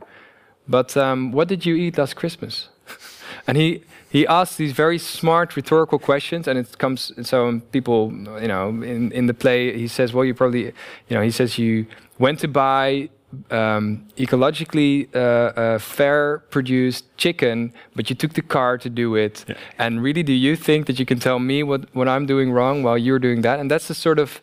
but 0.70 0.96
um, 0.96 1.32
what 1.32 1.48
did 1.48 1.66
you 1.66 1.74
eat 1.74 1.98
last 1.98 2.14
Christmas?" 2.14 2.68
and 3.46 3.56
he 3.56 3.82
he 4.08 4.26
asks 4.26 4.56
these 4.56 4.72
very 4.72 4.98
smart 4.98 5.56
rhetorical 5.56 5.98
questions, 5.98 6.48
and 6.48 6.58
it 6.58 6.78
comes. 6.78 7.12
So 7.22 7.60
people, 7.72 8.12
you 8.40 8.48
know, 8.48 8.68
in 8.68 9.12
in 9.12 9.26
the 9.26 9.34
play, 9.34 9.76
he 9.76 9.88
says, 9.88 10.12
"Well, 10.14 10.24
you 10.24 10.34
probably, 10.34 10.64
you 11.08 11.14
know," 11.16 11.22
he 11.22 11.30
says, 11.30 11.58
"You 11.58 11.86
went 12.18 12.38
to 12.40 12.48
buy 12.48 13.10
um, 13.50 14.06
ecologically 14.16 15.08
uh, 15.14 15.18
uh, 15.18 15.78
fair 15.78 16.38
produced 16.50 17.04
chicken, 17.16 17.72
but 17.94 18.10
you 18.10 18.16
took 18.16 18.32
the 18.34 18.42
car 18.42 18.78
to 18.78 18.90
do 18.90 19.14
it. 19.14 19.44
Yeah. 19.48 19.54
And 19.78 20.02
really, 20.02 20.22
do 20.22 20.32
you 20.32 20.56
think 20.56 20.86
that 20.86 20.98
you 20.98 21.06
can 21.06 21.18
tell 21.18 21.38
me 21.38 21.62
what, 21.62 21.94
what 21.94 22.08
I'm 22.08 22.26
doing 22.26 22.52
wrong 22.52 22.82
while 22.82 22.98
you're 22.98 23.18
doing 23.18 23.42
that? 23.42 23.60
And 23.60 23.70
that's 23.70 23.88
the 23.88 23.94
sort 23.94 24.18
of 24.18 24.40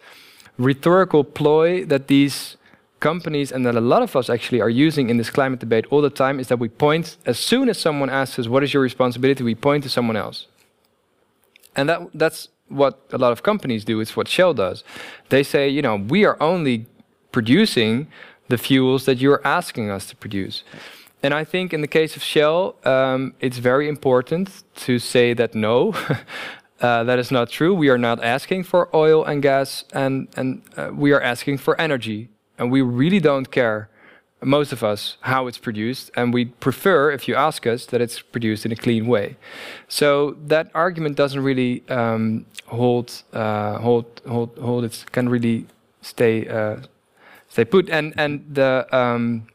rhetorical 0.57 1.23
ploy 1.23 1.85
that 1.85 2.07
these 2.07 2.57
companies 2.99 3.51
and 3.51 3.65
that 3.65 3.75
a 3.75 3.81
lot 3.81 4.01
of 4.01 4.15
us 4.15 4.29
actually 4.29 4.61
are 4.61 4.69
using 4.69 5.09
in 5.09 5.17
this 5.17 5.29
climate 5.29 5.59
debate 5.59 5.85
all 5.89 6.01
the 6.01 6.09
time 6.09 6.39
is 6.39 6.47
that 6.47 6.59
we 6.59 6.69
point, 6.69 7.17
as 7.25 7.37
soon 7.37 7.69
as 7.69 7.77
someone 7.77 8.09
asks 8.09 8.39
us, 8.39 8.47
What 8.47 8.63
is 8.63 8.73
your 8.73 8.83
responsibility? 8.83 9.43
we 9.43 9.55
point 9.55 9.83
to 9.83 9.89
someone 9.89 10.17
else. 10.17 10.47
And 11.75 11.87
that 11.89 12.01
that's 12.13 12.49
what 12.69 12.99
a 13.11 13.17
lot 13.17 13.31
of 13.31 13.43
companies 13.43 13.85
do. 13.85 13.99
It's 13.99 14.15
what 14.15 14.27
Shell 14.27 14.55
does. 14.55 14.83
They 15.29 15.43
say, 15.43 15.69
you 15.69 15.81
know, 15.81 15.95
we 15.95 16.25
are 16.25 16.41
only 16.41 16.85
producing 17.31 18.07
the 18.49 18.57
fuels 18.57 19.05
that 19.05 19.17
you're 19.19 19.41
asking 19.45 19.89
us 19.89 20.07
to 20.07 20.15
produce. 20.15 20.63
And 21.23 21.33
I 21.33 21.43
think 21.43 21.73
in 21.73 21.81
the 21.81 21.87
case 21.87 22.15
of 22.15 22.23
Shell, 22.23 22.75
um, 22.83 23.33
it's 23.39 23.57
very 23.57 23.87
important 23.89 24.63
to 24.75 24.99
say 24.99 25.33
that 25.33 25.55
no, 25.55 25.93
uh, 26.81 27.03
that 27.03 27.19
is 27.19 27.31
not 27.31 27.49
true. 27.49 27.73
We 27.73 27.89
are 27.89 27.97
not 27.97 28.23
asking 28.23 28.63
for 28.63 28.95
oil 28.95 29.25
and 29.25 29.41
gas, 29.41 29.83
and, 29.93 30.27
and 30.35 30.61
uh, 30.77 30.91
we 30.93 31.11
are 31.11 31.21
asking 31.21 31.57
for 31.57 31.79
energy. 31.81 32.29
And 32.57 32.71
we 32.71 32.81
really 32.81 33.19
don't 33.19 33.51
care, 33.51 33.89
most 34.41 34.71
of 34.73 34.83
us, 34.83 35.17
how 35.21 35.47
it's 35.47 35.57
produced. 35.57 36.11
And 36.15 36.33
we 36.33 36.45
prefer, 36.45 37.11
if 37.11 37.27
you 37.27 37.35
ask 37.35 37.65
us, 37.67 37.85
that 37.87 38.01
it's 38.01 38.21
produced 38.21 38.65
in 38.65 38.71
a 38.71 38.75
clean 38.75 39.07
way. 39.07 39.37
So 39.87 40.37
that 40.47 40.69
argument 40.73 41.17
doesn't 41.17 41.43
really 41.43 41.83
um, 41.89 42.45
hold, 42.65 43.23
uh, 43.33 43.79
hold, 43.79 44.21
hold, 44.27 44.57
hold. 44.57 44.83
It 44.83 45.05
can 45.11 45.29
really 45.29 45.65
stay, 46.01 46.47
uh, 46.47 46.77
stay 47.49 47.65
put. 47.65 47.89
And 47.89 48.13
and 48.17 48.45
the 48.53 48.87
um, 48.91 49.47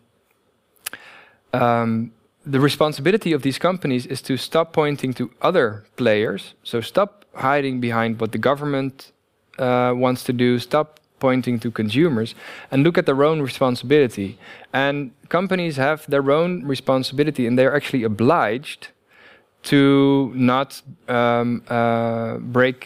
um, 1.53 2.13
the 2.45 2.61
responsibility 2.61 3.33
of 3.33 3.43
these 3.43 3.59
companies 3.59 4.07
is 4.07 4.23
to 4.23 4.37
stop 4.37 4.73
pointing 4.73 5.15
to 5.15 5.31
other 5.41 5.85
players. 5.97 6.55
So 6.65 6.81
stop 6.81 7.25
hiding 7.35 7.81
behind 7.81 8.21
what 8.21 8.33
the 8.33 8.39
government 8.39 9.13
uh, 9.59 9.93
wants 9.95 10.25
to 10.25 10.33
do. 10.33 10.59
Stop 10.59 10.99
pointing 11.27 11.61
to 11.65 11.69
consumers 11.83 12.35
and 12.71 12.83
look 12.87 12.97
at 12.99 13.05
their 13.11 13.23
own 13.31 13.39
responsibility. 13.51 14.29
And 14.73 14.95
companies 15.29 15.77
have 15.77 15.99
their 16.15 16.27
own 16.39 16.51
responsibility, 16.75 17.47
and 17.47 17.57
they're 17.59 17.77
actually 17.81 18.05
obliged 18.13 18.81
to 19.71 20.33
not 20.35 20.83
um, 21.09 21.63
uh, 21.69 22.39
break 22.57 22.77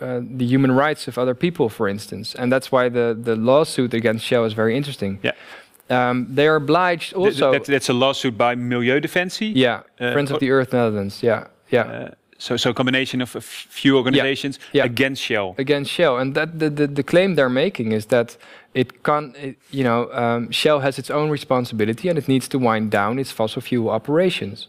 uh, 0.00 0.20
the 0.38 0.46
human 0.52 0.72
rights 0.84 1.08
of 1.08 1.18
other 1.18 1.34
people, 1.34 1.68
for 1.68 1.88
instance. 1.88 2.26
And 2.40 2.52
that's 2.52 2.68
why 2.74 2.88
the, 2.98 3.06
the 3.28 3.36
lawsuit 3.50 3.92
against 3.94 4.24
Shell 4.24 4.44
is 4.44 4.54
very 4.54 4.74
interesting. 4.76 5.18
Yeah. 5.22 5.32
Um, 5.90 6.26
they 6.36 6.46
are 6.46 6.56
obliged 6.56 7.12
also. 7.14 7.52
That, 7.52 7.64
that's 7.64 7.90
a 7.90 7.92
lawsuit 8.04 8.36
by 8.38 8.54
Milieudefensie. 8.56 9.52
yeah, 9.54 9.82
Uh, 10.00 10.12
Friends 10.12 10.30
of 10.30 10.38
the 10.38 10.50
Earth 10.50 10.72
Netherlands. 10.72 11.22
Yeah, 11.22 11.48
yeah. 11.70 12.14
So, 12.38 12.56
so 12.56 12.70
a 12.70 12.74
combination 12.74 13.22
of 13.22 13.34
a 13.34 13.38
f- 13.38 13.44
few 13.44 13.96
organizations 13.96 14.58
yeah. 14.72 14.84
against 14.84 15.22
Shell. 15.22 15.54
against 15.58 15.90
Shell, 15.90 16.18
and 16.18 16.34
that 16.34 16.58
the, 16.58 16.68
the, 16.68 16.86
the 16.86 17.02
claim 17.02 17.36
they're 17.36 17.48
making 17.48 17.92
is 17.92 18.06
that 18.06 18.36
it 18.74 19.04
can, 19.04 19.34
it, 19.36 19.56
you 19.70 19.84
know, 19.84 20.12
um, 20.12 20.50
Shell 20.50 20.80
has 20.80 20.98
its 20.98 21.10
own 21.10 21.30
responsibility 21.30 22.08
and 22.08 22.18
it 22.18 22.26
needs 22.28 22.48
to 22.48 22.58
wind 22.58 22.90
down 22.90 23.18
its 23.18 23.30
fossil 23.30 23.62
fuel 23.62 23.88
operations. 23.88 24.68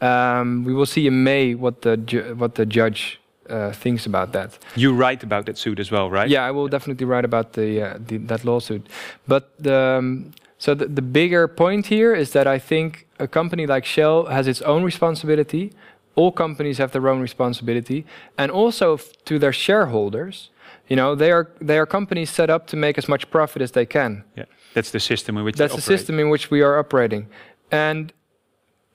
Um, 0.00 0.64
we 0.64 0.74
will 0.74 0.86
see 0.86 1.06
in 1.06 1.24
May 1.24 1.54
what 1.54 1.82
the 1.82 1.96
what 2.36 2.54
the 2.54 2.66
judge 2.66 3.18
uh, 3.48 3.72
thinks 3.72 4.06
about 4.06 4.32
that. 4.32 4.58
You 4.76 4.92
write 4.92 5.22
about 5.22 5.46
that 5.46 5.58
suit 5.58 5.78
as 5.80 5.90
well, 5.90 6.10
right? 6.10 6.28
Yeah, 6.28 6.44
I 6.44 6.50
will 6.50 6.68
definitely 6.68 7.06
write 7.06 7.24
about 7.24 7.54
the, 7.54 7.82
uh, 7.82 7.98
the 7.98 8.18
that 8.18 8.44
lawsuit. 8.44 8.86
But 9.26 9.50
the, 9.58 9.96
um, 9.98 10.32
so 10.58 10.74
the, 10.74 10.86
the 10.86 11.02
bigger 11.02 11.48
point 11.48 11.86
here 11.86 12.14
is 12.14 12.32
that 12.32 12.46
I 12.46 12.58
think 12.58 13.06
a 13.18 13.26
company 13.26 13.66
like 13.66 13.84
Shell 13.84 14.26
has 14.26 14.46
its 14.46 14.60
own 14.62 14.82
responsibility. 14.82 15.72
All 16.18 16.32
companies 16.32 16.78
have 16.78 16.90
their 16.90 17.06
own 17.08 17.20
responsibility, 17.20 18.04
and 18.36 18.50
also 18.50 18.86
to 19.24 19.38
their 19.38 19.52
shareholders. 19.52 20.50
You 20.88 20.96
know, 20.96 21.14
they 21.14 21.30
are 21.30 21.46
they 21.68 21.78
are 21.78 21.86
companies 21.86 22.30
set 22.30 22.48
up 22.50 22.66
to 22.66 22.76
make 22.76 22.98
as 22.98 23.08
much 23.08 23.30
profit 23.30 23.62
as 23.62 23.70
they 23.72 23.86
can. 23.86 24.24
Yeah. 24.36 24.46
That's 24.74 24.90
the 24.90 25.00
system 25.00 25.36
in 25.38 25.44
which 25.44 25.56
That's 25.56 25.74
the 25.74 25.82
system 25.96 26.18
in 26.18 26.28
which 26.28 26.50
we 26.50 26.60
are 26.62 26.78
operating. 26.78 27.28
And 27.70 28.12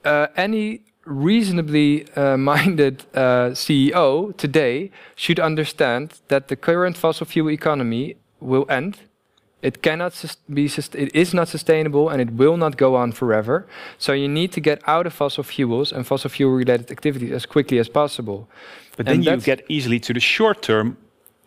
uh, 0.06 0.28
any 0.36 0.82
reasonably 1.06 2.08
uh, 2.16 2.38
minded 2.52 3.06
uh, 3.14 3.54
CEO 3.54 4.36
today 4.38 4.92
should 5.16 5.40
understand 5.40 6.22
that 6.28 6.48
the 6.48 6.56
current 6.56 6.98
fossil 6.98 7.26
fuel 7.26 7.50
economy 7.50 8.16
will 8.40 8.66
end. 8.70 8.98
It 9.64 9.82
cannot 9.82 10.14
sus- 10.14 10.38
be 10.54 10.66
it 10.66 11.16
is 11.16 11.34
not 11.34 11.48
sustainable 11.48 12.10
and 12.10 12.22
it 12.22 12.32
will 12.32 12.58
not 12.58 12.78
go 12.78 12.96
on 12.96 13.12
forever. 13.14 13.66
So 13.98 14.12
you 14.14 14.28
need 14.28 14.52
to 14.52 14.62
get 14.62 14.82
out 14.88 15.06
of 15.08 15.14
fossil 15.14 15.44
fuels 15.44 15.92
and 15.94 16.06
fossil 16.06 16.30
fuel 16.30 16.52
related 16.52 16.92
activities 16.92 17.32
as 17.32 17.46
quickly 17.46 17.80
as 17.80 17.90
possible. 17.90 18.48
But 18.98 19.06
then 19.06 19.24
you 19.24 19.38
get 19.38 19.62
easily 19.70 20.00
to 20.02 20.14
the 20.14 20.20
short 20.20 20.62
term 20.62 20.98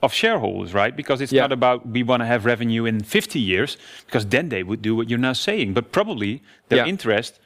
of 0.02 0.12
shareholders, 0.12 0.72
right? 0.74 0.96
Because 0.96 1.20
it's 1.22 1.32
Yeah. 1.32 1.42
not 1.42 1.52
about 1.52 1.86
we 1.86 2.02
want 2.02 2.20
to 2.22 2.26
have 2.26 2.44
revenue 2.46 2.86
in 2.86 3.00
50 3.04 3.38
years, 3.38 3.76
because 4.06 4.26
then 4.28 4.48
they 4.48 4.62
would 4.62 4.80
do 4.82 4.96
what 4.96 5.08
you're 5.10 5.22
now 5.30 5.34
saying. 5.34 5.74
But 5.74 5.92
probably 5.92 6.42
their 6.68 6.78
Yeah. 6.84 6.92
interest 6.92 7.38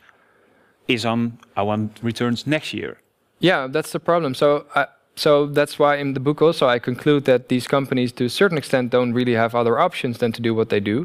is 0.88 1.04
on 1.04 1.38
I 1.56 1.62
want 1.62 1.98
returns 2.02 2.46
next 2.46 2.72
year. 2.74 2.96
Yeah, 3.40 3.68
that's 3.72 3.90
the 3.92 4.00
problem. 4.00 4.34
So, 4.34 4.64
uh, 4.74 4.86
so 5.20 5.46
that's 5.46 5.78
why 5.78 5.96
in 5.96 6.14
the 6.14 6.20
book 6.20 6.40
also 6.40 6.64
I 6.66 6.78
conclude 6.78 7.22
that 7.26 7.48
these 7.48 7.66
companies, 7.76 8.10
to 8.12 8.24
a 8.24 8.28
certain 8.30 8.58
extent, 8.58 8.90
don't 8.90 9.12
really 9.12 9.34
have 9.34 9.54
other 9.54 9.78
options 9.78 10.18
than 10.18 10.32
to 10.32 10.40
do 10.40 10.54
what 10.54 10.68
they 10.72 10.80
do. 10.80 10.96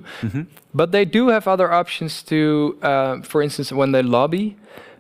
But 0.73 0.91
they 0.91 1.05
do 1.05 1.27
have 1.35 1.45
other 1.47 1.69
options 1.81 2.23
to, 2.23 2.77
uh, 2.81 3.21
for 3.31 3.41
instance, 3.41 3.71
when 3.71 3.91
they 3.91 4.03
lobby. 4.03 4.55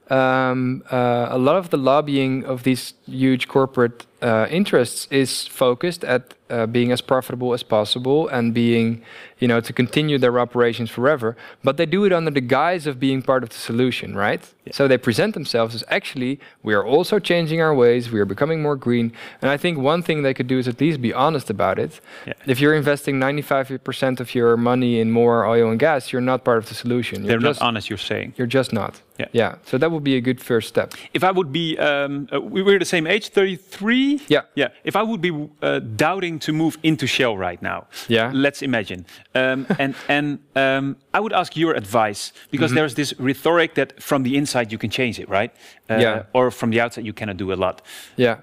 Um, 0.09 0.83
uh, 0.91 1.27
a 1.37 1.37
lot 1.37 1.55
of 1.55 1.69
the 1.69 1.77
lobbying 1.77 2.45
of 2.45 2.63
these 2.63 2.93
huge 3.07 3.47
corporate 3.47 4.05
uh, 4.25 4.47
interests 4.49 5.07
is 5.11 5.45
focused 5.45 6.03
at 6.03 6.33
uh, 6.49 6.65
being 6.65 6.91
as 6.91 7.01
profitable 7.01 7.53
as 7.53 7.63
possible 7.63 8.27
and 8.27 8.53
being, 8.53 9.01
you 9.39 9.47
know, 9.47 9.59
to 9.59 9.73
continue 9.73 10.17
their 10.17 10.39
operations 10.39 10.89
forever. 10.89 11.35
But 11.63 11.77
they 11.77 11.85
do 11.85 12.05
it 12.05 12.13
under 12.13 12.31
the 12.31 12.41
guise 12.41 12.87
of 12.87 12.99
being 12.99 13.21
part 13.21 13.43
of 13.43 13.49
the 13.49 13.55
solution, 13.55 14.15
right? 14.15 14.41
So 14.71 14.87
they 14.87 14.97
present 14.97 15.33
themselves 15.33 15.75
as 15.75 15.83
actually 15.89 16.39
we 16.63 16.73
are 16.73 16.85
also 16.85 17.19
changing 17.19 17.61
our 17.61 17.73
ways, 17.73 18.11
we 18.11 18.19
are 18.19 18.25
becoming 18.25 18.61
more 18.61 18.75
green. 18.75 19.11
And 19.41 19.51
I 19.51 19.57
think 19.57 19.77
one 19.77 20.01
thing 20.01 20.23
they 20.23 20.33
could 20.33 20.47
do 20.47 20.57
is 20.57 20.67
at 20.67 20.79
least 20.81 21.01
be 21.01 21.13
honest 21.13 21.49
about 21.49 21.77
it. 21.79 21.99
Yeah. 22.25 22.33
If 22.47 22.59
you're 22.59 22.75
investing 22.75 23.19
95% 23.19 24.19
of 24.19 24.33
your 24.33 24.57
money 24.57 24.99
in 24.99 25.11
more 25.11 25.45
oil 25.45 25.69
and 25.69 25.79
gas, 25.79 26.11
you're 26.11 26.21
not 26.21 26.43
part 26.43 26.57
of 26.57 26.67
the 26.69 26.75
solution. 26.75 27.23
You're 27.23 27.39
They're 27.39 27.49
just, 27.49 27.59
not 27.59 27.67
honest, 27.67 27.89
you're 27.89 27.97
saying. 27.97 28.33
You're 28.37 28.47
just 28.47 28.73
not. 28.73 29.01
Yeah. 29.19 29.27
Yeah. 29.31 29.55
So 29.65 29.77
that 29.77 29.91
would 29.91 30.03
be 30.03 30.15
a 30.15 30.21
good 30.21 30.41
first 30.41 30.67
step. 30.67 30.93
If 31.13 31.23
I 31.23 31.31
would 31.31 31.51
be, 31.51 31.77
um, 31.77 32.27
uh, 32.33 32.41
we 32.41 32.61
were 32.61 32.77
the 32.77 32.85
same 32.85 33.07
age, 33.07 33.29
33. 33.29 34.14
Yeah. 34.27 34.41
Yeah. 34.55 34.69
If 34.83 34.95
I 34.95 35.01
would 35.03 35.21
be 35.21 35.31
uh, 35.61 35.79
doubting 35.79 36.39
to 36.39 36.51
move 36.53 36.77
into 36.83 37.07
Shell 37.07 37.37
right 37.37 37.61
now, 37.61 37.87
Yeah. 38.07 38.31
let's 38.33 38.61
imagine, 38.61 39.05
um, 39.33 39.65
and 39.79 39.95
and 40.09 40.39
um, 40.55 40.95
I 41.13 41.19
would 41.19 41.33
ask 41.33 41.55
your 41.55 41.73
advice 41.75 42.31
because 42.51 42.71
Mm-hmm. 42.71 42.75
there's 42.75 42.93
this 42.95 43.13
rhetoric 43.19 43.73
that 43.75 44.01
from 44.01 44.23
the 44.23 44.35
inside 44.37 44.71
you 44.71 44.77
can 44.79 44.89
change 44.89 45.19
it, 45.19 45.27
right? 45.29 45.51
Uh, 45.89 45.97
Yeah. 46.01 46.23
Or 46.33 46.51
from 46.51 46.71
the 46.71 46.81
outside 46.81 47.05
you 47.05 47.13
cannot 47.13 47.37
do 47.37 47.51
a 47.53 47.55
lot. 47.55 47.81
Yeah. 48.17 48.35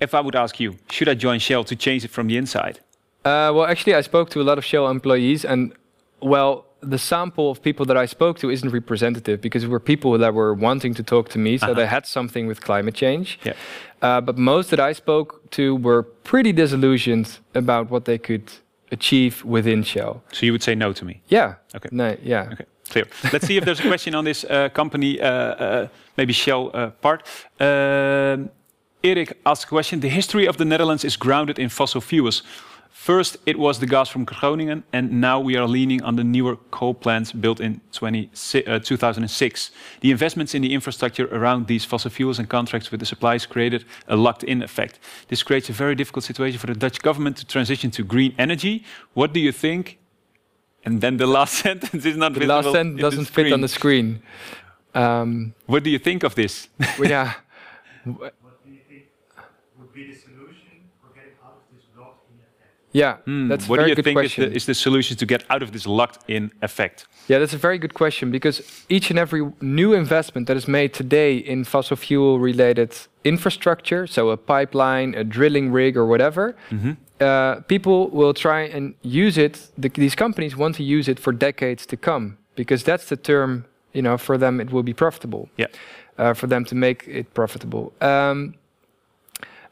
If 0.00 0.14
I 0.14 0.20
would 0.20 0.34
ask 0.36 0.58
you, 0.60 0.74
should 0.90 1.08
I 1.08 1.14
join 1.14 1.38
Shell 1.40 1.64
to 1.64 1.76
change 1.76 2.04
it 2.04 2.10
from 2.10 2.26
the 2.28 2.36
inside? 2.36 2.78
Uh, 3.24 3.50
well, 3.54 3.64
actually, 3.66 3.94
I 3.98 4.02
spoke 4.02 4.30
to 4.30 4.40
a 4.40 4.42
lot 4.50 4.58
of 4.58 4.64
Shell 4.64 4.88
employees, 4.90 5.44
and 5.44 5.72
well, 6.20 6.64
the 6.82 6.98
sample 6.98 7.50
of 7.50 7.62
people 7.62 7.86
that 7.86 7.96
I 7.96 8.06
spoke 8.06 8.38
to 8.40 8.50
isn't 8.50 8.70
representative 8.70 9.40
because 9.40 9.64
it 9.64 9.70
were 9.70 9.80
people 9.80 10.18
that 10.18 10.34
were 10.34 10.52
wanting 10.52 10.94
to 10.94 11.02
talk 11.02 11.28
to 11.30 11.38
me, 11.38 11.58
so 11.58 11.74
they 11.74 11.86
had 11.86 12.06
something 12.06 12.46
with 12.46 12.60
climate 12.60 12.94
change. 12.94 13.38
Yeah. 13.44 13.54
Uh, 14.02 14.20
but 14.20 14.36
most 14.36 14.70
that 14.70 14.80
I 14.80 14.92
spoke 14.92 15.50
to 15.50 15.76
were 15.76 16.02
pretty 16.02 16.52
disillusioned 16.52 17.38
about 17.54 17.90
what 17.90 18.04
they 18.04 18.18
could 18.18 18.50
achieve 18.90 19.44
within 19.44 19.82
Shell. 19.84 20.22
So 20.32 20.44
you 20.46 20.52
would 20.52 20.62
say 20.62 20.74
no 20.74 20.92
to 20.92 21.04
me. 21.04 21.22
Yeah. 21.28 21.54
Okay. 21.74 21.88
No, 21.92 22.16
yeah. 22.22 22.50
Okay, 22.52 22.66
clear. 22.90 23.06
Let's 23.32 23.46
see 23.46 23.56
if 23.56 23.64
there's 23.64 23.80
a 23.80 23.88
question 23.88 24.14
on 24.14 24.24
this 24.24 24.44
uh, 24.44 24.68
company, 24.68 25.20
uh, 25.20 25.28
uh, 25.28 25.88
maybe 26.16 26.32
Shell 26.32 26.70
uh, 26.74 26.90
part. 27.00 27.22
Um, 27.60 28.50
Erik 29.04 29.38
asked 29.44 29.64
a 29.64 29.68
question. 29.68 30.00
The 30.00 30.08
history 30.08 30.46
of 30.48 30.56
the 30.56 30.64
Netherlands 30.64 31.04
is 31.04 31.16
grounded 31.16 31.58
in 31.58 31.68
fossil 31.68 32.00
fuels. 32.00 32.42
First, 33.02 33.36
it 33.46 33.58
was 33.58 33.80
the 33.80 33.86
gas 33.86 34.08
from 34.08 34.24
Groningen, 34.24 34.84
and 34.92 35.20
now 35.20 35.40
we 35.40 35.56
are 35.56 35.66
leaning 35.66 36.04
on 36.04 36.14
the 36.14 36.22
newer 36.22 36.54
coal 36.70 36.94
plants 36.94 37.32
built 37.32 37.58
in 37.58 37.80
20, 37.90 38.30
uh, 38.64 38.78
2006. 38.78 39.72
The 40.02 40.12
investments 40.12 40.54
in 40.54 40.62
the 40.62 40.72
infrastructure 40.72 41.26
around 41.34 41.66
these 41.66 41.84
fossil 41.84 42.12
fuels 42.12 42.38
and 42.38 42.48
contracts 42.48 42.92
with 42.92 43.00
the 43.00 43.06
suppliers 43.06 43.44
created 43.44 43.84
a 44.06 44.14
locked-in 44.14 44.62
effect. 44.62 45.00
This 45.26 45.42
creates 45.42 45.68
a 45.68 45.72
very 45.72 45.96
difficult 45.96 46.22
situation 46.24 46.60
for 46.60 46.68
the 46.68 46.76
Dutch 46.76 47.02
government 47.02 47.36
to 47.38 47.44
transition 47.44 47.90
to 47.90 48.04
green 48.04 48.36
energy. 48.38 48.84
What 49.14 49.32
do 49.32 49.40
you 49.40 49.50
think? 49.50 49.98
And 50.84 51.00
then 51.00 51.16
the 51.16 51.26
last 51.38 51.54
sentence 51.54 52.04
is 52.06 52.16
not 52.16 52.34
The 52.34 52.38
visible 52.40 52.62
last 52.62 52.72
sentence 52.72 53.00
doesn't 53.00 53.24
fit 53.24 53.52
on 53.52 53.62
the 53.62 53.68
screen. 53.68 54.22
screen. 54.94 55.04
Um, 55.04 55.54
What 55.66 55.82
do 55.82 55.90
you 55.90 55.98
think 55.98 56.22
of 56.22 56.36
this? 56.36 56.68
well, 57.00 57.10
yeah. 57.10 57.32
What 58.04 58.32
do 58.64 58.70
you 58.70 58.78
think 58.88 59.06
would 59.76 59.92
be 59.92 60.06
the 60.06 60.14
solution 60.14 60.86
for 61.00 61.12
getting 61.16 61.34
out 61.44 61.56
of 61.58 61.64
this 61.74 61.82
locked-in 61.98 62.38
effect? 62.38 62.74
Yeah, 62.92 63.16
Hmm, 63.24 63.48
that's 63.48 63.66
a 63.66 63.68
what 63.70 63.80
do 63.80 63.86
you 63.88 63.94
think 63.94 64.22
is 64.22 64.36
the, 64.36 64.52
is 64.52 64.64
the 64.66 64.74
solution 64.74 65.16
to 65.16 65.26
get 65.26 65.44
out 65.48 65.62
of 65.62 65.70
this 65.72 65.86
locked-in 65.86 66.50
effect? 66.60 67.06
Yeah, 67.28 67.38
that's 67.40 67.54
a 67.54 67.58
very 67.58 67.78
good 67.78 67.94
question 67.94 68.30
because 68.30 68.62
each 68.88 69.10
and 69.10 69.18
every 69.18 69.42
new 69.60 69.94
investment 69.94 70.46
that 70.48 70.56
is 70.56 70.66
made 70.68 70.88
today 70.88 71.36
in 71.36 71.64
fossil 71.64 71.96
fuel 71.96 72.38
related 72.38 72.90
infrastructure, 73.24 74.06
so 74.06 74.30
a 74.30 74.36
pipeline, 74.36 75.14
a 75.14 75.24
drilling 75.24 75.72
rig, 75.72 75.96
or 75.96 76.04
whatever, 76.06 76.54
uh, 77.20 77.60
people 77.66 78.08
will 78.10 78.34
try 78.34 78.60
and 78.76 78.94
use 79.02 79.38
it. 79.38 79.70
The, 79.78 79.88
these 79.88 80.14
companies 80.14 80.56
want 80.56 80.76
to 80.76 80.82
use 80.82 81.08
it 81.08 81.18
for 81.18 81.32
decades 81.32 81.86
to 81.86 81.96
come 81.96 82.36
because 82.56 82.82
that's 82.84 83.06
the 83.08 83.16
term, 83.16 83.64
you 83.94 84.02
know, 84.02 84.18
for 84.18 84.36
them 84.36 84.60
it 84.60 84.70
will 84.70 84.82
be 84.82 84.92
profitable. 84.94 85.48
Yeah. 85.56 85.68
Uh, 86.18 86.34
for 86.34 86.46
them 86.46 86.64
to 86.64 86.74
make 86.74 87.04
it 87.08 87.32
profitable. 87.32 87.92
Um, 88.00 88.54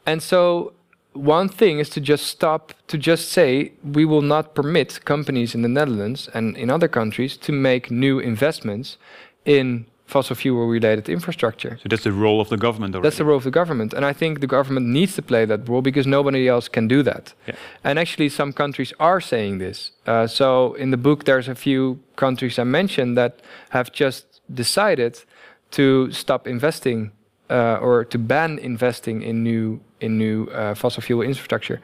And 0.07 0.21
so 0.23 0.73
one 1.13 1.49
thing 1.49 1.79
is 1.79 1.89
to 1.89 1.99
just 1.99 2.25
stop 2.25 2.73
to 2.87 2.97
just 2.97 3.29
say 3.29 3.73
we 3.83 4.05
will 4.05 4.21
not 4.21 4.55
permit 4.55 5.03
companies 5.05 5.53
in 5.55 5.61
the 5.61 5.67
Netherlands 5.67 6.29
and 6.33 6.55
in 6.57 6.69
other 6.69 6.87
countries 6.87 7.37
to 7.37 7.51
make 7.51 7.91
new 7.91 8.19
investments 8.19 8.97
in 9.45 9.85
fossil 10.05 10.35
fuel 10.35 10.67
related 10.67 11.07
infrastructure. 11.09 11.77
So 11.81 11.87
that's 11.89 12.03
the 12.03 12.11
role 12.11 12.41
of 12.41 12.49
the 12.49 12.57
government 12.57 12.93
already. 12.93 13.07
That's 13.07 13.17
the 13.17 13.25
role 13.25 13.37
of 13.37 13.45
the 13.45 13.51
government. 13.51 13.93
And 13.93 14.05
I 14.05 14.13
think 14.13 14.41
the 14.41 14.47
government 14.47 14.87
needs 14.87 15.15
to 15.15 15.21
play 15.21 15.45
that 15.45 15.67
role 15.69 15.81
because 15.81 16.05
nobody 16.05 16.47
else 16.47 16.67
can 16.67 16.87
do 16.87 17.01
that. 17.03 17.33
Yeah. 17.47 17.55
And 17.83 17.97
actually, 17.97 18.29
some 18.29 18.51
countries 18.51 18.93
are 18.99 19.21
saying 19.21 19.59
this. 19.59 19.91
Uh, 20.05 20.27
so 20.27 20.73
in 20.73 20.91
the 20.91 20.97
book, 20.97 21.23
there's 21.23 21.47
a 21.47 21.55
few 21.55 21.99
countries 22.17 22.59
I 22.59 22.65
mentioned 22.65 23.17
that 23.17 23.41
have 23.69 23.91
just 23.93 24.41
decided 24.53 25.23
to 25.71 26.11
stop 26.11 26.45
investing 26.45 27.11
uh, 27.49 27.77
or 27.81 28.03
to 28.05 28.17
ban 28.17 28.59
investing 28.59 29.21
in 29.21 29.43
new 29.43 29.79
in 30.01 30.17
new 30.17 30.45
uh, 30.47 30.75
fossil 30.75 31.01
fuel 31.01 31.21
infrastructure. 31.21 31.79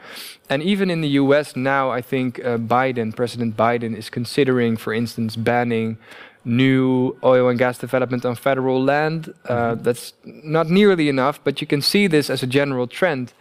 And 0.49 0.61
even 0.63 0.89
in 0.89 1.01
the 1.01 1.09
U.S. 1.22 1.55
now, 1.55 1.91
I 1.91 2.01
think 2.01 2.39
uh, 2.39 2.57
Biden, 2.57 3.15
President 3.15 3.55
Biden, 3.55 3.95
is 3.95 4.09
considering, 4.09 4.78
for 4.78 4.93
instance, 4.93 5.36
banning 5.36 5.97
new 6.43 7.15
oil 7.24 7.49
and 7.49 7.59
gas 7.59 7.78
development 7.78 8.26
on 8.26 8.36
federal 8.36 8.84
land. 8.84 9.34
Uh, 9.47 9.76
That's 9.76 10.13
not 10.24 10.70
nearly 10.70 11.09
enough, 11.09 11.39
but 11.43 11.61
you 11.61 11.68
can 11.68 11.82
see 11.82 12.07
this 12.07 12.30
as 12.30 12.43
a 12.43 12.47
general 12.47 12.88
trend. 12.88 13.34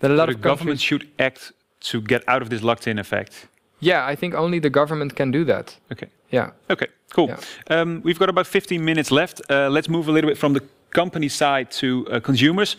That 0.00 0.10
a 0.10 0.14
lot 0.14 0.26
the 0.26 0.34
of 0.34 0.40
governments 0.40 0.82
should 0.82 1.08
act 1.18 1.52
to 1.90 2.00
get 2.00 2.22
out 2.28 2.42
of 2.42 2.48
this 2.48 2.62
locked-in 2.62 2.98
effect. 2.98 3.48
Yeah, 3.80 4.06
I 4.12 4.16
think 4.16 4.34
only 4.34 4.60
the 4.60 4.70
government 4.70 5.14
can 5.16 5.30
do 5.30 5.44
that. 5.44 5.76
Okay. 5.90 6.08
Yeah. 6.30 6.50
Okay, 6.68 6.86
cool. 7.12 7.28
Yeah. 7.28 7.80
Um, 7.80 8.00
we've 8.04 8.18
got 8.18 8.28
about 8.28 8.46
15 8.46 8.84
minutes 8.84 9.10
left. 9.10 9.40
Uh, 9.50 9.68
let's 9.68 9.88
move 9.88 10.08
a 10.08 10.12
little 10.12 10.30
bit 10.30 10.38
from 10.38 10.54
the 10.54 10.62
company 10.90 11.28
side 11.28 11.70
to 11.70 12.06
uh, 12.10 12.20
consumers, 12.20 12.76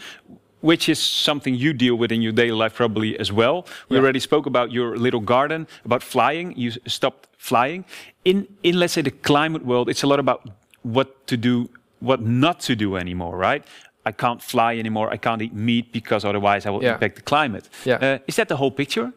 which 0.70 0.88
is 0.90 1.00
something 1.00 1.54
you 1.66 1.74
deal 1.74 1.96
with 2.02 2.12
in 2.12 2.22
your 2.22 2.32
daily 2.42 2.58
life 2.64 2.74
probably 2.82 3.20
as 3.20 3.30
well. 3.32 3.56
We 3.90 3.96
Yeah. 3.98 4.02
already 4.04 4.20
spoke 4.20 4.46
about 4.54 4.72
your 4.72 4.98
little 5.06 5.20
garden, 5.36 5.68
about 5.86 6.02
flying. 6.04 6.54
You 6.64 6.72
stopped 6.88 7.28
flying. 7.38 7.84
In, 8.24 8.48
in 8.64 8.80
let's 8.80 8.94
say 8.94 9.04
the 9.04 9.12
climate 9.12 9.64
world, 9.66 9.90
it's 9.90 10.04
a 10.04 10.08
lot 10.08 10.20
about 10.20 10.40
what 10.84 11.08
to 11.28 11.36
do, 11.38 11.70
what 12.00 12.20
not 12.22 12.60
to 12.68 12.76
do 12.76 12.96
anymore, 12.96 13.36
right? 13.52 13.64
I 14.06 14.12
can't 14.14 14.42
fly 14.42 14.80
anymore. 14.80 15.14
I 15.16 15.18
can't 15.18 15.42
eat 15.42 15.54
meat 15.54 15.92
because 15.92 16.24
otherwise 16.30 16.66
I 16.66 16.70
will 16.70 16.84
Yeah. 16.84 16.94
impact 16.94 17.16
the 17.16 17.22
climate. 17.24 17.66
Yeah. 17.86 17.98
Uh, 18.06 18.18
is 18.28 18.36
that 18.36 18.48
the 18.48 18.56
whole 18.56 18.72
picture? 18.72 19.12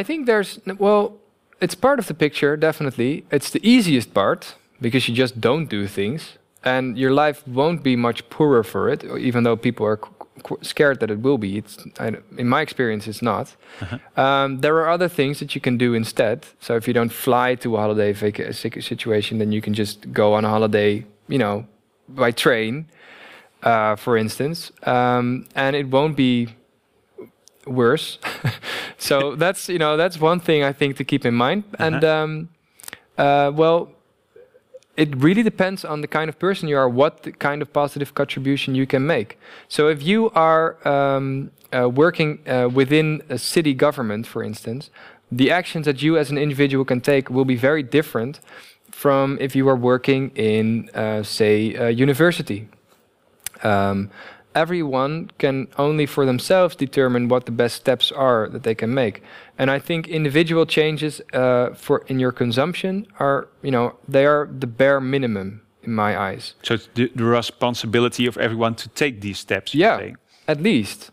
I 0.00 0.02
think 0.04 0.26
there's 0.26 0.58
well, 0.78 1.04
it's 1.60 1.74
part 1.76 1.98
of 1.98 2.06
the 2.06 2.14
picture 2.14 2.56
definitely. 2.56 3.24
It's 3.30 3.50
the 3.50 3.60
easiest 3.62 4.12
part 4.14 4.54
because 4.80 5.08
you 5.08 5.14
just 5.18 5.40
don't 5.40 5.66
do 5.70 5.86
things, 5.86 6.38
and 6.64 6.96
your 6.98 7.12
life 7.12 7.42
won't 7.46 7.82
be 7.82 7.96
much 7.96 8.28
poorer 8.30 8.62
for 8.64 8.88
it. 8.92 9.04
Even 9.28 9.44
though 9.44 9.56
people 9.56 9.86
are 9.86 9.98
scared 10.62 11.00
that 11.00 11.10
it 11.10 11.20
will 11.20 11.38
be, 11.38 11.58
it's 11.58 11.78
I, 11.98 12.12
in 12.36 12.48
my 12.48 12.60
experience 12.60 13.06
it's 13.06 13.22
not. 13.22 13.56
Um, 14.16 14.60
there 14.60 14.76
are 14.76 14.88
other 14.88 15.08
things 15.08 15.38
that 15.40 15.54
you 15.54 15.60
can 15.60 15.76
do 15.78 15.94
instead. 15.94 16.46
So 16.60 16.76
if 16.76 16.86
you 16.86 16.94
don't 16.94 17.12
fly 17.12 17.54
to 17.56 17.76
a 17.76 17.80
holiday 17.80 18.12
situation, 18.12 19.38
then 19.38 19.52
you 19.52 19.60
can 19.60 19.74
just 19.74 20.12
go 20.12 20.34
on 20.34 20.44
a 20.44 20.48
holiday, 20.48 21.04
you 21.28 21.38
know, 21.38 21.66
by 22.08 22.30
train, 22.30 22.86
uh, 23.62 23.96
for 23.96 24.16
instance, 24.16 24.70
um, 24.84 25.46
and 25.54 25.74
it 25.74 25.88
won't 25.88 26.16
be 26.16 26.48
worse. 27.66 28.18
so 28.98 29.34
that's 29.42 29.68
you 29.68 29.78
know 29.78 29.96
that's 29.96 30.20
one 30.20 30.40
thing 30.40 30.62
I 30.62 30.72
think 30.72 30.96
to 30.96 31.04
keep 31.04 31.24
in 31.24 31.34
mind. 31.34 31.64
And 31.78 32.04
um, 32.04 32.48
uh, 33.18 33.50
well, 33.54 33.90
it 34.96 35.14
really 35.16 35.42
depends 35.42 35.84
on 35.84 36.00
the 36.00 36.08
kind 36.08 36.28
of 36.28 36.38
person 36.38 36.68
you 36.68 36.76
are, 36.76 36.88
what 36.88 37.38
kind 37.38 37.60
of 37.62 37.72
positive 37.72 38.14
contribution 38.14 38.74
you 38.74 38.86
can 38.86 39.06
make. 39.06 39.38
So 39.68 39.88
if 39.88 40.02
you 40.02 40.30
are 40.30 40.76
um, 40.88 41.50
uh, 41.72 41.88
working 41.88 42.38
uh, 42.48 42.68
within 42.72 43.22
a 43.28 43.38
city 43.38 43.74
government, 43.74 44.26
for 44.26 44.42
instance, 44.42 44.90
the 45.30 45.50
actions 45.50 45.86
that 45.86 46.02
you 46.02 46.16
as 46.16 46.30
an 46.30 46.38
individual 46.38 46.84
can 46.84 47.00
take 47.00 47.28
will 47.28 47.44
be 47.44 47.56
very 47.56 47.82
different 47.82 48.40
from 48.90 49.36
if 49.40 49.54
you 49.54 49.68
are 49.68 49.76
working 49.76 50.30
in, 50.34 50.88
uh, 50.94 51.22
say, 51.22 51.74
a 51.74 51.90
university. 51.90 52.68
Um, 53.62 54.10
everyone 54.54 55.30
can 55.38 55.68
only 55.76 56.06
for 56.06 56.24
themselves 56.24 56.74
determine 56.76 57.28
what 57.28 57.44
the 57.44 57.52
best 57.52 57.76
steps 57.76 58.10
are 58.10 58.48
that 58.48 58.62
they 58.62 58.74
can 58.74 58.94
make. 58.94 59.22
And 59.58 59.70
I 59.70 59.78
think 59.78 60.06
individual 60.08 60.66
changes 60.66 61.20
uh, 61.32 61.70
for 61.74 62.04
in 62.08 62.18
your 62.18 62.32
consumption 62.32 63.06
are, 63.18 63.48
you 63.62 63.70
know, 63.70 63.96
they 64.06 64.26
are 64.26 64.48
the 64.58 64.66
bare 64.66 65.00
minimum 65.00 65.62
in 65.82 65.94
my 65.94 66.18
eyes. 66.18 66.54
So 66.62 66.74
it's 66.74 66.88
the, 66.94 67.10
the 67.14 67.24
responsibility 67.24 68.26
of 68.26 68.36
everyone 68.36 68.74
to 68.76 68.88
take 68.90 69.20
these 69.22 69.38
steps. 69.38 69.74
you're 69.74 69.88
Yeah, 69.88 69.98
saying. 69.98 70.16
at 70.46 70.60
least. 70.60 71.10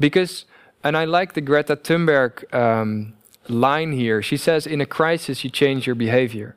Because, 0.00 0.46
and 0.82 0.96
I 0.96 1.04
like 1.04 1.34
the 1.34 1.40
Greta 1.42 1.76
Thunberg 1.76 2.52
um, 2.54 3.14
line 3.48 3.92
here. 3.92 4.22
She 4.22 4.36
says, 4.36 4.66
in 4.66 4.80
a 4.80 4.86
crisis, 4.86 5.44
you 5.44 5.50
change 5.50 5.86
your 5.86 5.96
behavior. 5.96 6.56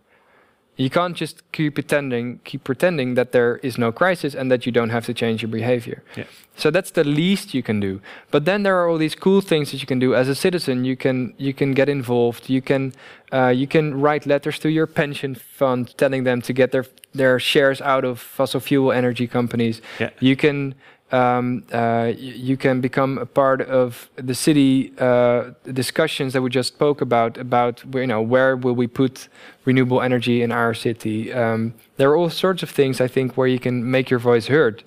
You 0.79 0.89
can't 0.89 1.13
just 1.13 1.43
keep 1.51 1.73
pretending, 1.73 2.39
keep 2.45 2.63
pretending 2.63 3.15
that 3.15 3.33
there 3.33 3.57
is 3.57 3.77
no 3.77 3.91
crisis 3.91 4.33
and 4.33 4.49
that 4.49 4.65
you 4.65 4.71
don't 4.71 4.91
have 4.91 5.05
to 5.07 5.13
change 5.13 5.41
your 5.41 5.51
behavior. 5.51 6.03
Yeah. 6.15 6.23
So 6.55 6.71
that's 6.71 6.91
the 6.91 7.03
least 7.03 7.53
you 7.53 7.61
can 7.61 7.81
do. 7.81 7.99
But 8.31 8.45
then 8.45 8.63
there 8.63 8.77
are 8.79 8.87
all 8.87 8.97
these 8.97 9.13
cool 9.13 9.41
things 9.41 9.71
that 9.71 9.81
you 9.81 9.87
can 9.87 9.99
do 9.99 10.15
as 10.15 10.29
a 10.29 10.35
citizen. 10.35 10.85
You 10.85 10.95
can 10.95 11.33
you 11.37 11.53
can 11.53 11.73
get 11.73 11.89
involved. 11.89 12.49
You 12.49 12.61
can 12.61 12.93
uh, 13.33 13.49
you 13.49 13.67
can 13.67 13.99
write 13.99 14.25
letters 14.25 14.57
to 14.59 14.69
your 14.69 14.87
pension 14.87 15.35
fund 15.35 15.97
telling 15.97 16.23
them 16.23 16.41
to 16.43 16.53
get 16.53 16.71
their 16.71 16.85
their 17.13 17.39
shares 17.39 17.81
out 17.81 18.05
of 18.05 18.19
fossil 18.21 18.61
fuel 18.61 18.93
energy 18.93 19.27
companies. 19.27 19.81
Yeah. 19.99 20.11
You 20.21 20.37
can 20.37 20.75
um, 21.11 21.63
uh, 21.73 22.11
you 22.17 22.57
can 22.57 22.81
become 22.81 23.17
a 23.17 23.25
part 23.25 23.61
of 23.61 24.09
the 24.15 24.33
city 24.33 24.93
uh, 24.99 25.51
discussions 25.73 26.33
that 26.33 26.41
we 26.41 26.49
just 26.49 26.67
spoke 26.75 27.01
about 27.01 27.37
about 27.37 27.79
where, 27.85 28.03
you 28.03 28.07
know 28.07 28.21
where 28.21 28.55
will 28.55 28.75
we 28.75 28.87
put 28.87 29.27
renewable 29.65 30.01
energy 30.01 30.41
in 30.41 30.51
our 30.51 30.73
city. 30.73 31.33
Um, 31.33 31.73
there 31.97 32.09
are 32.11 32.15
all 32.17 32.29
sorts 32.29 32.63
of 32.63 32.69
things 32.69 33.01
I 33.01 33.07
think 33.07 33.37
where 33.37 33.47
you 33.47 33.59
can 33.59 33.89
make 33.91 34.09
your 34.11 34.19
voice 34.19 34.47
heard, 34.47 34.83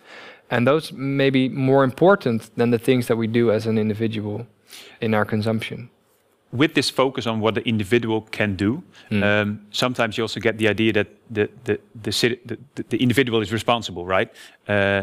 and 0.50 0.66
those 0.66 0.92
may 0.92 1.30
be 1.30 1.48
more 1.48 1.84
important 1.84 2.50
than 2.56 2.70
the 2.70 2.78
things 2.78 3.06
that 3.06 3.16
we 3.16 3.26
do 3.26 3.50
as 3.50 3.66
an 3.66 3.78
individual 3.78 4.46
in 5.00 5.14
our 5.14 5.24
consumption. 5.24 5.88
with 6.54 6.74
this 6.74 6.90
focus 6.90 7.26
on 7.26 7.40
what 7.40 7.54
the 7.54 7.62
individual 7.66 8.20
can 8.30 8.56
do, 8.56 8.82
Hmm. 9.08 9.22
um, 9.22 9.58
sometimes 9.70 10.16
you 10.16 10.24
also 10.24 10.40
get 10.40 10.56
the 10.58 10.68
idea 10.68 10.92
that 10.92 11.06
the 11.36 11.48
the 11.64 11.78
the, 12.04 12.58
the, 12.74 12.82
the 12.90 12.96
individual 12.98 13.40
is 13.42 13.50
responsible, 13.52 14.04
right? 14.16 14.28
Uh, 14.68 15.02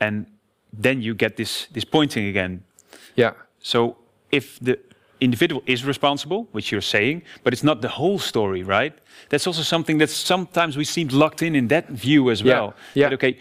and 0.00 0.26
then 0.72 1.02
you 1.02 1.14
get 1.14 1.36
this 1.36 1.66
this 1.72 1.84
pointing 1.84 2.26
again. 2.28 2.62
Yeah. 3.16 3.32
So 3.62 3.96
if 4.30 4.58
the 4.60 4.78
individual 5.20 5.62
is 5.66 5.84
responsible, 5.84 6.46
which 6.52 6.70
you're 6.72 6.80
saying, 6.96 7.22
but 7.42 7.52
it's 7.52 7.64
not 7.64 7.80
the 7.80 7.88
whole 7.88 8.18
story, 8.18 8.62
right? 8.62 8.92
That's 9.30 9.46
also 9.46 9.62
something 9.62 9.98
that 9.98 10.10
sometimes 10.10 10.76
we 10.76 10.84
seem 10.84 11.08
locked 11.08 11.42
in 11.42 11.54
in 11.54 11.68
that 11.68 11.88
view 11.88 12.30
as 12.30 12.40
Yeah, 12.40 12.52
well. 12.54 12.74
yeah. 12.94 13.08
That, 13.08 13.14
okay, 13.14 13.36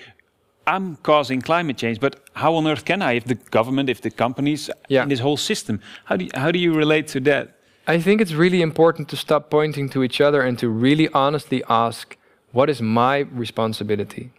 I'm 0.66 0.96
causing 1.04 1.42
climate 1.42 1.78
change, 1.78 2.00
but 2.00 2.16
how 2.34 2.56
on 2.56 2.68
earth 2.68 2.84
can 2.84 3.02
I 3.02 3.14
if 3.18 3.24
the 3.24 3.36
government, 3.52 3.90
if 3.90 4.00
the 4.02 4.10
companies, 4.10 4.70
Yeah. 4.90 5.04
in 5.04 5.10
this 5.10 5.20
whole 5.20 5.38
system? 5.38 5.80
How 6.06 6.18
do 6.18 6.24
you, 6.26 6.32
how 6.34 6.52
do 6.52 6.58
you 6.60 6.74
relate 6.78 7.08
to 7.14 7.20
that? 7.22 7.48
I 7.88 8.02
think 8.02 8.22
it's 8.22 8.34
really 8.34 8.62
important 8.62 9.08
to 9.10 9.16
stop 9.16 9.50
pointing 9.50 9.90
to 9.90 10.02
each 10.04 10.20
other 10.20 10.42
and 10.42 10.58
to 10.60 10.68
really 10.68 11.08
honestly 11.14 11.64
ask, 11.70 12.18
what 12.52 12.70
is 12.70 12.82
my 12.82 13.26
responsibility? 13.32 14.32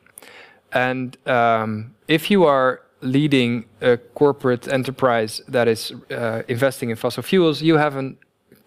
And 0.73 1.17
um, 1.27 1.95
if 2.09 2.31
you 2.31 2.45
are 2.45 2.81
leading 3.01 3.65
a 3.81 3.97
corporate 3.97 4.69
enterprise 4.69 5.41
that 5.49 5.69
is 5.69 5.93
uh, 6.11 6.43
investing 6.49 6.91
in 6.91 6.97
fossil 6.97 7.23
fuels, 7.23 7.63
you 7.63 7.77
have 7.77 7.97
a 7.97 8.15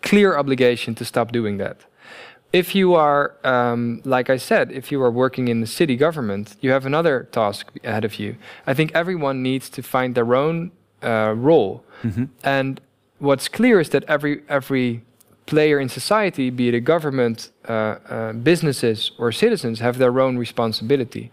clear 0.02 0.38
obligation 0.38 0.95
to 0.95 1.06
stop 1.06 1.32
doing 1.32 1.58
that. 1.58 1.78
If 2.54 2.76
you 2.76 2.95
are, 2.95 3.36
um, 3.45 4.02
like 4.04 4.30
I 4.30 4.38
said, 4.38 4.72
if 4.72 4.91
you 4.91 5.02
are 5.04 5.12
working 5.12 5.47
in 5.47 5.62
the 5.62 5.68
city 5.68 5.95
government, 5.95 6.56
you 6.60 6.72
have 6.72 6.86
another 6.86 7.30
task 7.32 7.72
ahead 7.84 8.04
of 8.04 8.20
you. 8.20 8.36
I 8.68 8.74
think 8.74 8.91
everyone 8.93 9.41
needs 9.41 9.70
to 9.70 9.82
find 9.82 10.16
their 10.16 10.36
own 10.36 10.72
uh, 11.04 11.34
role. 11.38 11.84
And 12.43 12.82
what's 13.20 13.47
clear 13.47 13.80
is 13.80 13.89
that 13.89 14.04
every 14.08 14.43
every 14.49 15.02
player 15.45 15.80
in 15.80 15.89
society, 15.89 16.49
be 16.49 16.68
it 16.70 16.74
a 16.74 16.80
government, 16.80 17.52
uh, 17.68 17.74
uh, 17.74 18.34
businesses, 18.34 19.12
or 19.18 19.32
citizens, 19.32 19.80
have 19.80 19.97
their 19.97 20.20
own 20.20 20.38
responsibility. 20.38 21.32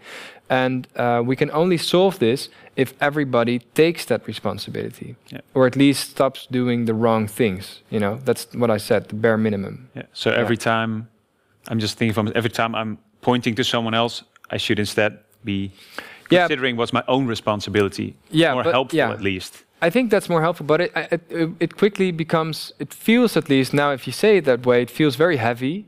And 0.50 0.86
uh, 0.96 1.22
we 1.26 1.36
can 1.36 1.50
only 1.50 1.76
solve 1.76 2.18
this 2.18 2.48
if 2.76 2.94
everybody 3.00 3.58
takes 3.74 4.04
that 4.06 4.26
responsibility, 4.26 5.14
Yeah. 5.30 5.40
or 5.54 5.66
at 5.66 5.76
least 5.76 6.10
stops 6.10 6.46
doing 6.50 6.86
the 6.86 6.94
wrong 6.94 7.28
things. 7.28 7.82
You 7.90 8.00
know, 8.00 8.18
that's 8.24 8.46
what 8.54 8.70
I 8.70 8.78
said, 8.78 9.08
the 9.08 9.14
bare 9.14 9.36
minimum. 9.36 9.88
Yeah. 9.94 10.04
So 10.12 10.30
every 10.30 10.56
time, 10.56 11.08
I'm 11.68 11.78
just 11.80 11.98
thinking 11.98 12.14
from 12.14 12.32
every 12.34 12.50
time 12.50 12.74
I'm 12.74 12.96
pointing 13.20 13.56
to 13.56 13.64
someone 13.64 13.94
else, 13.94 14.24
I 14.50 14.56
should 14.58 14.78
instead 14.78 15.18
be 15.44 15.70
Yeah. 16.30 16.46
considering 16.46 16.76
what's 16.76 16.92
my 16.92 17.02
own 17.06 17.26
responsibility. 17.28 18.14
Yeah, 18.30 18.54
more 18.54 18.64
helpful 18.72 18.96
yeah. 18.98 19.12
at 19.12 19.20
least. 19.20 19.64
I 19.82 19.90
think 19.90 20.10
that's 20.10 20.28
more 20.28 20.40
helpful, 20.42 20.66
but 20.66 20.80
it, 20.80 20.90
it, 20.96 21.20
it, 21.30 21.50
it 21.60 21.76
quickly 21.76 22.10
becomes, 22.12 22.72
it 22.78 22.94
feels 22.94 23.36
at 23.36 23.48
least 23.48 23.72
now, 23.72 23.92
if 23.92 24.06
you 24.06 24.12
say 24.12 24.38
it 24.38 24.44
that 24.44 24.66
way, 24.66 24.82
it 24.82 24.90
feels 24.90 25.16
very 25.16 25.36
heavy. 25.36 25.84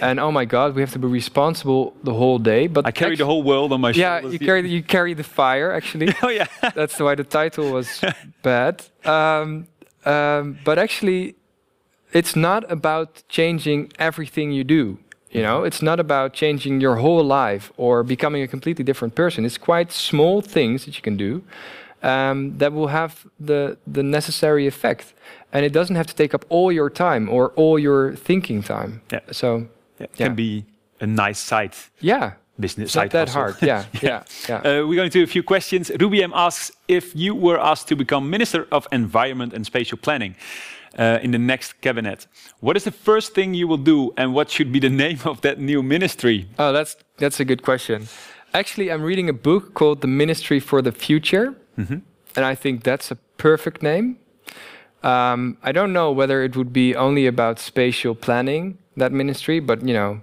And 0.00 0.18
oh 0.20 0.30
my 0.32 0.44
God, 0.44 0.74
we 0.74 0.80
have 0.82 0.92
to 0.92 0.98
be 0.98 1.06
responsible 1.08 1.94
the 2.02 2.12
whole 2.14 2.38
day. 2.38 2.66
But 2.68 2.86
I 2.86 2.90
carry 2.92 3.16
the 3.16 3.26
whole 3.26 3.42
world 3.42 3.72
on 3.72 3.80
my 3.80 3.90
Yeah, 3.90 4.20
shoulders. 4.20 4.32
you 4.32 4.38
carry 4.38 4.62
the, 4.62 4.68
you 4.68 4.82
carry 4.82 5.14
the 5.14 5.24
fire 5.24 5.72
actually. 5.72 6.08
Oh 6.22 6.28
yeah. 6.30 6.46
That's 6.74 6.98
why 6.98 7.14
the 7.14 7.24
title 7.24 7.72
was 7.72 8.00
bad. 8.42 8.84
Um, 9.04 9.66
um, 10.04 10.58
but 10.64 10.78
actually, 10.78 11.34
it's 12.12 12.34
not 12.36 12.70
about 12.70 13.22
changing 13.28 13.92
everything 13.98 14.52
you 14.52 14.64
do. 14.64 14.98
You 15.30 15.42
know, 15.42 15.64
it's 15.64 15.82
not 15.82 15.98
about 15.98 16.32
changing 16.32 16.80
your 16.80 16.96
whole 16.96 17.24
life 17.24 17.72
or 17.76 18.04
becoming 18.04 18.42
a 18.42 18.46
completely 18.46 18.84
different 18.84 19.14
person. 19.16 19.44
It's 19.44 19.58
quite 19.58 19.90
small 19.90 20.40
things 20.42 20.84
that 20.84 20.94
you 20.96 21.02
can 21.02 21.16
do 21.16 21.42
um, 22.04 22.56
that 22.58 22.72
will 22.72 22.86
have 22.88 23.26
the 23.40 23.76
the 23.84 24.02
necessary 24.04 24.66
effect, 24.68 25.12
and 25.52 25.64
it 25.64 25.72
doesn't 25.72 25.96
have 25.96 26.06
to 26.06 26.14
take 26.14 26.34
up 26.34 26.44
all 26.50 26.70
your 26.70 26.88
time 26.88 27.28
or 27.28 27.48
all 27.56 27.80
your 27.80 28.14
thinking 28.14 28.62
time. 28.62 29.00
Yeah. 29.10 29.20
So 29.32 29.66
Yeah, 29.98 30.06
can 30.16 30.34
be 30.34 30.64
a 31.00 31.06
nice 31.06 31.38
side 31.38 31.74
yeah, 32.00 32.32
business. 32.58 32.86
it's 32.86 32.94
not 32.96 33.02
side 33.02 33.10
that 33.12 33.28
hustle. 33.28 33.42
hard. 33.42 33.56
Yeah, 33.62 33.84
yeah, 34.02 34.22
yeah. 34.48 34.56
Uh, 34.56 34.86
we're 34.86 34.96
going 34.96 35.10
to 35.10 35.22
a 35.22 35.26
few 35.26 35.42
questions. 35.42 35.90
Ruby 36.00 36.22
M 36.22 36.32
asks 36.34 36.72
if 36.88 37.14
you 37.14 37.34
were 37.34 37.58
asked 37.60 37.88
to 37.88 37.96
become 37.96 38.28
Minister 38.30 38.66
of 38.70 38.86
Environment 38.92 39.52
and 39.52 39.64
Spatial 39.66 39.98
Planning 39.98 40.34
uh, 40.98 41.18
in 41.22 41.30
the 41.30 41.38
next 41.38 41.80
cabinet, 41.80 42.26
what 42.60 42.76
is 42.76 42.84
the 42.84 42.90
first 42.90 43.34
thing 43.34 43.54
you 43.54 43.68
will 43.68 43.82
do, 43.84 44.12
and 44.16 44.34
what 44.34 44.50
should 44.50 44.72
be 44.72 44.80
the 44.80 44.90
name 45.04 45.18
of 45.24 45.40
that 45.40 45.58
new 45.58 45.82
ministry? 45.82 46.46
Oh, 46.58 46.72
that's 46.72 46.96
that's 47.18 47.40
a 47.40 47.44
good 47.44 47.62
question. 47.62 48.08
Actually, 48.52 48.90
I'm 48.92 49.02
reading 49.02 49.28
a 49.28 49.32
book 49.32 49.74
called 49.74 50.00
The 50.00 50.06
Ministry 50.08 50.60
for 50.60 50.80
the 50.82 50.92
Future, 50.92 51.54
and 51.76 52.44
I 52.52 52.54
think 52.54 52.84
that's 52.84 53.10
a 53.10 53.16
perfect 53.36 53.82
name. 53.82 54.16
Um, 55.04 55.58
I 55.62 55.72
don't 55.72 55.92
know 55.92 56.10
whether 56.10 56.42
it 56.42 56.56
would 56.56 56.72
be 56.72 56.96
only 56.96 57.26
about 57.26 57.58
spatial 57.58 58.14
planning 58.14 58.78
that 58.96 59.12
ministry, 59.12 59.60
but 59.60 59.86
you 59.86 59.92
know, 59.92 60.20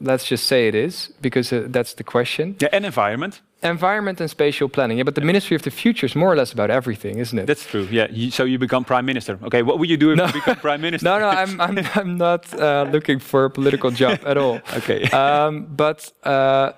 let's 0.00 0.24
just 0.24 0.46
say 0.46 0.66
it 0.66 0.74
is 0.74 1.12
because 1.20 1.52
uh, 1.52 1.66
that's 1.68 1.94
the 1.94 2.04
question. 2.04 2.56
Yeah, 2.60 2.68
and 2.72 2.86
environment. 2.86 3.42
Environment 3.64 4.20
and 4.20 4.30
spatial 4.30 4.68
planning. 4.68 4.98
Yeah, 4.98 5.04
but 5.04 5.14
the 5.14 5.20
Ministry 5.24 5.56
of 5.56 5.62
the 5.62 5.70
Future 5.70 6.06
is 6.06 6.14
more 6.14 6.30
or 6.32 6.36
less 6.36 6.52
about 6.52 6.70
everything, 6.70 7.18
isn't 7.18 7.38
it? 7.38 7.46
That's 7.46 7.64
true. 7.66 7.88
Yeah. 7.90 8.06
You, 8.10 8.30
so 8.30 8.44
you 8.44 8.58
become 8.58 8.84
prime 8.84 9.04
minister. 9.06 9.38
Okay. 9.42 9.62
What 9.62 9.78
would 9.78 9.88
you 9.90 9.96
do 9.96 10.10
if 10.10 10.16
No. 10.16 10.26
you 10.26 10.32
become 10.32 10.56
prime 10.56 10.80
minister? 10.86 11.08
no, 11.08 11.18
no, 11.18 11.28
I'm 11.28 11.60
I'm 11.60 11.78
I'm 11.94 12.16
not 12.18 12.42
uh, 12.60 12.86
looking 12.92 13.20
for 13.20 13.44
a 13.44 13.50
political 13.50 13.90
job 13.90 14.18
at 14.26 14.36
all. 14.36 14.60
Okay. 14.78 15.02
um, 15.10 15.66
but 15.76 16.12
uh, 16.24 16.72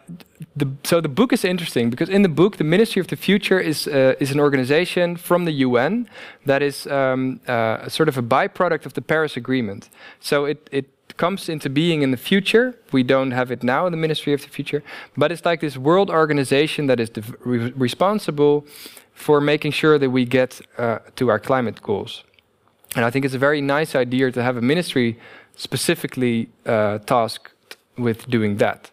the, 0.56 0.66
so 0.84 1.00
the 1.00 1.08
book 1.08 1.32
is 1.32 1.44
interesting 1.44 1.90
because 1.90 2.08
in 2.12 2.22
the 2.22 2.28
book, 2.28 2.56
the 2.56 2.64
Ministry 2.64 3.00
of 3.00 3.06
the 3.06 3.16
Future 3.16 3.58
is 3.60 3.86
uh, 3.86 4.14
is 4.20 4.30
an 4.32 4.40
organization 4.40 5.16
from 5.16 5.44
the 5.44 5.52
UN 5.66 6.06
that 6.46 6.62
is 6.62 6.86
um, 6.86 7.40
uh, 7.48 7.88
sort 7.88 8.08
of 8.08 8.16
a 8.18 8.22
byproduct 8.22 8.86
of 8.86 8.92
the 8.92 9.02
Paris 9.02 9.36
Agreement. 9.36 9.90
So 10.20 10.44
it 10.46 10.68
it 10.72 10.84
comes 11.16 11.48
into 11.48 11.68
being 11.70 12.02
in 12.02 12.10
the 12.10 12.16
future. 12.16 12.74
We 12.92 13.02
don't 13.02 13.32
have 13.32 13.50
it 13.50 13.62
now 13.62 13.86
in 13.86 13.92
the 13.92 13.98
Ministry 13.98 14.32
of 14.32 14.42
the 14.42 14.48
Future, 14.48 14.82
but 15.16 15.30
it's 15.32 15.44
like 15.44 15.60
this 15.60 15.76
world 15.76 16.10
organization 16.10 16.86
that 16.86 17.00
is 17.00 17.10
re- 17.40 17.72
responsible 17.76 18.66
for 19.14 19.40
making 19.40 19.72
sure 19.72 19.98
that 19.98 20.10
we 20.10 20.24
get 20.24 20.60
uh, 20.78 20.98
to 21.16 21.30
our 21.30 21.38
climate 21.38 21.80
goals. 21.82 22.24
And 22.94 23.04
I 23.04 23.10
think 23.10 23.24
it's 23.24 23.34
a 23.34 23.38
very 23.38 23.60
nice 23.60 23.94
idea 23.94 24.30
to 24.30 24.42
have 24.42 24.56
a 24.56 24.62
ministry 24.62 25.18
specifically 25.54 26.48
uh, 26.66 26.98
tasked 26.98 27.76
with 27.96 28.28
doing 28.28 28.58
that. 28.58 28.90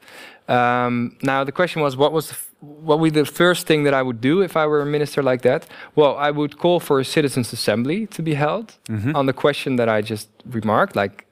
Um, 0.47 1.17
now 1.21 1.43
the 1.43 1.51
question 1.51 1.81
was, 1.81 1.95
what 1.95 2.11
was 2.11 2.27
the 2.27 2.33
f- 2.35 2.49
what 2.85 2.99
would 2.99 3.13
be 3.13 3.19
the 3.19 3.25
first 3.25 3.67
thing 3.67 3.83
that 3.83 3.93
I 3.93 4.01
would 4.01 4.21
do 4.21 4.41
if 4.41 4.55
I 4.55 4.65
were 4.65 4.81
a 4.81 4.85
minister 4.85 5.21
like 5.21 5.41
that? 5.41 5.67
Well, 5.95 6.15
I 6.17 6.31
would 6.31 6.57
call 6.57 6.79
for 6.79 6.99
a 7.01 7.05
citizens' 7.05 7.51
assembly 7.51 8.07
to 8.07 8.21
be 8.21 8.35
held 8.35 8.77
on 9.15 9.25
the 9.25 9.33
question 9.33 9.75
that 9.75 9.89
I 9.89 10.01
just 10.01 10.29
remarked, 10.45 10.95
like, 10.95 11.25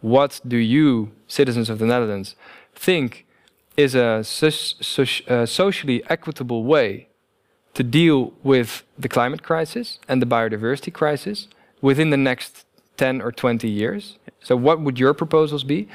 what 0.00 0.40
do 0.46 0.56
you, 0.56 1.12
citizens 1.26 1.68
of 1.70 1.78
the 1.78 1.86
Netherlands, 1.86 2.36
think 2.74 3.26
is 3.76 3.94
a 3.94 4.22
uh, 5.28 5.46
socially 5.46 6.02
equitable 6.08 6.64
way 6.64 7.08
to 7.74 7.82
deal 7.82 8.32
with 8.42 8.84
the 8.98 9.08
climate 9.08 9.42
crisis 9.42 9.98
and 10.08 10.20
the 10.20 10.26
biodiversity 10.26 10.92
crisis 10.92 11.48
within 11.80 12.10
the 12.10 12.16
next 12.16 12.66
10 12.96 13.22
or 13.22 13.32
20 13.32 13.68
years. 13.68 14.18
So, 14.40 14.56
what 14.56 14.80
would 14.80 14.98
your 14.98 15.14
proposals 15.14 15.64
be? 15.64 15.88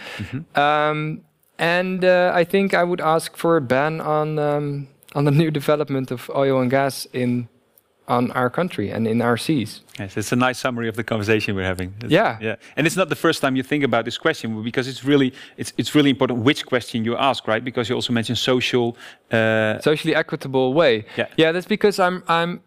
Um, 0.56 1.22
and 1.58 2.04
uh, 2.04 2.32
I 2.34 2.44
think 2.44 2.74
I 2.74 2.84
would 2.84 3.02
ask 3.02 3.38
for 3.38 3.58
a 3.58 3.62
ban 3.62 4.02
on 4.02 4.40
um, 4.40 4.88
on 5.14 5.26
the 5.26 5.32
new 5.42 5.52
development 5.52 6.12
of 6.12 6.30
oil 6.36 6.60
and 6.62 6.70
gas 6.70 7.08
in 7.14 7.48
on 8.08 8.32
our 8.32 8.50
country 8.50 8.92
and 8.92 9.08
in 9.08 9.22
our 9.22 9.38
seas. 9.38 9.82
Yes, 10.00 10.18
it's 10.18 10.32
a 10.32 10.36
nice 10.36 10.60
summary 10.60 10.88
of 10.90 10.96
the 10.96 11.04
conversation 11.04 11.56
we're 11.56 11.64
having. 11.68 11.90
It's- 11.98 12.12
Yeah. 12.12 12.38
yeah, 12.42 12.56
and 12.78 12.86
it's 12.88 12.96
not 12.96 13.10
the 13.10 13.16
first 13.16 13.42
time 13.42 13.56
you 13.56 13.64
think 13.64 13.84
about 13.84 14.06
this 14.06 14.18
question 14.18 14.64
because 14.64 14.88
it's 14.88 15.04
really 15.04 15.32
it's 15.58 15.74
it's 15.78 15.96
really 15.96 16.10
important 16.10 16.40
which 16.46 16.66
question 16.66 17.06
you 17.06 17.16
ask, 17.18 17.48
right? 17.48 17.64
Because 17.64 17.90
you 17.90 17.96
also 17.96 18.14
mentioned 18.14 18.38
social. 18.38 18.96
Uh, 19.32 19.80
socially 19.82 20.16
equitable 20.16 20.74
way. 20.74 21.06
Yeah. 21.18 21.28
yeah, 21.38 21.52
that's 21.54 21.68
because 21.68 22.00
I'm 22.00 22.24
I'm 22.28 22.60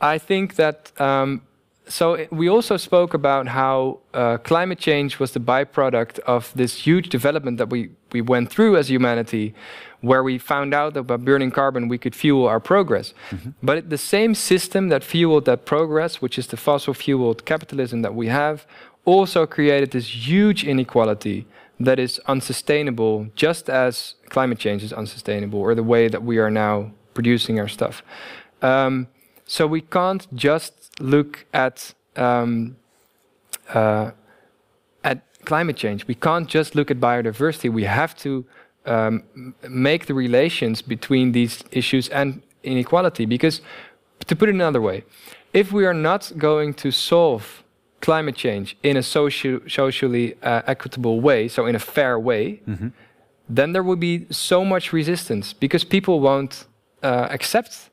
I 0.00 0.18
think 0.18 0.54
that 0.56 0.92
um, 1.00 1.40
so 1.88 2.26
we 2.30 2.48
also 2.48 2.76
spoke 2.76 3.14
about 3.14 3.46
how 3.48 3.98
uh, 4.12 4.38
climate 4.38 4.78
change 4.78 5.18
was 5.20 5.30
the 5.32 5.40
byproduct 5.40 6.18
of 6.20 6.52
this 6.54 6.86
huge 6.86 7.08
development 7.08 7.58
that 7.58 7.70
we 7.70 7.90
we 8.12 8.20
went 8.20 8.50
through 8.50 8.76
as 8.76 8.88
humanity, 8.88 9.54
where 10.00 10.22
we 10.22 10.38
found 10.38 10.72
out 10.74 10.94
that 10.94 11.02
by 11.04 11.16
burning 11.16 11.50
carbon 11.50 11.88
we 11.88 11.98
could 11.98 12.14
fuel 12.14 12.46
our 12.48 12.60
progress. 12.60 13.14
But 13.62 13.78
it- 13.78 13.90
the 13.90 13.98
same 13.98 14.34
system 14.34 14.88
that 14.88 15.02
fueled 15.04 15.44
that 15.44 15.64
progress, 15.64 16.22
which 16.22 16.38
is 16.38 16.46
the 16.46 16.56
fossil 16.56 16.94
fueled 16.94 17.44
capitalism 17.44 18.02
that 18.02 18.14
we 18.14 18.28
have, 18.28 18.66
also 19.04 19.46
created 19.46 19.90
this 19.90 20.28
huge 20.28 20.64
inequality 20.64 21.46
that 21.78 21.98
is 21.98 22.20
unsustainable, 22.26 23.26
just 23.34 23.68
as 23.68 24.14
climate 24.30 24.58
change 24.58 24.82
is 24.82 24.92
unsustainable, 24.92 25.58
or 25.60 25.74
the 25.74 25.82
way 25.82 26.08
that 26.08 26.22
we 26.22 26.38
are 26.38 26.50
now 26.50 26.90
producing 27.14 27.60
our 27.60 27.68
stuff. 27.68 28.02
Um, 28.62 29.06
so 29.46 29.66
we 29.66 29.80
can't 29.80 30.26
just 30.34 31.00
look 31.00 31.46
at 31.52 31.94
um, 32.16 32.76
uh, 33.72 34.10
at 35.04 35.22
climate 35.44 35.76
change. 35.76 36.06
We 36.06 36.14
can't 36.14 36.48
just 36.48 36.74
look 36.74 36.90
at 36.90 36.98
biodiversity. 37.00 37.72
We 37.72 37.84
have 37.84 38.16
to 38.18 38.44
um, 38.84 39.22
make 39.68 40.06
the 40.06 40.14
relations 40.14 40.82
between 40.82 41.32
these 41.32 41.64
issues 41.70 42.08
and 42.08 42.42
inequality. 42.62 43.26
Because, 43.26 43.60
to 44.26 44.36
put 44.36 44.48
it 44.48 44.54
another 44.54 44.80
way, 44.80 45.04
if 45.52 45.72
we 45.72 45.86
are 45.86 45.94
not 45.94 46.32
going 46.36 46.74
to 46.74 46.90
solve 46.90 47.62
climate 48.00 48.36
change 48.36 48.76
in 48.82 48.96
a 48.96 49.02
socio- 49.02 49.66
socially 49.66 50.34
uh, 50.42 50.62
equitable 50.66 51.20
way, 51.20 51.48
so 51.48 51.66
in 51.66 51.74
a 51.74 51.78
fair 51.78 52.18
way, 52.18 52.60
then 53.48 53.72
there 53.72 53.82
will 53.82 53.96
be 53.96 54.26
so 54.30 54.64
much 54.64 54.92
resistance 54.92 55.52
because 55.52 55.84
people 55.84 56.20
won't 56.20 56.66
uh, 57.02 57.28
accept 57.30 57.90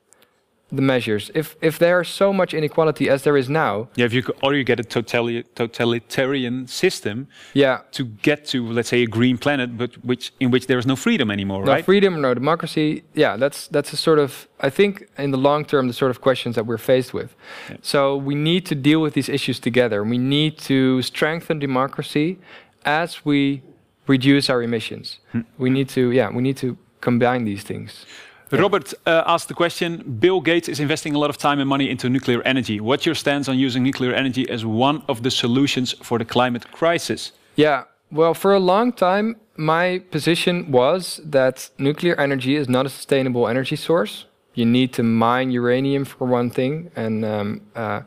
the 0.72 0.82
measures. 0.82 1.30
If 1.34 1.56
if 1.60 1.78
there 1.78 2.00
is 2.00 2.08
so 2.08 2.32
much 2.32 2.54
inequality 2.54 3.08
as 3.08 3.22
there 3.22 3.36
is 3.36 3.48
now, 3.48 3.88
yeah, 3.96 4.06
if 4.06 4.12
you 4.12 4.22
or 4.42 4.54
you 4.54 4.64
get 4.64 4.80
a 4.80 4.82
totali- 4.82 5.44
totalitarian 5.54 6.66
system 6.66 7.28
yeah, 7.52 7.80
to 7.92 8.04
get 8.04 8.44
to 8.46 8.66
let's 8.66 8.88
say 8.88 9.02
a 9.02 9.06
green 9.06 9.38
planet, 9.38 9.76
but 9.76 9.92
which 10.04 10.32
in 10.40 10.50
which 10.50 10.66
there 10.66 10.78
is 10.78 10.86
no 10.86 10.96
freedom 10.96 11.30
anymore, 11.30 11.64
no 11.64 11.72
right? 11.72 11.84
freedom, 11.84 12.20
no 12.20 12.34
democracy. 12.34 13.04
Yeah, 13.14 13.36
that's 13.36 13.68
that's 13.68 13.92
a 13.92 13.96
sort 13.96 14.18
of 14.18 14.48
I 14.60 14.70
think 14.70 15.08
in 15.18 15.30
the 15.30 15.38
long 15.38 15.64
term 15.64 15.86
the 15.86 15.92
sort 15.92 16.10
of 16.10 16.20
questions 16.20 16.54
that 16.56 16.66
we're 16.66 16.78
faced 16.78 17.12
with. 17.14 17.34
Yeah. 17.70 17.76
So 17.82 18.16
we 18.16 18.34
need 18.34 18.66
to 18.66 18.74
deal 18.74 19.00
with 19.00 19.14
these 19.14 19.28
issues 19.28 19.60
together. 19.60 20.02
We 20.02 20.18
need 20.18 20.58
to 20.58 21.02
strengthen 21.02 21.58
democracy 21.58 22.38
as 22.84 23.24
we 23.24 23.62
reduce 24.06 24.50
our 24.50 24.62
emissions. 24.62 25.20
Hmm. 25.32 25.42
We 25.58 25.70
need 25.70 25.88
to 25.90 26.10
yeah 26.10 26.30
we 26.30 26.42
need 26.42 26.56
to 26.58 26.76
combine 27.00 27.44
these 27.44 27.62
things. 27.62 28.06
Robert 28.52 28.94
uh, 29.06 29.22
asked 29.26 29.48
the 29.48 29.54
question 29.54 30.18
Bill 30.20 30.40
Gates 30.40 30.68
is 30.68 30.80
investing 30.80 31.14
a 31.14 31.18
lot 31.18 31.30
of 31.30 31.38
time 31.38 31.60
and 31.60 31.68
money 31.68 31.90
into 31.90 32.08
nuclear 32.08 32.42
energy. 32.42 32.80
What's 32.80 33.06
your 33.06 33.14
stance 33.14 33.48
on 33.48 33.58
using 33.58 33.82
nuclear 33.82 34.12
energy 34.12 34.48
as 34.48 34.64
one 34.64 35.02
of 35.08 35.22
the 35.22 35.30
solutions 35.30 35.92
for 36.02 36.18
the 36.18 36.24
climate 36.24 36.70
crisis? 36.70 37.32
Yeah, 37.56 37.84
well, 38.10 38.34
for 38.34 38.54
a 38.54 38.60
long 38.60 38.92
time, 38.92 39.36
my 39.56 40.02
position 40.10 40.70
was 40.70 41.20
that 41.24 41.70
nuclear 41.78 42.14
energy 42.20 42.56
is 42.56 42.68
not 42.68 42.86
a 42.86 42.88
sustainable 42.88 43.48
energy 43.48 43.76
source. 43.76 44.26
You 44.54 44.66
need 44.66 44.92
to 44.94 45.02
mine 45.02 45.50
uranium 45.50 46.04
for 46.04 46.26
one 46.26 46.50
thing, 46.50 46.90
and 46.94 47.24
um, 47.24 47.60
uh, 47.74 48.02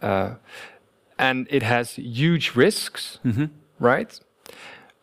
uh, 0.00 0.34
and 1.18 1.48
it 1.50 1.64
has 1.64 1.94
huge 1.96 2.54
risks, 2.54 3.18
right? 3.80 4.20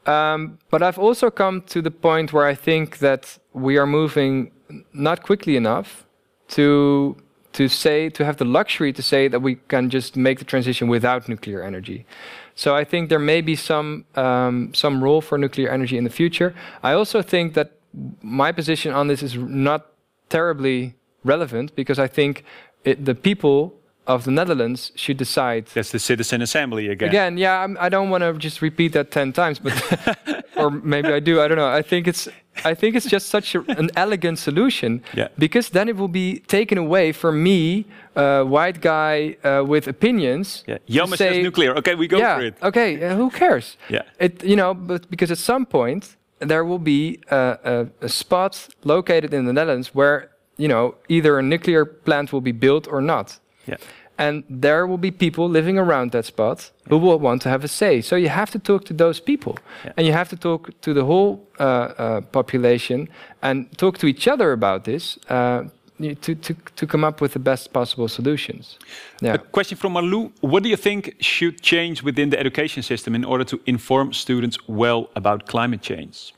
Um, 0.05 0.59
but 0.69 0.81
I've 0.83 0.99
also 0.99 1.29
come 1.29 1.61
to 1.63 1.81
the 1.81 1.91
point 1.91 2.31
where 2.31 2.45
I 2.45 2.55
think 2.55 2.99
that 2.99 3.37
we 3.53 3.77
are 3.77 3.87
moving 3.87 4.51
not 4.93 5.23
quickly 5.23 5.55
enough 5.55 6.05
to 6.49 7.17
to 7.53 7.69
say 7.69 8.09
to 8.09 8.25
have 8.25 8.35
the 8.35 8.45
luxury 8.45 8.91
to 8.91 9.01
say 9.01 9.29
that 9.29 9.41
we 9.41 9.55
can 9.69 9.89
just 9.89 10.17
make 10.17 10.39
the 10.39 10.45
transition 10.45 10.89
without 10.89 11.29
nuclear 11.29 11.63
energy. 11.63 12.05
So 12.53 12.75
I 12.75 12.83
think 12.83 13.09
there 13.09 13.25
may 13.33 13.41
be 13.41 13.55
some 13.55 14.05
um, 14.15 14.73
some 14.73 15.03
role 15.03 15.21
for 15.21 15.37
nuclear 15.37 15.69
energy 15.69 15.97
in 15.97 16.03
the 16.03 16.09
future. 16.09 16.53
I 16.83 16.91
also 16.93 17.21
think 17.21 17.53
that 17.53 17.71
my 18.21 18.51
position 18.51 18.93
on 18.93 19.07
this 19.07 19.23
is 19.23 19.35
not 19.37 19.85
terribly 20.29 20.95
relevant 21.23 21.75
because 21.75 21.97
I 21.97 22.07
think 22.07 22.43
it, 22.83 23.05
the 23.05 23.15
people 23.15 23.73
of 24.07 24.23
the 24.23 24.31
Netherlands 24.31 24.91
should 24.95 25.17
decide 25.17 25.65
That's 25.73 25.91
the 25.91 25.99
citizen 25.99 26.41
assembly 26.41 26.87
again. 26.89 27.09
again 27.09 27.37
yeah 27.37 27.63
I'm, 27.63 27.77
i 27.79 27.89
don't 27.89 28.09
want 28.09 28.21
to 28.23 28.33
just 28.47 28.61
repeat 28.61 28.93
that 28.93 29.09
10 29.11 29.33
times 29.33 29.59
but 29.59 29.73
or 30.55 30.69
maybe 30.71 31.09
i 31.13 31.19
do 31.19 31.41
i 31.41 31.47
don't 31.47 31.57
know 31.57 31.67
i 31.67 31.81
think 31.81 32.07
it's 32.07 32.27
i 32.63 32.73
think 32.75 32.95
it's 32.95 33.09
just 33.15 33.27
such 33.29 33.55
a, 33.55 33.59
an 33.81 33.89
elegant 33.95 34.37
solution 34.39 35.01
Yeah. 35.13 35.27
because 35.37 35.69
then 35.69 35.89
it 35.89 35.95
will 35.95 36.07
be 36.23 36.39
taken 36.47 36.77
away 36.77 37.11
from 37.13 37.41
me 37.43 37.85
uh, 38.15 38.43
white 38.43 38.79
guy 38.81 39.35
uh, 39.43 39.63
with 39.67 39.87
opinions 39.87 40.63
Yeah. 40.67 40.77
Jelmer 40.87 41.17
says 41.17 41.37
nuclear. 41.43 41.75
Okay, 41.77 41.95
we 41.95 42.07
go 42.07 42.17
yeah 42.17 42.35
for 42.37 42.45
it. 42.45 42.53
okay 42.61 42.89
uh, 43.03 43.15
who 43.15 43.29
cares 43.29 43.77
Yeah. 43.89 44.03
it 44.19 44.43
you 44.43 44.55
know 44.55 44.73
but 44.73 45.09
because 45.09 45.31
at 45.31 45.39
some 45.39 45.65
point 45.65 46.15
there 46.39 46.63
will 46.63 46.79
be 46.95 47.19
a, 47.31 47.37
a, 47.73 48.05
a 48.05 48.09
spot 48.09 48.67
located 48.83 49.33
in 49.33 49.45
the 49.45 49.53
netherlands 49.53 49.89
where 49.95 50.17
you 50.57 50.67
know 50.67 50.95
either 51.09 51.37
a 51.39 51.41
nuclear 51.41 51.83
plant 51.85 52.31
will 52.31 52.41
be 52.41 52.53
built 52.53 52.87
or 52.87 53.01
not 53.01 53.39
Yeah. 53.67 53.77
and 54.17 54.43
there 54.49 54.85
will 54.87 54.97
be 54.97 55.11
people 55.11 55.49
living 55.49 55.77
around 55.77 56.11
that 56.11 56.25
spot 56.25 56.71
who 56.89 56.97
will 56.97 57.19
want 57.19 57.41
to 57.41 57.49
have 57.49 57.63
a 57.65 57.67
say. 57.67 58.01
So 58.01 58.15
you 58.15 58.29
have 58.29 58.49
to 58.51 58.59
talk 58.59 58.85
to 58.85 58.93
those 58.93 59.19
people, 59.21 59.53
Yeah. 59.83 59.93
and 59.97 60.07
you 60.07 60.13
have 60.13 60.29
to 60.29 60.35
talk 60.37 60.69
to 60.81 60.93
the 60.93 61.03
whole 61.03 61.39
uh, 61.59 61.63
uh, 61.63 62.21
population 62.31 63.07
and 63.41 63.65
talk 63.77 63.97
to 63.97 64.07
each 64.07 64.27
other 64.27 64.51
about 64.51 64.83
this 64.83 65.17
uh, 65.29 65.63
to, 66.21 66.35
to, 66.35 66.53
to 66.75 66.85
come 66.87 67.03
up 67.07 67.19
with 67.21 67.31
the 67.33 67.39
best 67.39 67.71
possible 67.73 68.07
solutions. 68.07 68.77
Yeah. 69.21 69.33
A 69.35 69.37
question 69.37 69.77
from 69.77 69.93
Marlou. 69.93 70.31
What 70.41 70.63
do 70.63 70.69
you 70.69 70.77
think 70.77 71.15
should 71.19 71.61
change 71.61 72.03
within 72.03 72.29
the 72.29 72.39
education 72.39 72.83
system 72.83 73.15
in 73.15 73.25
order 73.25 73.43
to 73.45 73.59
inform 73.65 74.13
students 74.13 74.57
well 74.67 75.09
about 75.15 75.45
climate 75.47 75.81
change? 75.81 76.33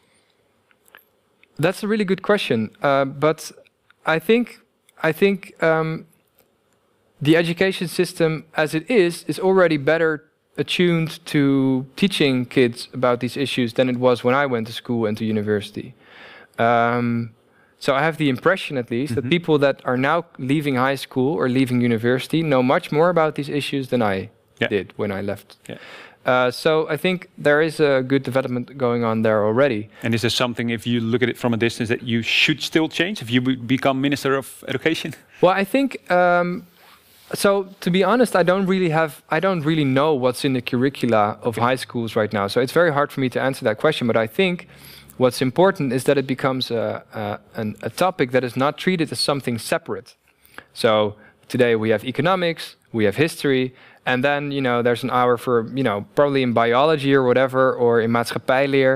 That's 1.59 1.84
a 1.84 1.88
really 1.88 2.05
good 2.05 2.21
question, 2.21 2.69
uh, 2.84 3.05
but 3.05 3.51
I 4.05 4.19
think 4.19 4.59
I 5.03 5.11
think 5.11 5.53
um, 5.63 6.05
the 7.22 7.36
education 7.36 7.88
system 7.88 8.45
as 8.55 8.74
it 8.76 8.89
is 8.89 9.24
is 9.28 9.39
already 9.39 9.78
better 9.78 10.24
attuned 10.57 11.24
to 11.26 11.86
teaching 11.95 12.45
kids 12.45 12.88
about 12.93 13.20
these 13.20 13.38
issues 13.38 13.74
than 13.74 13.89
it 13.89 13.97
was 13.97 14.24
when 14.24 14.34
I 14.36 14.45
went 14.45 14.68
to 14.68 14.74
school 14.74 15.05
and 15.05 15.18
to 15.18 15.26
university. 15.26 15.93
Um, 16.57 17.32
so 17.80 17.93
I 17.93 18.01
have 18.01 18.18
the 18.18 18.28
impression, 18.30 18.78
at 18.78 18.89
least, 18.89 19.13
that 19.15 19.30
people 19.30 19.59
that 19.59 19.82
are 19.86 19.97
now 19.97 20.26
leaving 20.39 20.76
high 20.76 20.95
school 20.95 21.36
or 21.36 21.47
leaving 21.47 21.82
university 21.82 22.41
know 22.41 22.63
much 22.63 22.91
more 22.91 23.09
about 23.09 23.36
these 23.36 23.49
issues 23.49 23.89
than 23.89 24.01
I 24.01 24.30
Yeah. 24.59 24.68
did 24.70 24.93
when 24.97 25.11
I 25.11 25.22
left. 25.22 25.57
Yeah. 25.70 25.78
Uh, 26.26 26.49
so 26.51 26.89
I 26.89 26.97
think 26.97 27.30
there 27.38 27.61
is 27.61 27.80
a 27.80 28.01
good 28.01 28.24
development 28.24 28.76
going 28.78 29.03
on 29.03 29.22
there 29.22 29.45
already. 29.45 29.89
And 30.03 30.13
is 30.15 30.22
there 30.22 30.32
something, 30.32 30.72
if 30.72 30.86
you 30.88 30.99
look 30.99 31.22
at 31.22 31.30
it 31.30 31.38
from 31.38 31.53
a 31.53 31.57
distance, 31.57 31.88
that 31.89 32.01
you 32.01 32.22
should 32.24 32.61
still 32.61 32.89
change 32.89 33.22
if 33.22 33.30
you 33.30 33.41
become 33.41 34.01
Minister 34.01 34.36
of 34.36 34.63
Education? 34.68 35.13
Well, 35.41 35.53
I 35.61 35.63
think 35.63 35.97
um, 36.11 36.63
so. 37.34 37.67
To 37.82 37.91
be 37.91 38.03
honest, 38.03 38.36
I 38.36 38.43
don't 38.43 38.65
really 38.65 38.89
have. 38.89 39.21
I 39.30 39.39
don't 39.39 39.61
really 39.61 39.86
know 39.86 40.13
what's 40.13 40.45
in 40.45 40.53
the 40.53 40.61
curricula 40.61 41.38
of 41.41 41.57
high 41.57 41.75
schools 41.75 42.15
right 42.15 42.32
now. 42.32 42.47
So 42.47 42.61
it's 42.61 42.73
very 42.73 42.91
hard 42.91 43.11
for 43.11 43.19
me 43.19 43.30
to 43.30 43.41
answer 43.41 43.63
that 43.65 43.78
question. 43.78 44.07
But 44.07 44.17
I 44.17 44.28
think 44.28 44.67
what's 45.17 45.41
important 45.41 45.93
is 45.93 46.03
that 46.05 46.17
it 46.17 46.28
becomes 46.28 46.71
a, 46.71 47.03
a, 47.13 47.39
an, 47.59 47.75
a 47.82 47.89
topic 47.89 48.32
that 48.32 48.43
is 48.43 48.55
not 48.55 48.78
treated 48.78 49.11
as 49.11 49.19
something 49.19 49.57
separate. 49.57 50.15
So 50.73 51.15
today 51.47 51.75
we 51.75 51.89
have 51.89 52.03
economics, 52.05 52.75
we 52.91 53.05
have 53.05 53.15
history, 53.15 53.73
and 54.08 54.24
then 54.24 54.51
you 54.51 54.62
know 54.68 54.78
there's 54.86 55.03
an 55.08 55.12
hour 55.20 55.38
for 55.38 55.55
you 55.80 55.84
know 55.88 55.97
probably 56.16 56.41
in 56.47 56.53
biology 56.53 57.12
or 57.20 57.24
whatever 57.30 57.62
or 57.84 58.01
in 58.05 58.10
maatschappijleer. 58.18 58.93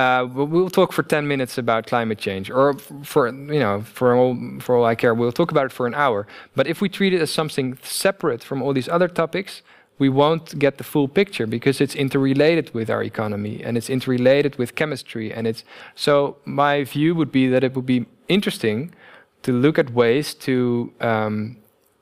Uh, 0.00 0.24
we- 0.26 0.44
we'll 0.54 0.70
talk 0.80 0.92
for 0.92 1.02
10 1.02 1.26
minutes 1.26 1.58
about 1.58 1.86
climate 1.92 2.18
change, 2.26 2.46
or 2.50 2.74
for 3.12 3.22
you 3.28 3.60
know 3.64 3.82
for 3.96 4.08
all 4.18 4.32
for 4.64 4.70
all 4.76 4.84
I 4.92 4.94
care, 5.02 5.12
we'll 5.14 5.32
talk 5.40 5.50
about 5.50 5.66
it 5.66 5.72
for 5.72 5.86
an 5.86 5.94
hour. 5.94 6.20
But 6.56 6.66
if 6.66 6.80
we 6.82 6.88
treat 6.88 7.12
it 7.16 7.20
as 7.26 7.30
something 7.40 7.78
separate 7.82 8.42
from 8.48 8.62
all 8.62 8.72
these 8.74 8.88
other 8.96 9.08
topics. 9.08 9.62
We 10.06 10.08
won't 10.08 10.46
get 10.58 10.74
the 10.78 10.84
full 10.84 11.08
picture 11.08 11.46
because 11.46 11.76
it's 11.84 11.94
interrelated 11.94 12.66
with 12.72 12.88
our 12.94 13.02
economy 13.12 13.54
and 13.66 13.76
it's 13.78 13.90
interrelated 13.90 14.52
with 14.60 14.70
chemistry 14.74 15.26
and 15.36 15.46
it's 15.46 15.62
so 15.94 16.12
my 16.46 16.84
view 16.94 17.10
would 17.18 17.30
be 17.30 17.44
that 17.52 17.62
it 17.66 17.72
would 17.76 17.84
be 17.84 18.00
interesting 18.36 18.78
to 19.42 19.50
look 19.52 19.78
at 19.78 19.88
ways 20.02 20.26
to 20.46 20.54
um, 21.02 21.56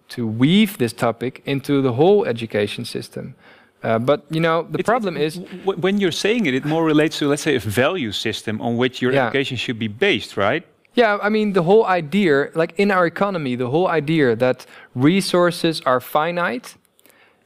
to 0.08 0.26
weave 0.26 0.78
this 0.78 0.92
topic 0.92 1.42
into 1.46 1.82
the 1.82 1.92
whole 1.92 2.24
education 2.24 2.84
system. 2.84 3.34
Uh, 3.82 3.98
but 3.98 4.24
you 4.30 4.40
know, 4.40 4.62
the 4.62 4.78
It's- 4.80 4.86
problem 4.86 5.16
it's- 5.16 5.36
is, 5.36 5.42
w- 5.64 5.78
when 5.80 6.00
you're 6.00 6.18
saying 6.26 6.46
it, 6.46 6.54
it 6.54 6.64
more 6.64 6.84
relates 6.84 7.18
to, 7.18 7.28
let's 7.28 7.42
say, 7.42 7.54
a 7.54 7.60
value 7.60 8.12
system 8.12 8.60
on 8.60 8.76
which 8.76 9.00
your 9.02 9.12
Yeah. 9.12 9.26
education 9.26 9.56
should 9.56 9.78
be 9.78 9.88
based, 9.88 10.36
right? 10.36 10.64
yeah, 10.94 11.16
I 11.22 11.28
mean, 11.28 11.52
the 11.52 11.62
whole 11.62 11.86
idea, 11.86 12.48
like 12.54 12.72
in 12.76 12.90
our 12.90 13.06
economy, 13.06 13.54
the 13.56 13.68
whole 13.68 13.86
idea 13.86 14.34
that 14.34 14.66
resources 14.96 15.80
are 15.86 16.00
finite 16.00 16.74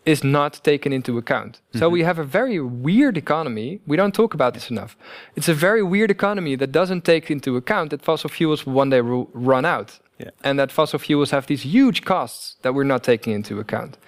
is 0.04 0.24
not 0.24 0.52
taken 0.64 0.92
into 0.92 1.16
account. 1.18 1.60
So 1.74 1.88
we 1.96 2.02
have 2.02 2.18
a 2.18 2.24
very 2.24 2.58
weird 2.60 3.16
economy. 3.16 3.78
We 3.86 3.96
don't 3.96 4.14
talk 4.14 4.34
about 4.34 4.52
this 4.54 4.68
enough. 4.70 4.96
It's 5.36 5.48
a 5.48 5.54
very 5.54 5.82
weird 5.82 6.10
economy 6.10 6.56
that 6.56 6.72
doesn't 6.72 7.02
take 7.04 7.30
into 7.30 7.56
account 7.56 7.90
that 7.90 8.02
fossil 8.02 8.30
fuels 8.30 8.64
will 8.66 8.72
one 8.82 8.90
day 8.90 9.00
ru- 9.00 9.28
run 9.52 9.64
out. 9.64 9.90
Yeah. 10.22 10.30
And 10.44 10.58
that 10.58 10.72
fossil 10.72 10.98
fuels 10.98 11.30
have 11.30 11.46
these 11.46 11.62
huge 11.62 12.02
costs 12.04 12.56
that 12.62 12.74
we're 12.74 12.84
not 12.84 13.02
taking 13.02 13.32
into 13.32 13.58
account. 13.58 13.98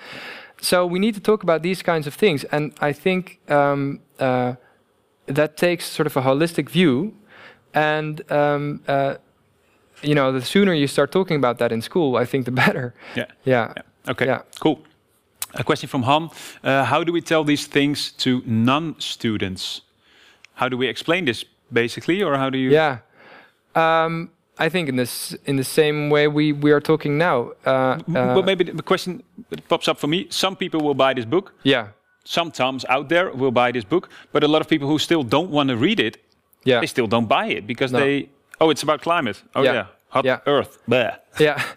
So 0.60 0.86
we 0.86 0.98
need 0.98 1.14
to 1.14 1.20
talk 1.20 1.42
about 1.42 1.62
these 1.62 1.82
kinds 1.82 2.06
of 2.06 2.14
things. 2.14 2.44
And 2.44 2.72
I 2.80 2.92
think 2.92 3.38
um, 3.50 4.00
uh, 4.18 4.54
that 5.26 5.56
takes 5.56 5.84
sort 5.84 6.06
of 6.06 6.16
a 6.16 6.22
holistic 6.22 6.70
view. 6.70 7.14
And, 7.74 8.22
um, 8.30 8.80
uh, 8.88 9.16
you 10.02 10.14
know, 10.14 10.32
the 10.32 10.42
sooner 10.42 10.72
you 10.72 10.86
start 10.86 11.10
talking 11.10 11.36
about 11.36 11.58
that 11.58 11.72
in 11.72 11.82
school, 11.82 12.16
I 12.16 12.24
think 12.24 12.44
the 12.44 12.50
better. 12.66 12.94
Yeah. 13.16 13.26
Yeah. 13.44 13.72
Yeah. 13.76 14.10
Okay. 14.10 14.26
Yeah. 14.26 14.42
Cool. 14.60 14.78
A 15.54 15.62
question 15.62 15.88
from 15.88 16.02
Han. 16.02 16.30
Uh, 16.62 16.84
how 16.84 17.04
do 17.04 17.12
we 17.12 17.20
tell 17.20 17.44
these 17.44 17.66
things 17.66 18.12
to 18.12 18.42
non-students? 18.44 19.82
How 20.54 20.68
do 20.68 20.76
we 20.76 20.88
explain 20.88 21.24
this, 21.24 21.44
basically, 21.72 22.22
or 22.22 22.36
how 22.36 22.50
do 22.50 22.58
you? 22.58 22.70
Yeah. 22.70 22.98
Um, 23.74 24.30
I 24.58 24.68
think 24.68 24.88
in 24.88 24.96
this 24.96 25.36
in 25.46 25.56
the 25.56 25.64
same 25.64 26.10
way 26.10 26.28
we, 26.28 26.52
we 26.52 26.70
are 26.72 26.80
talking 26.80 27.18
now. 27.18 27.52
Uh, 27.66 27.98
maybe 28.06 28.64
the 28.64 28.82
question 28.82 29.22
that 29.50 29.68
pops 29.68 29.88
up 29.88 29.98
for 29.98 30.06
me: 30.08 30.26
some 30.30 30.54
people 30.56 30.80
will 30.80 30.94
buy 30.94 31.14
this 31.14 31.24
book. 31.26 31.52
yeah. 31.64 31.86
Some 32.26 32.50
Toms 32.50 32.84
out 32.88 33.08
there 33.10 33.30
will 33.32 33.50
buy 33.52 33.70
this 33.72 33.84
book, 33.84 34.08
but 34.32 34.42
a 34.42 34.48
lot 34.48 34.60
of 34.62 34.66
people 34.68 34.88
who 34.88 34.98
still 34.98 35.22
don't 35.22 35.50
want 35.50 35.68
to 35.68 35.76
read 35.76 36.00
it, 36.00 36.16
Yeah. 36.64 36.80
they 36.80 36.86
still 36.86 37.06
don't 37.06 37.28
buy 37.28 37.46
it 37.56 37.66
because 37.66 37.92
No. 37.92 37.98
they. 38.00 38.28
Oh, 38.60 38.70
it's 38.70 38.82
about 38.82 39.00
climate. 39.02 39.42
Oh 39.54 39.62
Yeah. 39.62 39.72
yeah, 39.74 39.86
hot 40.08 40.24
Yeah. 40.24 40.38
Earth. 40.46 40.78
Bleh. 40.88 41.18
Yeah. 41.38 41.62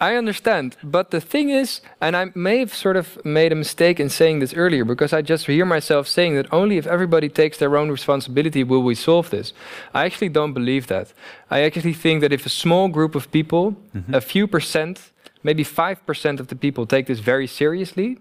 I 0.00 0.14
understand, 0.14 0.76
but 0.82 1.10
the 1.10 1.20
thing 1.20 1.50
is, 1.50 1.80
and 2.00 2.16
I 2.16 2.30
may 2.34 2.58
have 2.58 2.72
sort 2.72 2.96
of 2.96 3.24
made 3.24 3.50
a 3.52 3.56
mistake 3.56 3.98
in 3.98 4.08
saying 4.08 4.38
this 4.38 4.54
earlier 4.54 4.84
because 4.84 5.12
I 5.12 5.22
just 5.22 5.46
hear 5.46 5.64
myself 5.64 6.06
saying 6.06 6.36
that 6.36 6.52
only 6.52 6.76
if 6.76 6.86
everybody 6.86 7.28
takes 7.28 7.58
their 7.58 7.76
own 7.76 7.90
responsibility 7.90 8.62
will 8.62 8.82
we 8.82 8.94
solve 8.94 9.30
this. 9.30 9.52
I 9.92 10.04
actually 10.04 10.28
don't 10.28 10.52
believe 10.52 10.86
that. 10.86 11.12
I 11.50 11.62
actually 11.62 11.94
think 11.94 12.20
that 12.20 12.32
if 12.32 12.46
a 12.46 12.48
small 12.48 12.88
group 12.88 13.16
of 13.16 13.30
people, 13.32 13.76
mm-hmm. 13.94 14.14
a 14.14 14.20
few 14.20 14.46
percent, 14.46 15.10
maybe 15.42 15.64
5% 15.64 16.40
of 16.40 16.46
the 16.46 16.56
people 16.56 16.86
take 16.86 17.06
this 17.06 17.18
very 17.18 17.48
seriously, 17.48 18.18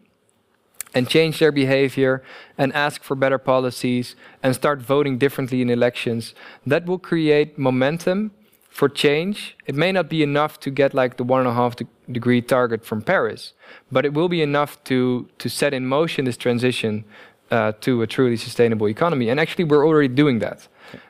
and 0.93 1.09
change 1.09 1.39
their 1.39 1.51
behavior 1.51 2.23
and 2.57 2.73
ask 2.73 3.03
for 3.03 3.15
better 3.15 3.37
policies 3.37 4.15
and 4.41 4.55
start 4.55 4.79
voting 4.79 5.17
differently 5.17 5.61
in 5.61 5.69
elections, 5.69 6.33
that 6.65 6.85
will 6.85 6.97
create 6.97 7.59
momentum 7.59 8.31
for 8.69 8.89
change. 8.89 9.55
It 9.65 9.75
may 9.75 9.91
not 9.91 10.09
be 10.09 10.21
enough 10.21 10.59
to 10.61 10.69
get 10.69 10.93
like 10.93 11.17
the 11.17 11.23
one 11.23 11.39
and 11.41 11.49
a 11.49 11.53
half 11.53 11.75
de- 11.75 11.87
degree 12.11 12.41
target 12.41 12.85
from 12.85 13.01
Paris, 13.01 13.53
but 13.91 14.05
it 14.05 14.13
will 14.13 14.29
be 14.29 14.41
enough 14.41 14.83
to 14.85 15.27
to 15.37 15.49
set 15.49 15.73
in 15.73 15.87
motion 15.87 16.25
this 16.25 16.37
transition 16.37 17.03
uh, 17.51 17.71
to 17.81 18.01
a 18.01 18.07
truly 18.07 18.37
sustainable 18.37 18.87
economy. 18.87 19.29
And 19.29 19.39
actually, 19.39 19.65
we're 19.65 19.85
already 19.85 20.13
doing 20.13 20.39
that. 20.39 20.67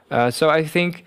Uh, 0.09 0.31
so 0.31 0.49
I 0.49 0.65
think 0.65 1.03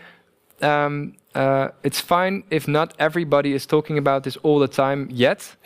um, 0.60 1.14
uh, 1.34 1.68
it's 1.82 2.00
fine 2.00 2.44
if 2.50 2.66
not 2.66 2.94
everybody 2.98 3.52
is 3.52 3.66
talking 3.66 3.98
about 3.98 4.24
this 4.24 4.36
all 4.42 4.58
the 4.58 4.68
time 4.68 5.08
yet. 5.10 5.56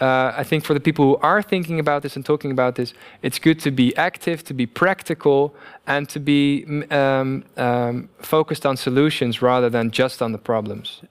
Uh, 0.00 0.32
I 0.36 0.44
think 0.44 0.64
for 0.64 0.74
the 0.74 0.80
people 0.80 1.04
who 1.04 1.16
are 1.22 1.42
thinking 1.42 1.78
about 1.78 2.02
this 2.02 2.16
and 2.16 2.24
talking 2.24 2.50
about 2.50 2.74
this, 2.74 2.94
it's 3.22 3.38
good 3.38 3.60
to 3.60 3.70
be 3.70 3.94
active, 3.96 4.42
to 4.44 4.54
be 4.54 4.66
practical, 4.66 5.54
and 5.86 6.08
to 6.08 6.18
be 6.20 6.64
mm, 6.66 6.92
um, 6.92 7.44
um, 7.56 8.08
focused 8.20 8.66
on 8.66 8.76
solutions 8.76 9.40
rather 9.42 9.70
than 9.70 9.90
just 9.90 10.20
on 10.22 10.32
the 10.32 10.38
problems. 10.38 11.02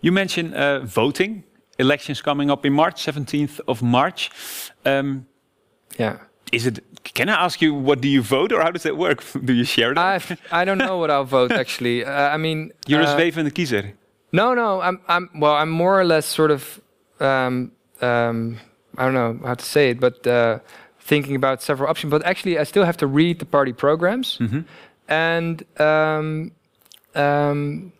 You 0.00 0.12
mentioned 0.12 0.54
uh, 0.54 0.80
voting. 0.84 1.42
Elections 1.80 2.20
coming 2.22 2.50
up 2.50 2.64
in 2.66 2.72
March, 2.72 3.04
17th 3.06 3.60
of 3.68 3.82
March. 3.82 4.30
Um, 4.84 5.26
Yeah. 5.98 6.16
is 6.52 6.66
it? 6.66 6.80
Can 7.14 7.28
I 7.28 7.44
ask 7.44 7.60
you 7.62 7.72
what 7.74 8.00
do 8.00 8.08
you 8.08 8.22
vote, 8.22 8.52
or 8.52 8.60
how 8.62 8.70
does 8.72 8.82
that 8.82 8.96
work? 8.96 9.22
do 9.44 9.52
you 9.52 9.64
share 9.64 9.94
that? 9.94 10.04
I've, 10.04 10.40
I 10.50 10.64
don't 10.64 10.78
know 10.78 10.98
what 10.98 11.10
I'll 11.10 11.24
vote 11.24 11.52
actually. 11.62 12.04
Uh, 12.04 12.34
I 12.34 12.36
mean, 12.36 12.72
You're 12.86 13.02
uh, 13.02 13.14
a 13.14 13.16
zwevende 13.16 13.50
kiezer. 13.52 13.92
No, 14.32 14.54
no, 14.54 14.80
I'm, 14.80 15.00
I'm, 15.08 15.30
well, 15.40 15.54
I'm 15.54 15.70
more 15.70 15.98
or 16.00 16.04
less 16.04 16.26
sort 16.26 16.50
of, 16.50 16.80
um, 17.20 17.72
um, 18.02 18.58
I 18.96 19.04
don't 19.04 19.14
know 19.14 19.38
how 19.46 19.54
to 19.54 19.64
say 19.64 19.90
it, 19.90 20.00
but 20.00 20.26
uh, 20.26 20.58
thinking 21.00 21.36
about 21.36 21.62
several 21.62 21.88
options. 21.90 22.10
But 22.10 22.24
actually, 22.24 22.58
I 22.58 22.64
still 22.64 22.84
have 22.84 22.96
to 22.98 23.06
read 23.06 23.38
the 23.38 23.46
party 23.46 23.72
programs, 23.72 24.38
Mhm. 24.38 24.64
and 25.08 25.64
um, 25.80 26.52
um, 27.14 27.92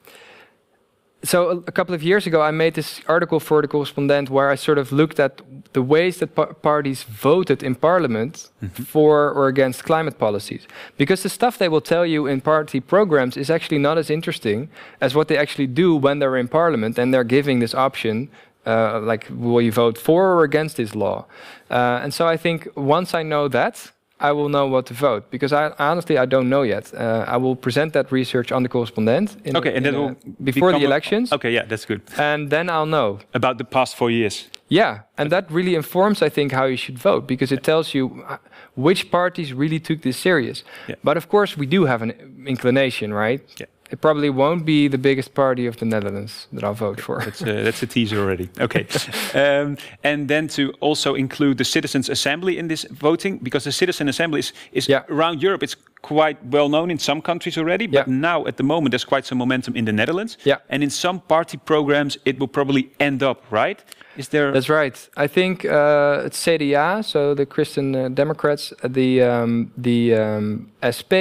so 1.25 1.51
a, 1.51 1.57
a 1.67 1.73
couple 1.73 1.95
of 1.95 2.03
years 2.03 2.27
ago, 2.27 2.41
I 2.41 2.53
made 2.53 2.75
this 2.75 3.01
article 3.09 3.41
for 3.41 3.61
the 3.61 3.69
Correspondent 3.69 4.31
where 4.31 4.51
I 4.51 4.57
sort 4.57 4.79
of 4.79 4.93
looked 4.93 5.19
at 5.19 5.43
the 5.73 5.83
ways 5.83 6.19
that 6.19 6.35
pa- 6.35 6.53
parties 6.63 7.03
voted 7.03 7.63
in 7.63 7.75
Parliament 7.75 8.51
for 8.87 9.31
or 9.33 9.49
against 9.49 9.83
climate 9.85 10.17
policies. 10.19 10.67
Because 10.97 11.23
the 11.25 11.29
stuff 11.29 11.59
they 11.59 11.69
will 11.69 11.81
tell 11.81 12.07
you 12.07 12.27
in 12.29 12.41
party 12.41 12.81
programs 12.81 13.37
is 13.37 13.51
actually 13.51 13.79
not 13.79 13.99
as 13.99 14.11
interesting 14.11 14.69
as 15.01 15.15
what 15.15 15.27
they 15.29 15.37
actually 15.37 15.67
do 15.67 15.97
when 15.97 16.21
they're 16.21 16.37
in 16.37 16.49
Parliament 16.49 16.99
and 16.99 17.13
they're 17.13 17.25
giving 17.37 17.59
this 17.61 17.75
option. 17.75 18.29
Uh, 18.69 19.01
like, 19.11 19.27
will 19.31 19.63
you 19.65 19.73
vote 19.73 19.99
for 19.99 20.23
or 20.35 20.43
against 20.45 20.77
this 20.77 20.95
law? 20.95 21.25
Uh, 21.71 22.03
and 22.03 22.13
so 22.13 22.27
I 22.33 22.37
think 22.37 22.69
once 22.77 23.15
I 23.21 23.23
know 23.23 23.49
that, 23.49 23.93
I 24.21 24.33
will 24.33 24.49
know 24.49 24.67
what 24.67 24.85
to 24.87 24.95
vote 24.95 25.23
because 25.31 25.53
I 25.53 25.71
honestly 25.79 26.17
I 26.19 26.27
don't 26.27 26.49
know 26.49 26.63
yet. 26.65 26.93
Uh, 26.93 27.35
I 27.35 27.37
will 27.37 27.55
present 27.57 27.93
that 27.93 28.11
research 28.13 28.53
on 28.53 28.63
the 28.63 28.69
correspondent 28.69 29.37
in, 29.45 29.57
Okay, 29.57 29.77
and 29.77 29.87
uh, 29.87 29.93
will 29.93 30.17
before 30.43 30.73
the 30.73 30.83
a- 30.85 30.89
elections, 30.89 31.33
Okay, 31.33 31.53
yeah, 31.55 31.67
that's 31.69 31.87
good. 31.87 32.01
and 32.19 32.51
then 32.51 32.69
I'll 32.69 32.87
know. 32.97 33.19
About 33.33 33.57
the 33.59 33.65
past 33.65 33.95
four 33.97 34.11
years. 34.11 34.49
Yeah, 34.71 34.99
and 35.17 35.31
that 35.31 35.45
really 35.51 35.75
informs, 35.75 36.21
I 36.23 36.29
think, 36.31 36.53
how 36.53 36.67
you 36.67 36.77
should 36.77 36.99
vote 36.99 37.27
because 37.27 37.55
it 37.55 37.63
tells 37.63 37.95
you 37.95 38.25
uh, 38.29 38.37
which 38.75 39.11
parties 39.11 39.53
really 39.53 39.81
took 39.81 40.01
this 40.03 40.17
serious. 40.17 40.65
Yeah. 40.89 40.97
But 41.05 41.17
of 41.17 41.29
course, 41.29 41.57
we 41.57 41.67
do 41.67 41.87
have 41.87 42.03
an 42.03 42.13
inclination, 42.47 43.15
right? 43.15 43.41
Yeah. 43.61 43.67
It 43.91 44.01
probably 44.01 44.29
won't 44.31 44.65
be 44.67 44.89
the 44.89 44.99
biggest 44.99 45.35
party 45.35 45.67
of 45.67 45.77
the 45.77 45.87
Netherlands 45.87 46.47
that 46.53 46.63
I'll 46.63 46.75
vote 46.75 47.01
for. 47.01 47.21
That's 47.25 47.41
a, 47.43 47.63
that's 47.63 47.83
a 47.83 47.87
teaser 47.87 48.19
already. 48.21 48.49
Okay. 48.61 48.87
um, 49.35 49.77
and 50.05 50.29
then 50.29 50.49
to 50.49 50.73
also 50.81 51.15
include 51.15 51.57
the 51.57 51.65
Citizens 51.65 52.09
Assembly 52.11 52.59
in 52.59 52.69
this 52.69 52.85
voting, 52.91 53.39
because 53.39 53.65
the 53.65 53.73
Citizen 53.73 54.09
Assembly 54.09 54.41
is, 54.41 54.53
is 54.73 54.89
Yeah. 54.89 55.03
around 55.09 55.43
Europe, 55.43 55.63
it's 55.63 55.77
quite 56.03 56.37
well 56.45 56.69
known 56.69 56.91
in 56.91 56.99
some 56.99 57.21
countries 57.23 57.57
already, 57.59 57.87
but 57.87 58.07
Yeah. 58.09 58.15
now 58.21 58.47
at 58.47 58.57
the 58.57 58.63
moment 58.63 58.91
there's 58.93 59.05
quite 59.07 59.25
some 59.27 59.39
momentum 59.39 59.75
in 59.77 59.85
the 59.85 59.93
Netherlands. 59.93 60.37
Yeah. 60.45 60.57
And 60.69 60.83
in 60.83 60.91
some 60.91 61.21
party 61.21 61.57
programs, 61.57 62.19
it 62.25 62.39
will 62.39 62.49
probably 62.49 62.91
end 63.01 63.23
up, 63.23 63.43
right? 63.51 63.83
Is 64.17 64.29
there. 64.29 64.53
That's 64.53 64.69
right. 64.69 65.09
I 65.17 65.29
think 65.29 65.65
uh, 65.65 66.23
it's 66.27 66.39
CDA, 66.45 67.03
so 67.05 67.35
the 67.35 67.47
Christian 67.47 67.95
uh, 67.95 68.09
Democrats, 68.09 68.73
the 68.85 69.23
um, 69.23 69.71
the 69.77 70.15
um, 70.15 70.71
SP, 70.83 71.15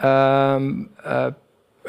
um, 0.00 0.88
uh, 1.04 1.30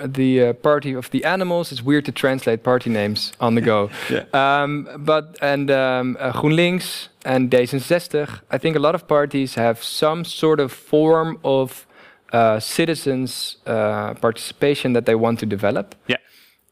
the 0.05 0.41
uh, 0.41 0.53
Party 0.53 0.93
of 0.93 1.09
the 1.11 1.23
Animals. 1.25 1.71
It's 1.71 1.81
weird 1.81 2.05
to 2.05 2.11
translate 2.11 2.63
party 2.63 2.89
names 2.89 3.31
on 3.39 3.55
the 3.55 3.61
go. 3.61 3.89
Yeah. 4.09 4.25
Um, 4.33 4.87
but 4.97 5.37
and 5.41 5.71
um, 5.71 6.17
uh, 6.19 6.33
GroenLinks 6.33 7.07
and 7.25 7.49
D66. 7.49 8.41
I 8.49 8.57
think 8.57 8.75
a 8.75 8.79
lot 8.79 8.95
of 8.95 9.07
parties 9.07 9.55
have 9.55 9.83
some 9.83 10.25
sort 10.25 10.59
of 10.59 10.71
form 10.71 11.37
of 11.43 11.87
uh, 12.33 12.59
citizens 12.59 13.57
uh, 13.65 14.13
participation 14.15 14.93
that 14.93 15.05
they 15.05 15.15
want 15.15 15.39
to 15.39 15.45
develop. 15.45 15.95
Yeah. 16.07 16.17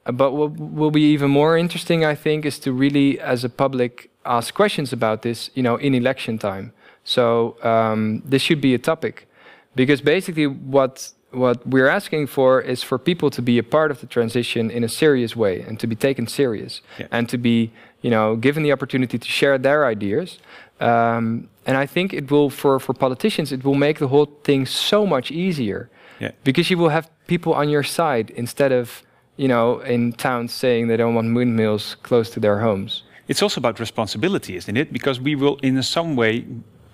But 0.06 0.32
what 0.32 0.58
will 0.58 0.92
be 0.92 1.14
even 1.14 1.30
more 1.30 1.58
interesting, 1.58 2.04
I 2.04 2.16
think, 2.16 2.46
is 2.46 2.60
to 2.60 2.72
really, 2.72 3.20
as 3.20 3.44
a 3.44 3.50
public, 3.50 4.10
ask 4.26 4.54
questions 4.54 4.94
about 4.94 5.22
this, 5.22 5.50
you 5.54 5.64
know, 5.64 5.76
in 5.76 5.94
election 5.94 6.38
time. 6.38 6.72
So 7.04 7.58
um, 7.64 8.22
this 8.26 8.42
should 8.42 8.62
be 8.62 8.74
a 8.74 8.78
topic, 8.78 9.28
because 9.76 10.02
basically, 10.02 10.48
what 10.48 11.12
what 11.32 11.66
we're 11.68 11.88
asking 11.88 12.28
for 12.28 12.62
is 12.62 12.84
for 12.84 12.98
people 12.98 13.30
to 13.30 13.42
be 13.42 13.58
a 13.60 13.64
part 13.64 13.92
of 13.92 14.00
the 14.02 14.08
transition 14.08 14.72
in 14.72 14.84
a 14.84 14.90
serious 14.90 15.36
way 15.36 15.62
and 15.62 15.80
to 15.80 15.88
be 15.88 15.96
taken 15.96 16.28
serious 16.28 16.82
Yeah. 17.00 17.08
and 17.12 17.30
to 17.30 17.38
be, 17.38 17.72
you 18.02 18.10
know, 18.10 18.36
given 18.36 18.64
the 18.64 18.72
opportunity 18.72 19.18
to 19.20 19.28
share 19.28 19.58
their 19.58 19.86
ideas. 19.86 20.40
Um, 20.80 21.50
and 21.68 21.78
I 21.78 21.86
think 21.86 22.14
it 22.14 22.32
will, 22.32 22.50
for 22.50 22.80
for 22.80 22.94
politicians, 22.94 23.52
it 23.52 23.64
will 23.64 23.76
make 23.78 24.00
the 24.00 24.08
whole 24.08 24.28
thing 24.44 24.66
so 24.66 25.06
much 25.06 25.30
easier 25.32 25.90
Yeah. 26.20 26.32
because 26.44 26.70
you 26.74 26.78
will 26.82 26.90
have 26.90 27.06
people 27.28 27.54
on 27.54 27.70
your 27.70 27.84
side 27.84 28.32
instead 28.36 28.72
of 28.72 29.04
you 29.38 29.48
know 29.48 29.80
in 29.86 30.14
towns 30.14 30.52
saying 30.54 30.88
they 30.88 30.98
don't 30.98 31.16
want 31.16 31.36
windmills 31.36 31.96
close 32.04 32.30
to 32.34 32.40
their 32.40 32.60
homes 32.60 33.04
It's 33.32 33.44
also 33.44 33.60
about 33.62 33.80
responsibility, 33.80 34.56
isn't 34.56 34.78
it? 34.78 34.92
Because 34.92 35.22
we 35.24 35.36
will, 35.36 35.58
in 35.62 35.84
some 35.84 36.16
way, 36.16 36.46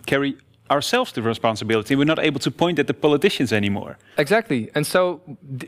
carry 0.05 0.35
ourselves 0.71 1.11
the 1.11 1.21
responsibility. 1.21 1.95
We're 1.95 2.05
not 2.15 2.19
able 2.19 2.39
to 2.39 2.51
point 2.51 2.79
at 2.79 2.87
the 2.87 2.93
politicians 2.93 3.51
anymore. 3.53 3.97
exactly 4.17 4.69
and 4.75 4.85
so 4.87 5.21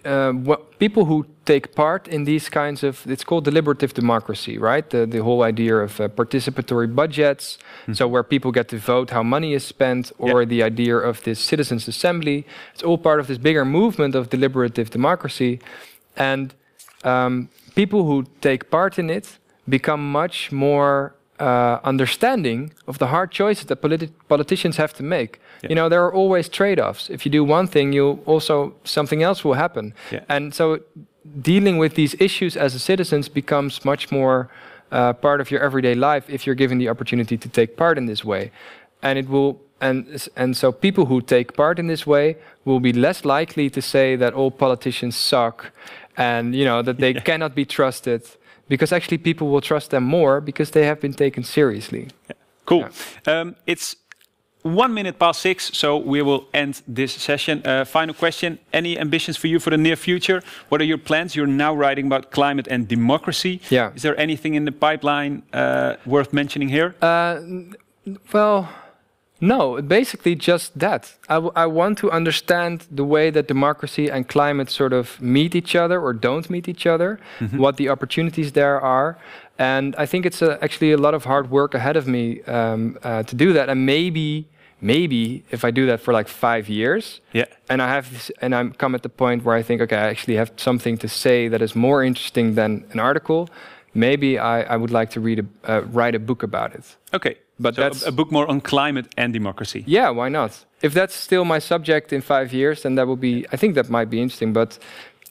uh, 0.05 0.31
what 0.49 0.59
people 0.79 1.03
who 1.05 1.25
take 1.45 1.65
part 1.75 2.07
in 2.07 2.25
these 2.25 2.49
kinds 2.49 2.83
of 2.83 3.05
it's 3.13 3.23
called 3.23 3.43
deliberative 3.45 3.93
democracy 3.93 4.57
right 4.57 4.89
the, 4.89 5.05
the 5.05 5.21
whole 5.27 5.43
idea 5.43 5.75
of 5.87 5.99
uh, 5.99 6.07
participatory 6.21 6.87
budgets 7.01 7.57
so 7.93 8.07
where 8.07 8.23
people 8.23 8.51
get 8.51 8.67
to 8.69 8.77
vote 8.77 9.11
how 9.11 9.23
money 9.23 9.53
is 9.53 9.63
spent 9.63 10.11
or 10.17 10.41
Yeah. 10.41 10.47
the 10.53 10.63
idea 10.63 10.95
of 11.09 11.15
this 11.23 11.39
citizens 11.39 11.87
assembly 11.87 12.45
it's 12.73 12.83
all 12.87 12.97
part 12.97 13.19
of 13.19 13.27
this 13.27 13.37
bigger 13.37 13.65
movement 13.65 14.15
of 14.15 14.23
deliberative 14.29 14.89
democracy 14.89 15.59
and 16.31 16.53
um, 17.03 17.33
people 17.75 18.01
who 18.09 18.23
take 18.41 18.61
part 18.69 18.97
in 18.99 19.09
it 19.09 19.37
become 19.69 20.01
much 20.11 20.51
more 20.51 21.13
uh, 21.39 21.79
understanding 21.83 22.73
of 22.87 22.97
the 22.97 23.07
hard 23.07 23.31
choices 23.31 23.65
that 23.65 23.81
politi- 23.81 24.11
politicians 24.27 24.77
have 24.77 24.93
to 24.93 25.03
make. 25.03 25.39
Yeah. 25.61 25.69
You 25.69 25.75
know, 25.75 25.89
there 25.89 26.03
are 26.03 26.13
always 26.13 26.49
trade-offs. 26.49 27.09
If 27.09 27.25
you 27.25 27.31
do 27.31 27.43
one 27.43 27.67
thing, 27.67 27.93
you 27.93 28.19
also 28.25 28.73
something 28.83 29.23
else 29.23 29.43
will 29.43 29.53
happen. 29.55 29.93
Yeah. 30.11 30.23
And 30.29 30.53
so, 30.53 30.79
dealing 31.41 31.77
with 31.77 31.95
these 31.95 32.15
issues 32.19 32.55
as 32.55 32.73
a 32.73 32.79
citizens 32.79 33.29
becomes 33.29 33.83
much 33.83 34.11
more 34.11 34.49
uh, 34.91 35.13
part 35.13 35.41
of 35.41 35.51
your 35.51 35.61
everyday 35.61 35.93
life 35.93 36.29
if 36.29 36.45
you're 36.45 36.55
given 36.55 36.77
the 36.77 36.89
opportunity 36.89 37.37
to 37.37 37.49
take 37.49 37.75
part 37.75 37.97
in 37.97 38.05
this 38.05 38.23
way. 38.23 38.51
And 39.01 39.19
it 39.19 39.29
will. 39.29 39.61
And, 39.79 40.27
and 40.35 40.57
so 40.57 40.71
people 40.71 41.05
who 41.05 41.21
take 41.21 41.55
part 41.55 41.77
in 41.77 41.85
this 41.85 42.07
way 42.07 42.37
will 42.65 42.79
be 42.79 42.91
less 42.91 43.23
likely 43.23 43.69
to 43.69 43.79
say 43.79 44.15
that 44.15 44.33
all 44.33 44.49
politicians 44.49 45.15
suck 45.15 45.71
and 46.17 46.55
you 46.55 46.65
know 46.65 46.81
that 46.81 46.97
they 46.97 47.13
cannot 47.13 47.55
be 47.55 47.65
trusted 47.65 48.23
because 48.67 48.91
actually 48.91 49.17
people 49.17 49.47
will 49.49 49.61
trust 49.61 49.91
them 49.91 50.03
more 50.03 50.41
because 50.41 50.71
they 50.71 50.85
have 50.85 50.99
been 50.99 51.13
taken 51.13 51.43
seriously. 51.43 52.09
Cool. 52.65 52.89
Um, 53.25 53.55
it's 53.65 53.95
one 54.63 54.93
minute 54.93 55.17
past 55.17 55.41
six, 55.41 55.71
so 55.77 55.97
we 55.97 56.21
will 56.21 56.47
end 56.53 56.81
this 56.87 57.13
session. 57.13 57.61
Uh, 57.65 57.85
final 57.85 58.13
question 58.13 58.59
Any 58.73 58.99
ambitions 58.99 59.37
for 59.37 59.47
you 59.47 59.59
for 59.59 59.69
the 59.69 59.77
near 59.77 59.95
future? 59.95 60.41
What 60.69 60.81
are 60.81 60.83
your 60.83 60.97
plans? 60.97 61.35
You're 61.35 61.47
now 61.47 61.73
writing 61.73 62.07
about 62.07 62.31
climate 62.31 62.67
and 62.69 62.87
democracy. 62.87 63.61
Yeah. 63.69 63.91
Is 63.95 64.01
there 64.01 64.19
anything 64.19 64.55
in 64.55 64.65
the 64.65 64.71
pipeline 64.71 65.43
uh, 65.53 65.95
worth 66.05 66.33
mentioning 66.33 66.69
here? 66.69 66.95
Uh, 67.01 67.39
well, 68.33 68.69
no, 69.39 69.81
basically 69.81 70.35
just 70.35 70.77
that. 70.79 71.13
I, 71.29 71.35
w- 71.35 71.51
I 71.55 71.65
want 71.67 71.97
to 71.99 72.11
understand 72.11 72.85
the 72.91 73.03
way 73.05 73.29
that 73.31 73.47
democracy 73.47 74.09
and 74.09 74.27
climate 74.27 74.69
sort 74.69 74.93
of 74.93 75.21
meet 75.21 75.55
each 75.55 75.75
other 75.75 75.99
or 76.01 76.13
don't 76.13 76.49
meet 76.49 76.67
each 76.67 76.85
other, 76.87 77.19
what 77.51 77.77
the 77.77 77.89
opportunities 77.89 78.51
there 78.53 78.79
are. 78.81 79.17
And 79.59 79.95
I 79.97 80.05
think 80.05 80.25
it's 80.25 80.41
uh 80.41 80.57
actually 80.61 80.91
a 80.91 80.97
lot 80.97 81.13
of 81.13 81.25
hard 81.25 81.49
work 81.49 81.73
ahead 81.73 81.97
of 81.97 82.05
me 82.07 82.41
um, 82.43 82.97
uh, 83.03 83.23
to 83.23 83.35
do 83.35 83.53
that. 83.53 83.69
And 83.69 83.85
maybe, 83.85 84.45
maybe 84.81 85.43
if 85.51 85.63
I 85.63 85.71
do 85.71 85.85
that 85.87 85.99
for 86.01 86.13
like 86.13 86.27
five 86.27 86.69
years, 86.69 87.21
Yeah. 87.33 87.45
and 87.69 87.81
I 87.81 87.87
have 87.87 88.11
this, 88.11 88.31
and 88.41 88.53
I'm 88.53 88.71
come 88.73 88.95
at 88.95 89.01
the 89.01 89.09
point 89.09 89.43
where 89.43 89.55
I 89.59 89.63
think, 89.63 89.81
okay, 89.81 89.95
I 89.97 90.07
actually 90.09 90.37
have 90.37 90.51
something 90.57 90.97
to 90.99 91.07
say 91.07 91.47
that 91.49 91.61
is 91.61 91.75
more 91.75 92.03
interesting 92.03 92.55
than 92.55 92.85
an 92.93 92.99
article. 92.99 93.49
Maybe 93.93 94.37
I, 94.37 94.61
I 94.73 94.75
would 94.77 94.91
like 94.91 95.09
to 95.11 95.19
read 95.19 95.39
a, 95.39 95.45
uh, 95.71 95.81
write 95.93 96.15
a 96.15 96.19
book 96.19 96.43
about 96.43 96.73
it. 96.75 96.97
Okay. 97.13 97.35
But 97.59 97.75
So 97.75 97.81
a- 97.81 97.83
that's- 97.83 98.05
a, 98.07 98.11
book 98.11 98.29
more 98.31 98.49
on 98.49 98.61
climate 98.61 99.07
and 99.15 99.33
democracy. 99.33 99.83
Yeah, 99.85 100.15
why 100.15 100.29
not? 100.29 100.65
If 100.79 100.93
that's 100.93 101.15
still 101.21 101.43
my 101.43 101.59
subject 101.59 102.11
in 102.11 102.21
five 102.21 102.53
years, 102.55 102.81
then 102.81 102.95
that 102.95 103.05
will 103.07 103.17
be. 103.19 103.45
I 103.53 103.57
think 103.57 103.73
that 103.75 103.87
might 103.89 104.09
be 104.09 104.17
interesting. 104.17 104.53
But 104.53 104.77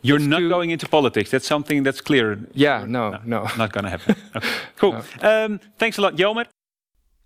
You're 0.00 0.18
it's 0.20 0.28
not 0.28 0.38
too- 0.40 0.48
going 0.48 0.70
into 0.70 0.88
politics. 0.88 1.28
That's 1.30 1.46
something 1.46 1.84
that's 1.84 2.02
clear. 2.02 2.38
Yeah, 2.52 2.84
no, 2.86 3.18
no. 3.24 3.44
Not 3.56 3.72
gonna 3.72 3.88
happen. 3.88 4.14
Okay. 4.36 4.48
Cool. 4.76 4.94
Um, 5.22 5.58
thanks 5.76 5.98
a 5.98 6.00
lot, 6.00 6.18
Jelmer. 6.18 6.46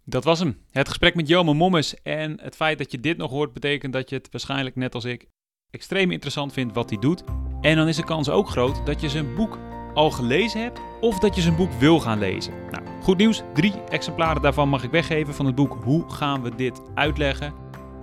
Dat 0.05 0.24
was 0.24 0.38
hem. 0.38 0.59
Het 0.70 0.88
gesprek 0.88 1.14
met 1.14 1.28
Jelmer 1.28 1.57
Mommes. 1.57 1.94
En 2.03 2.38
het 2.42 2.57
feit 2.57 2.78
dat 2.78 2.90
je 2.92 3.01
dit 3.01 3.16
nog 3.16 3.30
hoort, 3.30 3.53
betekent 3.53 3.92
dat 3.92 4.11
je 4.11 4.16
het 4.16 4.28
waarschijnlijk 4.30 4.76
net 4.76 4.94
als 4.94 5.05
ik 5.05 5.26
extreem 5.70 6.11
interessant 6.11 6.53
vindt 6.53 6.74
wat 6.74 6.90
hij 6.90 6.98
doet. 6.98 7.22
En 7.61 7.76
dan 7.76 7.88
is 7.88 7.96
de 7.96 8.05
kans 8.05 8.28
ook 8.28 8.48
groot 8.48 8.86
dat 8.86 9.01
je 9.01 9.09
zijn 9.09 9.34
boek 9.34 9.59
al 9.95 10.11
gelezen 10.11 10.62
hebt 10.62 10.80
of 11.01 11.18
dat 11.18 11.34
je 11.34 11.41
zijn 11.41 11.57
boek 11.57 11.72
wil 11.72 12.01
gaan 12.01 12.18
lezen. 12.18 12.53
Nou, 12.70 12.84
goed 13.03 13.16
nieuws. 13.16 13.43
Drie 13.55 13.74
exemplaren 13.88 14.43
daarvan 14.43 14.68
mag 14.68 14.82
ik 14.82 14.91
weggeven 14.91 15.34
van 15.34 15.47
het 15.47 15.55
boek 15.55 15.78
Hoe 15.82 16.05
gaan 16.09 16.43
we 16.43 16.55
dit 16.55 16.80
uitleggen? 16.95 17.53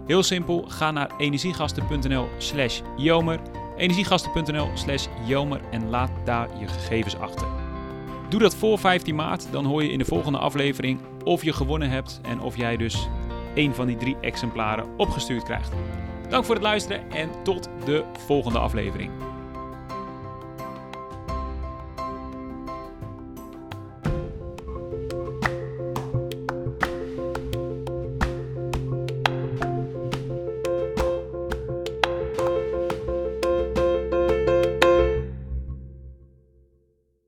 Heel 0.05 0.23
simpel, 0.23 0.65
ga 0.67 0.91
naar 0.91 1.11
energiegasten.nl 1.17 2.27
slash 2.38 2.81
jomer, 2.95 3.39
energiegasten.nl 3.77 4.69
slash 4.73 5.07
jomer 5.25 5.61
en 5.71 5.89
laat 5.89 6.11
daar 6.25 6.49
je 6.59 6.67
gegevens 6.67 7.17
achter. 7.17 7.47
Doe 8.29 8.39
dat 8.39 8.55
voor 8.55 8.79
15 8.79 9.15
maart, 9.15 9.47
dan 9.51 9.65
hoor 9.65 9.83
je 9.83 9.91
in 9.91 9.97
de 9.97 10.05
volgende 10.05 10.38
aflevering 10.38 10.99
of 11.23 11.43
je 11.43 11.53
gewonnen 11.53 11.89
hebt 11.89 12.19
en 12.23 12.41
of 12.41 12.57
jij 12.57 12.77
dus 12.77 13.07
één 13.53 13.75
van 13.75 13.88
die 13.88 13.97
drie 13.97 14.17
exemplaren 14.21 14.85
opgestuurd 14.97 15.43
krijgt. 15.43 15.71
Dank 16.29 16.45
voor 16.45 16.55
het 16.55 16.63
luisteren 16.63 17.11
en 17.11 17.29
tot 17.43 17.69
de 17.85 18.03
volgende 18.25 18.59
aflevering. 18.59 19.11